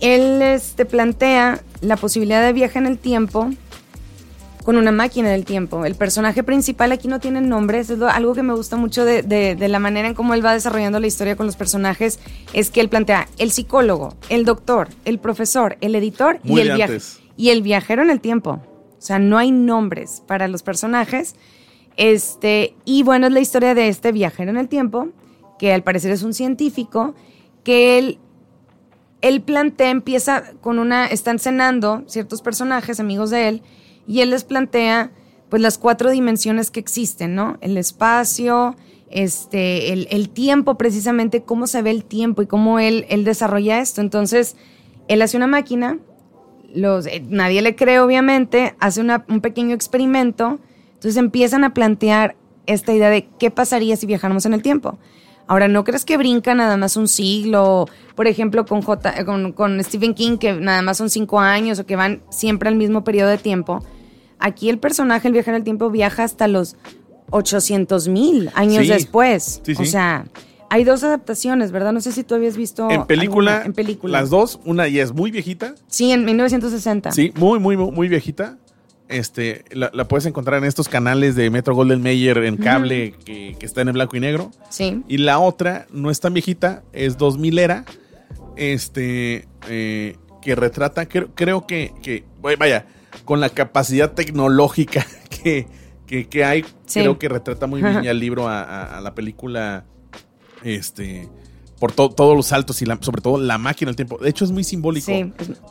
Él 0.00 0.42
este, 0.42 0.84
plantea 0.84 1.60
la 1.80 1.96
posibilidad 1.96 2.42
de 2.42 2.52
viaje 2.52 2.78
en 2.78 2.86
el 2.86 2.98
tiempo 2.98 3.50
con 4.64 4.76
una 4.76 4.92
máquina 4.92 5.30
del 5.30 5.44
tiempo. 5.44 5.84
El 5.84 5.94
personaje 5.94 6.42
principal 6.42 6.92
aquí 6.92 7.08
no 7.08 7.20
tiene 7.20 7.40
nombres, 7.40 7.90
es 7.90 8.00
algo 8.00 8.34
que 8.34 8.42
me 8.42 8.54
gusta 8.54 8.76
mucho 8.76 9.04
de, 9.04 9.56
la 9.58 9.78
manera 9.78 10.08
en 10.08 10.14
cómo 10.14 10.34
él 10.34 10.44
va 10.44 10.52
desarrollando 10.52 11.00
la 11.00 11.06
historia 11.06 11.36
con 11.36 11.46
los 11.46 11.56
personajes, 11.56 12.18
es 12.52 12.70
que 12.70 12.80
él 12.80 12.88
plantea 12.88 13.28
el 13.38 13.50
psicólogo, 13.50 14.14
el 14.28 14.44
doctor, 14.44 14.88
el 15.04 15.18
profesor, 15.18 15.76
el 15.80 15.94
editor 15.94 16.40
y 16.44 16.60
el, 16.60 17.02
y 17.36 17.50
el 17.50 17.62
viajero 17.62 18.02
en 18.02 18.10
el 18.10 18.20
tiempo. 18.20 18.60
O 19.02 19.04
sea, 19.04 19.18
no 19.18 19.38
hay 19.38 19.50
nombres 19.50 20.22
para 20.26 20.46
los 20.46 20.62
personajes. 20.62 21.34
Este, 21.96 22.74
y 22.84 23.02
bueno, 23.02 23.26
es 23.26 23.32
la 23.32 23.40
historia 23.40 23.74
de 23.74 23.88
este 23.88 24.12
viajero 24.12 24.50
en 24.50 24.56
el 24.56 24.68
tiempo, 24.68 25.08
que 25.58 25.72
al 25.72 25.82
parecer 25.82 26.12
es 26.12 26.22
un 26.22 26.34
científico, 26.34 27.14
que 27.64 27.98
él, 27.98 28.18
él 29.20 29.42
plantea, 29.42 29.90
empieza 29.90 30.52
con 30.60 30.78
una, 30.78 31.06
están 31.06 31.38
cenando 31.38 32.04
ciertos 32.06 32.42
personajes, 32.42 33.00
amigos 33.00 33.30
de 33.30 33.48
él, 33.48 33.62
y 34.06 34.20
él 34.20 34.30
les 34.30 34.44
plantea 34.44 35.10
pues 35.48 35.60
las 35.60 35.78
cuatro 35.78 36.10
dimensiones 36.10 36.70
que 36.70 36.80
existen, 36.80 37.34
¿no? 37.34 37.58
El 37.60 37.76
espacio, 37.76 38.74
este, 39.10 39.92
el, 39.92 40.30
tiempo 40.30 40.78
precisamente, 40.78 41.42
cómo 41.42 41.66
se 41.66 41.82
ve 41.82 41.90
el 41.90 42.04
tiempo 42.04 42.40
y 42.40 42.46
cómo 42.46 42.78
él, 42.78 43.06
desarrolla 43.24 43.80
esto. 43.80 44.00
Entonces, 44.00 44.56
él 45.08 45.20
hace 45.20 45.36
una 45.36 45.46
máquina, 45.46 45.98
los, 46.74 47.06
eh, 47.06 47.22
nadie 47.28 47.60
le 47.60 47.76
cree 47.76 48.00
obviamente, 48.00 48.74
hace 48.80 49.02
un 49.02 49.40
pequeño 49.42 49.74
experimento, 49.74 50.58
entonces 50.94 51.18
empiezan 51.18 51.64
a 51.64 51.74
plantear 51.74 52.36
esta 52.66 52.94
idea 52.94 53.10
de 53.10 53.28
qué 53.38 53.50
pasaría 53.50 53.96
si 53.96 54.06
viajáramos 54.06 54.46
en 54.46 54.54
el 54.54 54.62
tiempo. 54.62 54.98
Ahora, 55.46 55.68
¿no 55.68 55.84
crees 55.84 56.04
que 56.04 56.16
brinca 56.16 56.54
nada 56.54 56.76
más 56.76 56.96
un 56.96 57.08
siglo? 57.08 57.86
Por 58.14 58.26
ejemplo, 58.26 58.64
con, 58.64 58.80
J, 58.80 59.20
eh, 59.20 59.52
con, 59.54 59.84
Stephen 59.84 60.14
King, 60.14 60.38
que 60.38 60.54
nada 60.54 60.82
más 60.82 60.96
son 60.96 61.10
cinco 61.10 61.40
años 61.40 61.78
o 61.78 61.86
que 61.86 61.96
van 61.96 62.22
siempre 62.30 62.68
al 62.68 62.76
mismo 62.76 63.04
periodo 63.04 63.28
de 63.28 63.38
tiempo. 63.38 63.84
Aquí 64.44 64.68
el 64.68 64.78
personaje, 64.78 65.28
el 65.28 65.34
viajero 65.34 65.56
en 65.56 65.60
el 65.60 65.64
tiempo, 65.64 65.90
viaja 65.90 66.24
hasta 66.24 66.48
los 66.48 66.76
800 67.30 68.08
mil 68.08 68.50
años 68.54 68.88
después. 68.88 69.62
O 69.78 69.84
sea, 69.84 70.26
hay 70.68 70.84
dos 70.84 71.04
adaptaciones, 71.04 71.70
¿verdad? 71.70 71.92
No 71.92 72.00
sé 72.00 72.12
si 72.12 72.24
tú 72.24 72.34
habías 72.34 72.56
visto. 72.56 72.90
En 72.90 73.06
película. 73.06 73.62
en 73.64 73.72
película. 73.72 74.20
Las 74.20 74.30
dos. 74.30 74.60
Una 74.64 74.88
ya 74.88 75.02
es 75.02 75.12
muy 75.12 75.30
viejita. 75.30 75.74
Sí, 75.86 76.10
en 76.10 76.24
1960. 76.24 77.12
Sí, 77.12 77.32
muy, 77.36 77.58
muy, 77.58 77.76
muy 77.76 78.08
viejita. 78.08 78.58
Este, 79.08 79.64
la, 79.72 79.90
puedes 80.08 80.26
encontrar 80.26 80.58
en 80.58 80.64
estos 80.64 80.88
canales 80.88 81.36
de 81.36 81.50
Metro 81.50 81.74
Golden 81.74 82.02
Mayer 82.02 82.38
en 82.38 82.56
cable 82.56 83.14
que, 83.24 83.56
que, 83.58 83.66
están 83.66 83.88
en 83.88 83.94
blanco 83.94 84.16
y 84.16 84.20
negro. 84.20 84.50
Sí. 84.70 85.02
Y 85.06 85.18
la 85.18 85.38
otra 85.38 85.86
no 85.92 86.10
es 86.10 86.18
tan 86.20 86.32
viejita, 86.32 86.82
es 86.92 87.18
2000 87.18 87.58
era. 87.58 87.84
Este, 88.56 89.46
eh, 89.68 90.16
que 90.42 90.54
retrata, 90.56 91.06
creo, 91.06 91.66
que, 91.66 91.92
que, 92.02 92.24
vaya, 92.40 92.86
con 93.24 93.40
la 93.40 93.48
capacidad 93.48 94.12
tecnológica 94.12 95.06
que, 95.42 95.66
que, 96.06 96.44
hay, 96.44 96.64
creo 96.92 97.18
que 97.18 97.28
retrata 97.28 97.66
muy 97.66 97.82
bien 97.82 98.04
el 98.04 98.18
libro 98.18 98.48
a, 98.48 99.00
la 99.02 99.14
película. 99.14 99.84
Este 100.62 101.28
por 101.80 101.90
todos 101.90 102.36
los 102.36 102.46
saltos 102.46 102.80
y 102.80 102.86
sobre 103.00 103.20
todo 103.20 103.40
la 103.40 103.58
máquina 103.58 103.88
del 103.88 103.96
tiempo. 103.96 104.16
De 104.16 104.30
hecho, 104.30 104.44
es 104.44 104.52
muy 104.52 104.62
simbólico. 104.62 105.10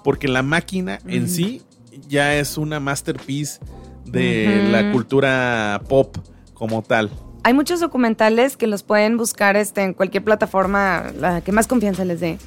Porque 0.04 0.28
la 0.28 0.44
máquina 0.44 1.00
en 1.08 1.30
sí 1.30 1.62
ya 2.10 2.36
es 2.36 2.58
una 2.58 2.82
masterpiece 2.82 3.62
de 4.04 4.68
la 4.70 4.92
cultura 4.92 5.82
pop 5.88 6.18
como 6.54 6.82
tal. 6.82 7.10
Hay 7.44 7.54
muchos 7.54 7.80
documentales 7.80 8.58
que 8.58 8.68
los 8.68 8.84
pueden 8.84 9.16
buscar 9.16 9.56
este, 9.56 9.84
en 9.84 9.94
cualquier 9.94 10.24
plataforma, 10.24 11.12
la 11.18 11.40
que 11.42 11.52
más 11.52 11.68
confianza 11.68 12.04
les 12.04 12.20
dé, 12.20 12.38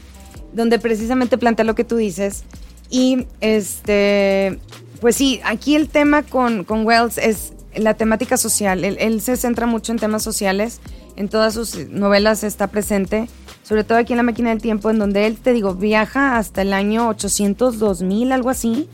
donde 0.52 0.78
precisamente 0.78 1.38
plantea 1.38 1.64
lo 1.64 1.74
que 1.74 1.84
tú 1.84 1.96
dices. 1.96 2.44
Y 2.90 3.26
este, 3.40 4.58
pues 5.00 5.16
sí, 5.16 5.40
aquí 5.44 5.74
el 5.74 5.88
tema 5.88 6.22
con, 6.22 6.64
con 6.64 6.86
Wells 6.86 7.18
es 7.18 7.52
la 7.74 7.94
temática 7.94 8.36
social. 8.36 8.84
Él, 8.84 8.96
él, 9.00 9.20
se 9.20 9.36
centra 9.36 9.66
mucho 9.66 9.92
en 9.92 9.98
temas 9.98 10.22
sociales. 10.22 10.80
En 11.16 11.28
todas 11.28 11.54
sus 11.54 11.88
novelas 11.90 12.42
está 12.44 12.68
presente, 12.68 13.28
sobre 13.62 13.84
todo 13.84 13.98
aquí 13.98 14.12
en 14.12 14.16
La 14.16 14.22
Máquina 14.24 14.50
del 14.50 14.60
Tiempo, 14.60 14.90
en 14.90 14.98
donde 14.98 15.26
él, 15.26 15.36
te 15.36 15.52
digo, 15.52 15.74
viaja 15.74 16.38
hasta 16.38 16.62
el 16.62 16.72
año 16.72 17.08
800, 17.08 17.78
2000, 17.78 18.32
algo 18.32 18.50
así 18.50 18.88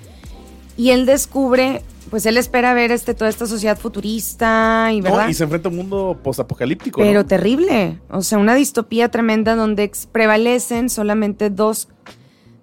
y 0.80 0.92
él 0.92 1.04
descubre, 1.04 1.82
pues 2.08 2.24
él 2.24 2.38
espera 2.38 2.72
ver 2.72 2.90
este, 2.90 3.12
toda 3.12 3.28
esta 3.28 3.46
sociedad 3.46 3.78
futurista 3.78 4.88
y 4.94 5.02
verdad. 5.02 5.28
y 5.28 5.34
se 5.34 5.44
enfrenta 5.44 5.68
a 5.68 5.70
un 5.70 5.76
mundo 5.76 6.18
postapocalíptico. 6.22 7.02
Pero 7.02 7.26
terrible. 7.26 7.98
O 8.08 8.22
sea, 8.22 8.38
una 8.38 8.54
distopía 8.54 9.10
tremenda 9.10 9.56
donde 9.56 9.92
prevalecen 10.10 10.88
solamente 10.88 11.50
dos, 11.50 11.88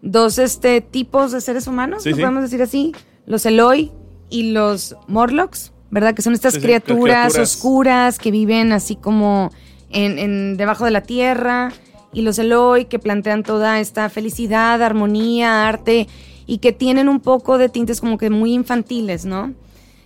dos 0.02 0.38
este, 0.38 0.82
tipos 0.82 1.32
de 1.32 1.42
seres 1.42 1.68
humanos, 1.68 2.04
podemos 2.04 2.44
decir 2.44 2.62
así. 2.62 2.94
Los 3.26 3.46
Eloy 3.46 3.92
y 4.30 4.52
los 4.52 4.96
Morlocks, 5.08 5.74
¿verdad? 5.90 6.14
Que 6.14 6.22
son 6.22 6.34
estas 6.34 6.58
criaturas, 6.58 7.38
oscuras 7.38 8.20
que 8.20 8.32
viven 8.32 8.72
así 8.72 8.96
como 8.96 9.52
en, 9.90 10.18
en, 10.18 10.58
debajo 10.58 10.86
de 10.86 10.92
la 10.92 11.02
tierra. 11.02 11.72
Y 12.14 12.22
los 12.22 12.40
Eloy 12.40 12.86
que 12.86 13.00
plantean 13.00 13.44
toda 13.44 13.80
esta 13.80 14.10
felicidad, 14.10 14.82
armonía, 14.82 15.68
arte 15.68 16.08
y 16.48 16.60
que 16.60 16.72
tienen 16.72 17.10
un 17.10 17.20
poco 17.20 17.58
de 17.58 17.70
tintes 17.70 18.00
como 18.00 18.18
que 18.18 18.30
muy 18.30 18.54
infantiles, 18.54 19.26
¿no? 19.26 19.54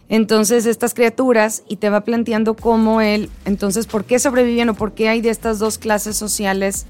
Entonces 0.10 0.66
estas 0.66 0.94
criaturas 0.94 1.64
y 1.70 1.78
te 1.78 1.90
va 1.90 2.02
planteando 2.02 2.56
cómo 2.56 3.00
él, 3.00 3.30
entonces, 3.46 3.88
¿por 3.88 4.04
qué 4.04 4.20
sobreviven 4.20 4.68
o 4.68 4.74
por 4.74 4.92
qué 4.92 5.08
hay 5.08 5.22
de 5.22 5.30
estas 5.30 5.58
dos 5.58 5.78
clases 5.78 6.18
sociales 6.18 6.86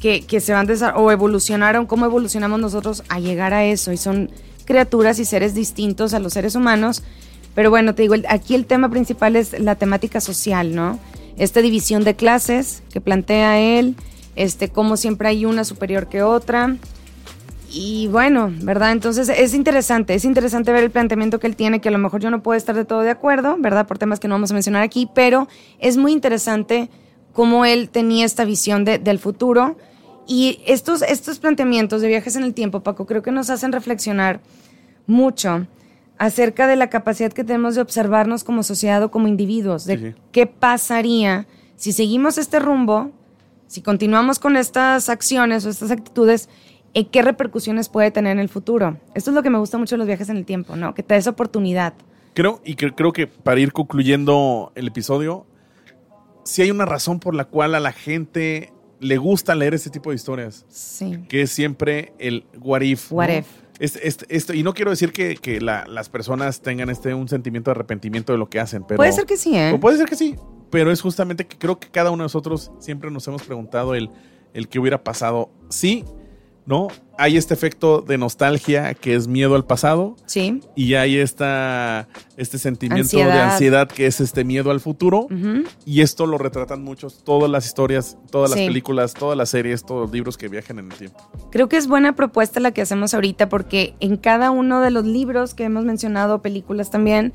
que, 0.00 0.40
se 0.40 0.52
van 0.52 0.68
o 0.94 1.10
evolucionaron, 1.10 1.86
cómo 1.86 2.04
evolucionamos 2.04 2.60
nosotros 2.60 3.02
a 3.08 3.20
llegar 3.20 3.54
a 3.54 3.64
eso? 3.64 3.92
Y 3.92 3.96
son 3.96 4.30
criaturas 4.64 5.18
y 5.18 5.24
seres 5.24 5.54
distintos 5.54 6.14
a 6.14 6.18
los 6.18 6.32
seres 6.32 6.54
humanos. 6.54 7.02
Pero 7.54 7.70
bueno, 7.70 7.94
te 7.94 8.02
digo, 8.02 8.14
aquí 8.28 8.54
el 8.54 8.66
tema 8.66 8.90
principal 8.90 9.36
es 9.36 9.58
la 9.58 9.76
temática 9.76 10.20
social, 10.20 10.74
¿no? 10.74 10.98
Esta 11.38 11.60
división 11.62 12.04
de 12.04 12.14
clases 12.14 12.82
que 12.92 13.00
plantea 13.00 13.58
él, 13.58 13.96
este, 14.36 14.68
cómo 14.68 14.96
siempre 14.96 15.28
hay 15.28 15.44
una 15.44 15.64
superior 15.64 16.08
que 16.08 16.22
otra, 16.22 16.76
y 17.70 18.08
bueno, 18.08 18.52
¿verdad? 18.62 18.92
Entonces 18.92 19.28
es 19.28 19.52
interesante, 19.52 20.14
es 20.14 20.24
interesante 20.24 20.72
ver 20.72 20.84
el 20.84 20.90
planteamiento 20.90 21.40
que 21.40 21.46
él 21.46 21.56
tiene, 21.56 21.80
que 21.80 21.88
a 21.88 21.92
lo 21.92 21.98
mejor 21.98 22.20
yo 22.20 22.30
no 22.30 22.42
puedo 22.42 22.56
estar 22.56 22.74
de 22.74 22.84
todo 22.84 23.00
de 23.00 23.10
acuerdo, 23.10 23.56
¿verdad? 23.58 23.86
Por 23.86 23.98
temas 23.98 24.20
que 24.20 24.28
no 24.28 24.34
vamos 24.34 24.50
a 24.50 24.54
mencionar 24.54 24.82
aquí, 24.82 25.08
pero 25.14 25.48
es 25.78 25.96
muy 25.96 26.12
interesante 26.12 26.88
cómo 27.36 27.66
él 27.66 27.90
tenía 27.90 28.24
esta 28.24 28.46
visión 28.46 28.86
del 28.86 29.18
futuro. 29.18 29.76
Y 30.26 30.58
estos, 30.66 31.02
estos 31.02 31.38
planteamientos 31.38 32.00
de 32.00 32.08
viajes 32.08 32.34
en 32.34 32.42
el 32.42 32.54
tiempo, 32.54 32.80
Paco, 32.80 33.04
creo 33.04 33.20
que 33.20 33.30
nos 33.30 33.50
hacen 33.50 33.72
reflexionar 33.72 34.40
mucho 35.06 35.66
acerca 36.16 36.66
de 36.66 36.76
la 36.76 36.88
capacidad 36.88 37.30
que 37.30 37.44
tenemos 37.44 37.74
de 37.74 37.82
observarnos 37.82 38.42
como 38.42 38.62
sociedad 38.62 39.02
o 39.02 39.10
como 39.10 39.28
individuos, 39.28 39.84
de 39.84 40.14
qué 40.32 40.46
pasaría 40.46 41.46
si 41.76 41.92
seguimos 41.92 42.38
este 42.38 42.58
rumbo, 42.58 43.10
si 43.66 43.82
continuamos 43.82 44.38
con 44.38 44.56
estas 44.56 45.10
acciones 45.10 45.66
o 45.66 45.68
estas 45.68 45.90
actitudes 45.90 46.48
qué 47.04 47.20
repercusiones 47.20 47.90
puede 47.90 48.10
tener 48.10 48.32
en 48.32 48.38
el 48.38 48.48
futuro. 48.48 48.96
Esto 49.14 49.30
es 49.30 49.34
lo 49.34 49.42
que 49.42 49.50
me 49.50 49.58
gusta 49.58 49.76
mucho 49.76 49.96
de 49.96 49.98
los 49.98 50.06
viajes 50.06 50.30
en 50.30 50.38
el 50.38 50.46
tiempo, 50.46 50.74
¿no? 50.74 50.94
Que 50.94 51.02
te 51.02 51.12
des 51.12 51.26
oportunidad. 51.26 51.92
Creo, 52.32 52.62
y 52.64 52.76
creo 52.76 53.12
que 53.12 53.26
para 53.26 53.60
ir 53.60 53.74
concluyendo 53.74 54.72
el 54.74 54.86
episodio, 54.86 55.44
sí 56.46 56.62
hay 56.62 56.70
una 56.70 56.86
razón 56.86 57.20
por 57.20 57.34
la 57.34 57.44
cual 57.44 57.74
a 57.74 57.80
la 57.80 57.92
gente 57.92 58.72
le 58.98 59.18
gusta 59.18 59.54
leer 59.54 59.74
este 59.74 59.90
tipo 59.90 60.10
de 60.10 60.16
historias. 60.16 60.64
Sí. 60.68 61.18
Que 61.28 61.42
es 61.42 61.50
siempre 61.50 62.14
el 62.18 62.46
what 62.58 62.80
if. 62.80 63.12
What 63.12 63.28
if. 63.28 64.54
y 64.54 64.62
no 64.62 64.72
quiero 64.72 64.90
decir 64.90 65.12
que, 65.12 65.60
las 65.60 66.08
personas 66.08 66.62
tengan 66.62 66.88
este 66.88 67.12
un 67.12 67.28
sentimiento 67.28 67.70
de 67.70 67.72
arrepentimiento 67.72 68.32
de 68.32 68.38
lo 68.38 68.48
que 68.48 68.60
hacen, 68.60 68.84
pero. 68.86 68.96
Puede 68.96 69.12
ser 69.12 69.26
que 69.26 69.36
sí, 69.36 69.56
¿eh? 69.56 69.76
puede 69.78 69.98
ser 69.98 70.08
que 70.08 70.16
sí. 70.16 70.36
Pero 70.70 70.90
es 70.90 71.00
justamente 71.00 71.46
que 71.46 71.58
creo 71.58 71.78
que 71.78 71.88
cada 71.88 72.10
uno 72.10 72.22
de 72.22 72.24
nosotros 72.24 72.72
siempre 72.80 73.10
nos 73.10 73.28
hemos 73.28 73.42
preguntado 73.42 73.94
el 73.94 74.10
el 74.56 74.68
que 74.68 74.78
hubiera 74.78 75.04
pasado 75.04 75.50
sí, 75.68 76.02
¿no? 76.66 76.88
Hay 77.16 77.36
este 77.36 77.54
efecto 77.54 78.02
de 78.02 78.18
nostalgia 78.18 78.92
que 78.92 79.14
es 79.14 79.26
miedo 79.28 79.54
al 79.54 79.64
pasado. 79.64 80.16
Sí. 80.26 80.60
Y 80.74 80.94
hay 80.94 81.16
esta, 81.16 82.08
este 82.36 82.58
sentimiento 82.58 83.16
de 83.16 83.32
ansiedad 83.32 83.88
que 83.88 84.06
es 84.06 84.20
este 84.20 84.44
miedo 84.44 84.70
al 84.70 84.80
futuro. 84.80 85.28
Y 85.86 86.02
esto 86.02 86.26
lo 86.26 86.36
retratan 86.36 86.82
muchos, 86.82 87.22
todas 87.24 87.50
las 87.50 87.64
historias, 87.64 88.18
todas 88.30 88.50
las 88.50 88.58
películas, 88.58 89.14
todas 89.14 89.38
las 89.38 89.48
series, 89.48 89.84
todos 89.84 90.02
los 90.02 90.12
libros 90.12 90.36
que 90.36 90.48
viajan 90.48 90.78
en 90.80 90.92
el 90.92 90.98
tiempo. 90.98 91.18
Creo 91.50 91.68
que 91.68 91.76
es 91.76 91.86
buena 91.86 92.14
propuesta 92.14 92.60
la 92.60 92.72
que 92.72 92.82
hacemos 92.82 93.14
ahorita 93.14 93.48
porque 93.48 93.94
en 94.00 94.16
cada 94.16 94.50
uno 94.50 94.80
de 94.80 94.90
los 94.90 95.06
libros 95.06 95.54
que 95.54 95.64
hemos 95.64 95.84
mencionado, 95.84 96.42
películas 96.42 96.90
también, 96.90 97.32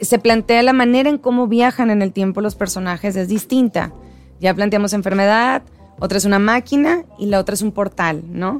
se 0.00 0.18
plantea 0.18 0.62
la 0.62 0.72
manera 0.72 1.08
en 1.08 1.18
cómo 1.18 1.48
viajan 1.48 1.90
en 1.90 2.02
el 2.02 2.12
tiempo 2.12 2.42
los 2.42 2.54
personajes 2.54 3.16
es 3.16 3.28
distinta. 3.28 3.92
Ya 4.38 4.54
planteamos 4.54 4.92
enfermedad, 4.92 5.62
otra 6.00 6.18
es 6.18 6.24
una 6.24 6.38
máquina 6.38 7.04
y 7.18 7.26
la 7.26 7.38
otra 7.38 7.54
es 7.54 7.62
un 7.62 7.72
portal, 7.72 8.24
¿no? 8.28 8.58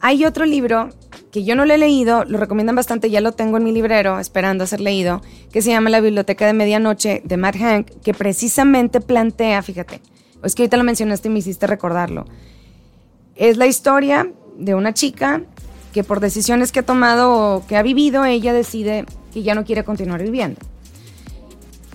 Hay 0.00 0.24
otro 0.24 0.44
libro 0.44 0.90
que 1.32 1.42
yo 1.42 1.56
no 1.56 1.64
lo 1.64 1.74
he 1.74 1.78
leído, 1.78 2.24
lo 2.24 2.38
recomiendan 2.38 2.76
bastante, 2.76 3.10
ya 3.10 3.20
lo 3.20 3.32
tengo 3.32 3.56
en 3.56 3.64
mi 3.64 3.72
librero 3.72 4.20
esperando 4.20 4.64
a 4.64 4.66
ser 4.66 4.80
leído, 4.80 5.22
que 5.50 5.62
se 5.62 5.70
llama 5.70 5.90
La 5.90 6.00
Biblioteca 6.00 6.46
de 6.46 6.52
Medianoche 6.52 7.22
de 7.24 7.36
Matt 7.36 7.56
Hank, 7.56 7.90
que 8.02 8.14
precisamente 8.14 9.00
plantea, 9.00 9.62
fíjate, 9.62 10.00
es 10.44 10.54
que 10.54 10.62
ahorita 10.62 10.76
lo 10.76 10.84
mencionaste 10.84 11.28
y 11.28 11.30
me 11.30 11.38
hiciste 11.38 11.66
recordarlo. 11.66 12.26
Es 13.34 13.56
la 13.56 13.66
historia 13.66 14.30
de 14.56 14.74
una 14.74 14.94
chica 14.94 15.42
que 15.92 16.04
por 16.04 16.20
decisiones 16.20 16.72
que 16.72 16.80
ha 16.80 16.86
tomado 16.86 17.56
o 17.56 17.66
que 17.66 17.76
ha 17.76 17.82
vivido, 17.82 18.24
ella 18.24 18.52
decide 18.52 19.06
que 19.32 19.42
ya 19.42 19.54
no 19.54 19.64
quiere 19.64 19.82
continuar 19.82 20.22
viviendo. 20.22 20.60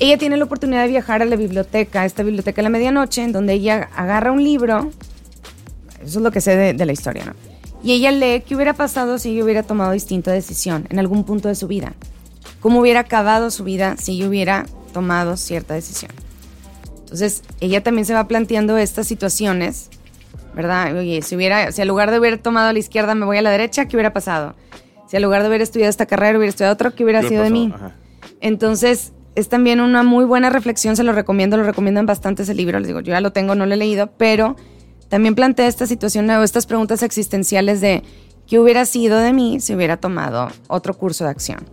Ella 0.02 0.18
tiene 0.18 0.36
la 0.36 0.45
oportunidad 0.45 0.82
de 0.82 0.88
viajar 0.88 1.22
a 1.22 1.26
la 1.26 1.36
biblioteca, 1.36 2.02
a 2.02 2.06
esta 2.06 2.24
biblioteca 2.24 2.56
de 2.56 2.64
la 2.64 2.70
medianoche, 2.70 3.22
en 3.22 3.32
donde 3.32 3.54
ella 3.54 3.88
agarra 3.95 4.32
un 4.32 4.43
libro, 4.43 4.89
eso 6.04 6.18
es 6.18 6.24
lo 6.24 6.32
que 6.32 6.41
sé 6.41 6.56
de, 6.56 6.86
la 6.88 6.91
historia, 6.91 7.24
¿no? 7.24 7.34
Y 7.84 7.91
ella 7.91 8.12
lee 8.12 8.41
qué 8.41 8.56
hubiera 8.56 8.74
pasado 8.74 9.20
si 9.20 9.30
ella 9.30 9.43
hubiera 9.43 9.62
tomado 9.62 9.91
distinta 9.91 10.32
decisión 10.32 10.88
en 10.89 10.97
algún 10.97 11.24
punto 11.24 11.49
de 11.49 11.54
su 11.54 11.68
vida. 11.68 11.93
Cómo 12.62 12.80
hubiera 12.80 13.02
acabado 13.02 13.52
su 13.52 13.64
vida 13.64 13.95
si 13.95 14.14
ella 14.14 14.28
hubiera 14.28 14.66
tomado 14.91 15.38
cierta 15.38 15.76
decisión. 15.76 16.12
Entonces, 17.02 17.43
ella 17.60 17.84
también 17.84 18.06
se 18.08 18.16
va 18.16 18.28
planteando 18.28 18.78
estas 18.78 19.06
situaciones, 19.06 19.91
¿verdad? 20.56 20.97
Oye, 20.97 21.22
si 21.22 21.36
hubiera, 21.36 21.72
si 21.72 21.80
al 21.84 21.88
lugar 21.88 22.10
de 22.10 22.18
haber 22.18 22.39
tomado 22.39 22.70
a 22.70 22.74
la 22.74 22.80
izquierda 22.80 23.14
me 23.14 23.28
voy 23.28 23.38
a 23.38 23.43
la 23.43 23.52
derecha, 23.52 23.86
¿qué 23.86 23.97
hubiera 23.97 24.14
pasado? 24.14 24.56
Si 25.08 25.16
al 25.16 25.22
lugar 25.22 25.41
de 25.41 25.47
haber 25.49 25.62
estudiado 25.62 25.91
esta 25.91 26.08
carrera 26.08 26.39
hubiera 26.39 26.49
estudiado 26.49 26.74
otra, 26.74 26.89
¿qué 26.89 27.04
hubiera 27.04 27.22
sido 27.22 27.43
de 27.43 27.52
mí? 27.52 27.72
Entonces, 28.39 29.14
es 29.36 29.49
también 29.49 29.79
una 29.82 30.03
muy 30.03 30.25
buena 30.25 30.49
reflexión, 30.49 30.95
se 30.95 31.03
lo 31.03 31.13
recomiendo, 31.13 31.57
lo 31.57 31.63
recomiendan 31.63 32.05
bastante 32.05 32.43
ese 32.43 32.53
libro, 32.53 32.79
les 32.79 32.88
digo, 32.88 32.99
yo 32.99 33.11
ya 33.11 33.21
lo 33.21 33.32
tengo, 33.32 33.55
no 33.55 33.65
lo 33.65 33.73
he 33.73 33.77
leído, 33.77 34.11
pero 34.17 34.55
también 35.09 35.36
plantea 35.36 35.67
esta 35.67 35.88
situación 35.88 36.29
o 36.29 36.43
estas 36.43 36.65
preguntas 36.65 37.03
existenciales 37.03 37.82
de 37.82 38.03
qué 38.47 38.59
hubiera 38.59 38.86
sido 38.86 39.19
de 39.19 39.34
mí 39.34 39.59
si 39.59 39.73
hubiera 39.73 39.97
tomado 39.97 40.49
otro 40.67 40.93
curso 40.93 41.23
de 41.23 41.32
acción. 41.32 41.65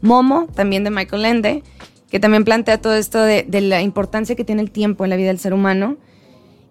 Momo, 0.00 0.46
también 0.54 0.84
de 0.84 0.90
Michael 0.90 1.24
Ende, 1.24 1.62
que 2.10 2.20
también 2.20 2.44
plantea 2.44 2.80
todo 2.80 2.94
esto 2.94 3.22
de, 3.22 3.46
la 3.62 3.80
importancia 3.80 4.36
que 4.36 4.44
tiene 4.44 4.60
el 4.60 4.70
tiempo 4.70 5.04
en 5.04 5.10
la 5.10 5.16
vida 5.16 5.28
del 5.28 5.38
ser 5.38 5.54
humano 5.54 5.96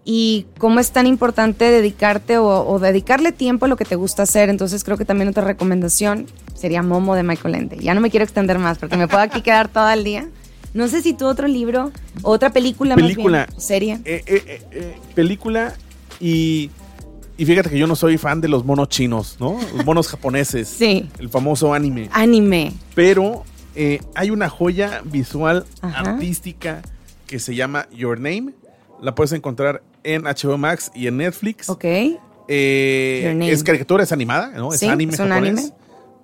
y 0.03 0.47
cómo 0.57 0.79
es 0.79 0.91
tan 0.91 1.05
importante 1.05 1.65
dedicarte 1.65 2.37
o, 2.37 2.67
o, 2.67 2.79
dedicarle 2.79 3.31
tiempo 3.31 3.65
a 3.65 3.67
lo 3.67 3.75
que 3.75 3.85
te 3.85 3.95
gusta 3.95 4.23
hacer. 4.23 4.49
Entonces 4.49 4.83
creo 4.83 4.97
que 4.97 5.05
también 5.05 5.29
otra 5.29 5.43
recomendación 5.43 6.25
sería 6.55 6.81
Momo 6.81 7.15
de 7.15 7.23
Michael 7.23 7.55
Ende. 7.55 7.77
Ya 7.77 7.93
no 7.93 8.01
me 8.01 8.09
quiero 8.09 8.23
extender 8.23 8.57
más 8.59 8.77
porque 8.77 8.97
me 8.97 9.07
puedo 9.07 9.21
aquí 9.21 9.41
quedar 9.43 9.67
todo 9.67 9.89
el 9.89 10.03
día. 10.03 10.27
No 10.73 10.87
sé 10.87 11.01
si 11.01 11.13
tú 11.13 11.25
otro 11.25 11.47
libro, 11.47 11.91
otra 12.21 12.51
película, 12.51 12.95
película 12.95 13.47
más 13.51 13.63
serie. 13.63 13.99
Eh, 14.05 14.23
eh, 14.25 14.61
eh, 14.71 14.95
película 15.13 15.73
y, 16.19 16.71
y 17.37 17.45
fíjate 17.45 17.69
que 17.69 17.77
yo 17.77 17.87
no 17.87 17.95
soy 17.95 18.17
fan 18.17 18.39
de 18.39 18.47
los 18.47 18.63
monos 18.63 18.87
chinos, 18.87 19.35
¿no? 19.39 19.59
Los 19.75 19.85
monos 19.85 20.07
japoneses. 20.07 20.69
Sí. 20.77 21.09
El 21.19 21.29
famoso 21.29 21.73
anime. 21.73 22.09
Anime. 22.13 22.73
Pero 22.95 23.43
hay 24.15 24.29
una 24.29 24.49
joya 24.49 25.01
visual 25.03 25.65
artística 25.81 26.81
que 27.27 27.39
se 27.39 27.53
llama 27.53 27.87
Your 27.91 28.17
Name. 28.17 28.53
La 29.01 29.13
puedes 29.13 29.33
encontrar 29.33 29.83
en 30.03 30.23
HBO 30.23 30.57
Max 30.57 30.91
y 30.93 31.07
en 31.07 31.17
Netflix. 31.17 31.69
Ok. 31.69 31.85
es 32.47 33.63
caricatura, 33.63 34.03
es 34.03 34.11
animada, 34.11 34.49
¿no? 34.49 34.73
Es 34.73 34.83
anime. 34.83 35.13
Es 35.13 35.19
un 35.19 35.31
anime. 35.31 35.71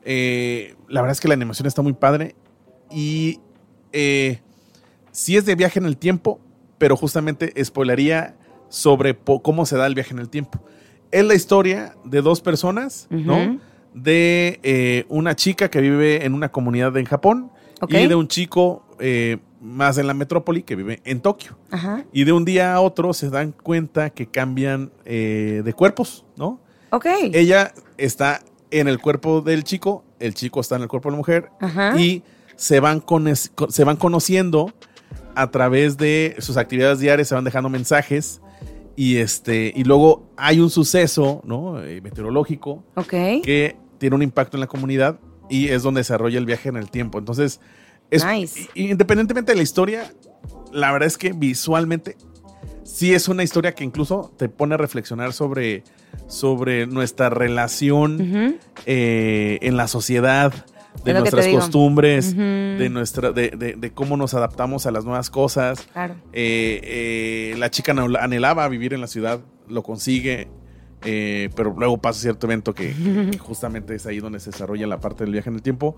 Eh, 0.04 0.76
la 0.88 1.02
verdad 1.02 1.14
es 1.14 1.22
que 1.22 1.28
la 1.28 1.34
animación 1.34 1.68
está 1.68 1.82
muy 1.82 1.94
padre. 1.94 2.36
Y 2.90 3.40
eh, 3.92 4.40
sí 5.12 5.38
es 5.38 5.46
de 5.46 5.56
viaje 5.56 5.80
en 5.80 5.86
el 5.86 5.98
tiempo, 5.98 6.40
pero 6.78 6.96
justamente 6.96 7.54
spoilería 7.64 8.36
sobre 8.70 9.18
cómo 9.18 9.66
se 9.66 9.78
da 9.78 9.86
el 9.88 9.96
viaje 9.96 10.14
en 10.14 10.20
el 10.20 10.30
tiempo. 10.30 10.60
Es 11.12 11.24
la 11.24 11.36
historia 11.36 11.96
de 12.04 12.22
dos 12.22 12.42
personas, 12.42 13.08
¿no? 13.10 13.60
De 13.94 14.60
eh, 14.64 15.06
una 15.08 15.36
chica 15.36 15.70
que 15.70 15.82
vive 15.82 16.26
en 16.26 16.34
una 16.34 16.50
comunidad 16.50 16.96
en 16.98 17.06
Japón 17.06 17.52
y 17.88 18.08
de 18.08 18.16
un 18.16 18.28
chico 18.28 18.86
más 19.62 19.98
en 19.98 20.08
la 20.08 20.14
metrópoli 20.14 20.64
que 20.64 20.76
vive 20.76 21.02
en 21.04 21.22
Tokio. 21.22 21.58
Y 22.12 22.24
de 22.24 22.32
un 22.32 22.46
día 22.46 22.74
a 22.74 22.82
otro 22.82 23.14
se 23.14 23.30
dan 23.30 23.52
cuenta 23.52 24.10
que 24.10 24.28
cambian 24.28 24.92
de 25.06 25.74
cuerpos, 25.76 26.26
¿no? 26.36 26.62
Ok. 26.92 27.06
Ella 27.34 27.74
está 27.98 28.42
en 28.72 28.88
el 28.88 29.00
cuerpo 29.00 29.42
del 29.42 29.64
chico, 29.64 30.04
el 30.20 30.34
chico 30.34 30.60
está 30.62 30.76
en 30.76 30.84
el 30.84 30.88
cuerpo 30.88 31.10
de 31.10 31.12
la 31.12 31.18
mujer 31.18 31.50
y 31.98 32.24
se 32.56 32.80
van, 32.80 33.04
se 33.70 33.84
van 33.84 33.98
conociendo 33.98 34.74
a 35.36 35.52
través 35.52 35.98
de 35.98 36.36
sus 36.40 36.58
actividades 36.58 37.00
diarias, 37.00 37.28
se 37.28 37.36
van 37.36 37.44
dejando 37.44 37.70
mensajes 37.70 38.42
y 38.96 39.18
este 39.18 39.72
y 39.76 39.84
luego 39.84 40.28
hay 40.36 40.60
un 40.60 40.72
suceso 40.72 41.42
¿no? 41.46 41.84
Eh, 41.84 42.02
meteorológico 42.02 42.84
que 43.08 43.78
tiene 44.00 44.16
un 44.16 44.24
impacto 44.24 44.58
en 44.58 44.62
la 44.62 44.68
comunidad 44.68 45.20
y 45.50 45.70
es 45.70 45.84
donde 45.84 46.00
desarrolla 46.00 46.40
el 46.40 46.46
viaje 46.46 46.70
en 46.70 46.76
el 46.76 46.90
tiempo. 46.90 47.20
Entonces, 47.20 47.62
es, 48.10 48.26
independientemente 48.76 49.52
de 49.52 49.58
la 49.58 49.64
historia, 49.64 50.12
la 50.72 50.92
verdad 50.92 51.08
es 51.08 51.18
que 51.18 51.34
visualmente 51.34 52.16
sí 52.84 53.14
es 53.14 53.28
una 53.28 53.44
historia 53.44 53.74
que 53.74 53.84
incluso 53.84 54.32
te 54.38 54.50
pone 54.50 54.76
a 54.76 54.78
reflexionar 54.78 55.34
sobre, 55.34 55.84
sobre 56.28 56.88
nuestra 56.88 57.30
relación 57.30 58.58
eh, 58.86 59.60
en 59.62 59.78
la 59.78 59.88
sociedad, 59.88 60.54
de 61.04 61.14
nuestras 61.14 61.48
costumbres, 61.48 62.36
de 62.36 62.90
nuestra, 62.90 63.32
de, 63.32 63.50
de, 63.78 63.92
cómo 63.92 64.18
nos 64.18 64.34
adaptamos 64.34 64.86
a 64.86 64.92
las 64.92 65.06
nuevas 65.06 65.30
cosas. 65.30 65.88
Eh, 66.34 66.82
eh, 67.54 67.56
la 67.58 67.70
chica 67.70 67.94
anhelaba 68.20 68.68
vivir 68.68 68.94
en 68.94 69.02
la 69.02 69.08
ciudad, 69.08 69.42
lo 69.68 69.84
consigue, 69.84 70.48
pero 71.56 71.74
luego 71.78 71.98
pasa 71.98 72.22
cierto 72.22 72.48
evento 72.48 72.74
que, 72.74 72.94
justamente 73.40 73.96
es 73.96 74.06
ahí 74.06 74.20
donde 74.20 74.40
se 74.40 74.52
desarrolla 74.52 74.88
la 74.88 75.00
parte 75.00 75.24
del 75.24 75.34
viaje 75.34 75.50
en 75.50 75.56
el 75.56 75.62
tiempo. 75.62 75.98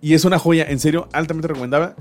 Y 0.00 0.14
es 0.14 0.24
una 0.24 0.38
joya, 0.38 0.64
en 0.68 0.78
serio, 0.78 1.08
altamente 1.12 1.48
recomendada 1.48 1.94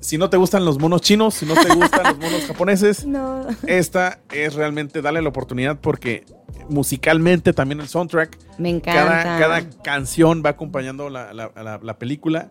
si 0.00 0.18
no 0.18 0.30
te 0.30 0.36
gustan 0.36 0.64
los 0.64 0.78
monos 0.78 1.00
chinos, 1.00 1.34
si 1.34 1.46
no 1.46 1.54
te 1.54 1.74
gustan 1.74 2.04
los 2.04 2.18
monos 2.18 2.44
japoneses, 2.46 3.06
esta 3.66 4.20
es 4.32 4.54
realmente 4.54 5.02
darle 5.02 5.22
la 5.22 5.28
oportunidad 5.28 5.78
porque 5.80 6.24
musicalmente 6.68 7.52
también 7.52 7.80
el 7.80 7.88
soundtrack. 7.88 8.38
Me 8.58 8.70
encanta. 8.70 9.38
Cada, 9.38 9.70
canción 9.82 10.42
va 10.44 10.50
acompañando 10.50 11.10
la, 11.10 11.96
película. 11.98 12.50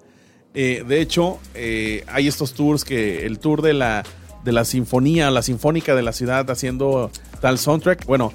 Eh, 0.54 0.84
de 0.88 1.02
hecho, 1.02 1.40
eh, 1.54 2.04
hay 2.08 2.28
estos 2.28 2.54
tours 2.54 2.84
que 2.84 3.26
el 3.26 3.40
tour 3.40 3.62
de 3.62 3.74
la, 3.74 4.04
de 4.44 4.52
la 4.52 4.66
sinfonía, 4.66 5.30
la 5.30 5.42
sinfónica 5.42 5.96
de 5.96 6.02
la 6.02 6.14
ciudad 6.14 6.50
haciendo 6.50 7.12
tal 7.40 7.58
soundtrack. 7.58 8.06
Bueno, 8.06 8.34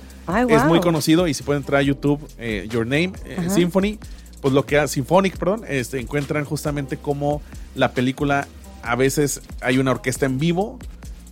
es 0.48 0.64
muy 0.64 0.80
conocido 0.80 1.28
y 1.28 1.34
si 1.34 1.42
pueden 1.42 1.62
entrar 1.62 1.80
a 1.80 1.82
YouTube, 1.82 2.20
eh, 2.38 2.66
Your 2.70 2.86
Name 2.86 3.12
Symphony, 3.48 3.98
pues 4.40 4.54
lo 4.54 4.66
que 4.66 4.86
Symphonic, 4.88 5.36
perdón, 5.36 5.62
este, 5.68 6.00
encuentran 6.00 6.44
justamente 6.44 6.96
cómo 6.96 7.42
la 7.74 7.92
película 7.92 8.46
a 8.82 8.96
veces 8.96 9.42
hay 9.60 9.78
una 9.78 9.92
orquesta 9.92 10.26
en 10.26 10.38
vivo 10.38 10.78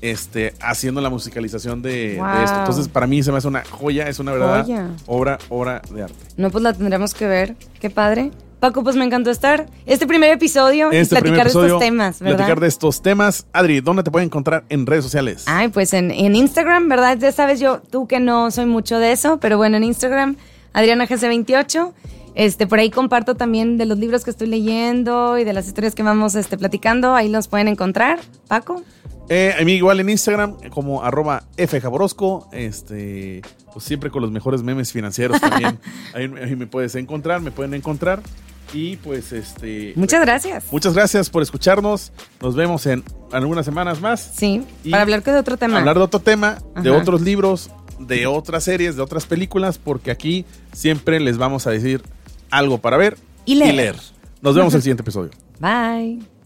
este, 0.00 0.54
haciendo 0.60 1.00
la 1.00 1.10
musicalización 1.10 1.82
de, 1.82 2.12
esto. 2.14 2.58
Entonces, 2.58 2.88
para 2.88 3.06
mí 3.06 3.22
se 3.22 3.32
me 3.32 3.38
hace 3.38 3.48
una 3.48 3.64
joya, 3.64 4.08
es 4.08 4.18
una 4.18 4.32
verdadera 4.32 4.90
obra, 5.06 5.38
obra 5.48 5.82
de 5.92 6.02
arte. 6.04 6.16
No, 6.36 6.50
pues 6.50 6.62
la 6.62 6.72
tendremos 6.72 7.14
que 7.14 7.26
ver. 7.26 7.56
Qué 7.80 7.90
padre. 7.90 8.30
Paco, 8.60 8.84
pues 8.84 8.94
me 8.94 9.04
encantó 9.04 9.30
estar 9.30 9.66
este 9.86 10.06
primer 10.06 10.30
episodio 10.30 10.92
y 10.92 10.96
este 10.96 11.16
platicar 11.16 11.44
de 11.44 11.48
estos 11.48 11.78
temas, 11.78 12.20
¿verdad? 12.20 12.36
Platicar 12.36 12.60
de 12.60 12.68
estos 12.68 13.02
temas. 13.02 13.46
Adri, 13.52 13.80
¿dónde 13.80 14.02
te 14.02 14.10
pueden 14.10 14.26
encontrar 14.26 14.64
en 14.68 14.86
redes 14.86 15.02
sociales? 15.02 15.44
Ay, 15.46 15.68
pues 15.68 15.94
en, 15.94 16.10
en 16.10 16.36
Instagram, 16.36 16.88
¿verdad? 16.88 17.16
Ya 17.18 17.32
sabes, 17.32 17.58
yo, 17.58 17.80
tú 17.80 18.06
que 18.06 18.20
no 18.20 18.50
soy 18.50 18.66
mucho 18.66 18.98
de 18.98 19.12
eso, 19.12 19.40
pero 19.40 19.56
bueno, 19.56 19.78
en 19.78 19.84
Instagram, 19.84 20.36
Adriana 20.74 21.06
GC28. 21.06 21.92
Este, 22.34 22.66
por 22.66 22.78
ahí 22.78 22.90
comparto 22.90 23.34
también 23.34 23.76
de 23.76 23.86
los 23.86 23.98
libros 23.98 24.24
que 24.24 24.30
estoy 24.30 24.46
leyendo 24.46 25.38
y 25.38 25.44
de 25.44 25.52
las 25.52 25.66
historias 25.66 25.94
que 25.94 26.02
vamos 26.02 26.34
este, 26.34 26.56
platicando. 26.56 27.14
Ahí 27.14 27.28
los 27.28 27.48
pueden 27.48 27.66
encontrar. 27.66 28.20
Paco. 28.46 28.82
Eh, 29.28 29.54
a 29.58 29.64
mí 29.64 29.74
igual 29.74 30.00
en 30.00 30.10
Instagram 30.10 30.56
como 30.70 31.04
arroba 31.04 31.44
fjaborosco, 31.56 32.48
este, 32.52 33.42
pues 33.72 33.84
siempre 33.84 34.10
con 34.10 34.22
los 34.22 34.32
mejores 34.32 34.62
memes 34.62 34.92
financieros 34.92 35.40
también. 35.40 35.78
ahí, 36.14 36.28
me 36.28 36.66
puedes 36.66 36.96
encontrar, 36.96 37.40
me 37.40 37.52
pueden 37.52 37.74
encontrar. 37.74 38.22
Y 38.72 38.96
pues 38.96 39.32
este. 39.32 39.92
Muchas 39.96 40.20
gracias. 40.20 40.64
Muchas 40.70 40.94
gracias 40.94 41.30
por 41.30 41.42
escucharnos. 41.42 42.12
Nos 42.40 42.54
vemos 42.54 42.86
en 42.86 43.02
algunas 43.32 43.64
semanas 43.64 44.00
más. 44.00 44.32
Sí. 44.36 44.64
para 44.90 45.02
hablar 45.02 45.22
de 45.22 45.36
otro 45.36 45.56
tema. 45.56 45.78
Hablar 45.78 45.96
de 45.96 46.02
otro 46.02 46.20
tema, 46.20 46.58
de 46.80 46.90
otros 46.90 47.20
libros, 47.20 47.70
de 47.98 48.26
otras 48.26 48.64
series, 48.64 48.96
de 48.96 49.02
otras 49.02 49.26
películas, 49.26 49.78
porque 49.78 50.10
aquí 50.10 50.44
siempre 50.72 51.20
les 51.20 51.38
vamos 51.38 51.66
a 51.66 51.70
decir 51.70 52.02
algo 52.50 52.78
para 52.78 52.96
ver 52.96 53.16
y 53.44 53.56
leer. 53.56 53.96
Nos 54.40 54.54
vemos 54.54 54.72
en 54.72 54.78
el 54.78 54.82
siguiente 54.82 55.02
episodio. 55.02 55.30
Bye. 55.58 56.39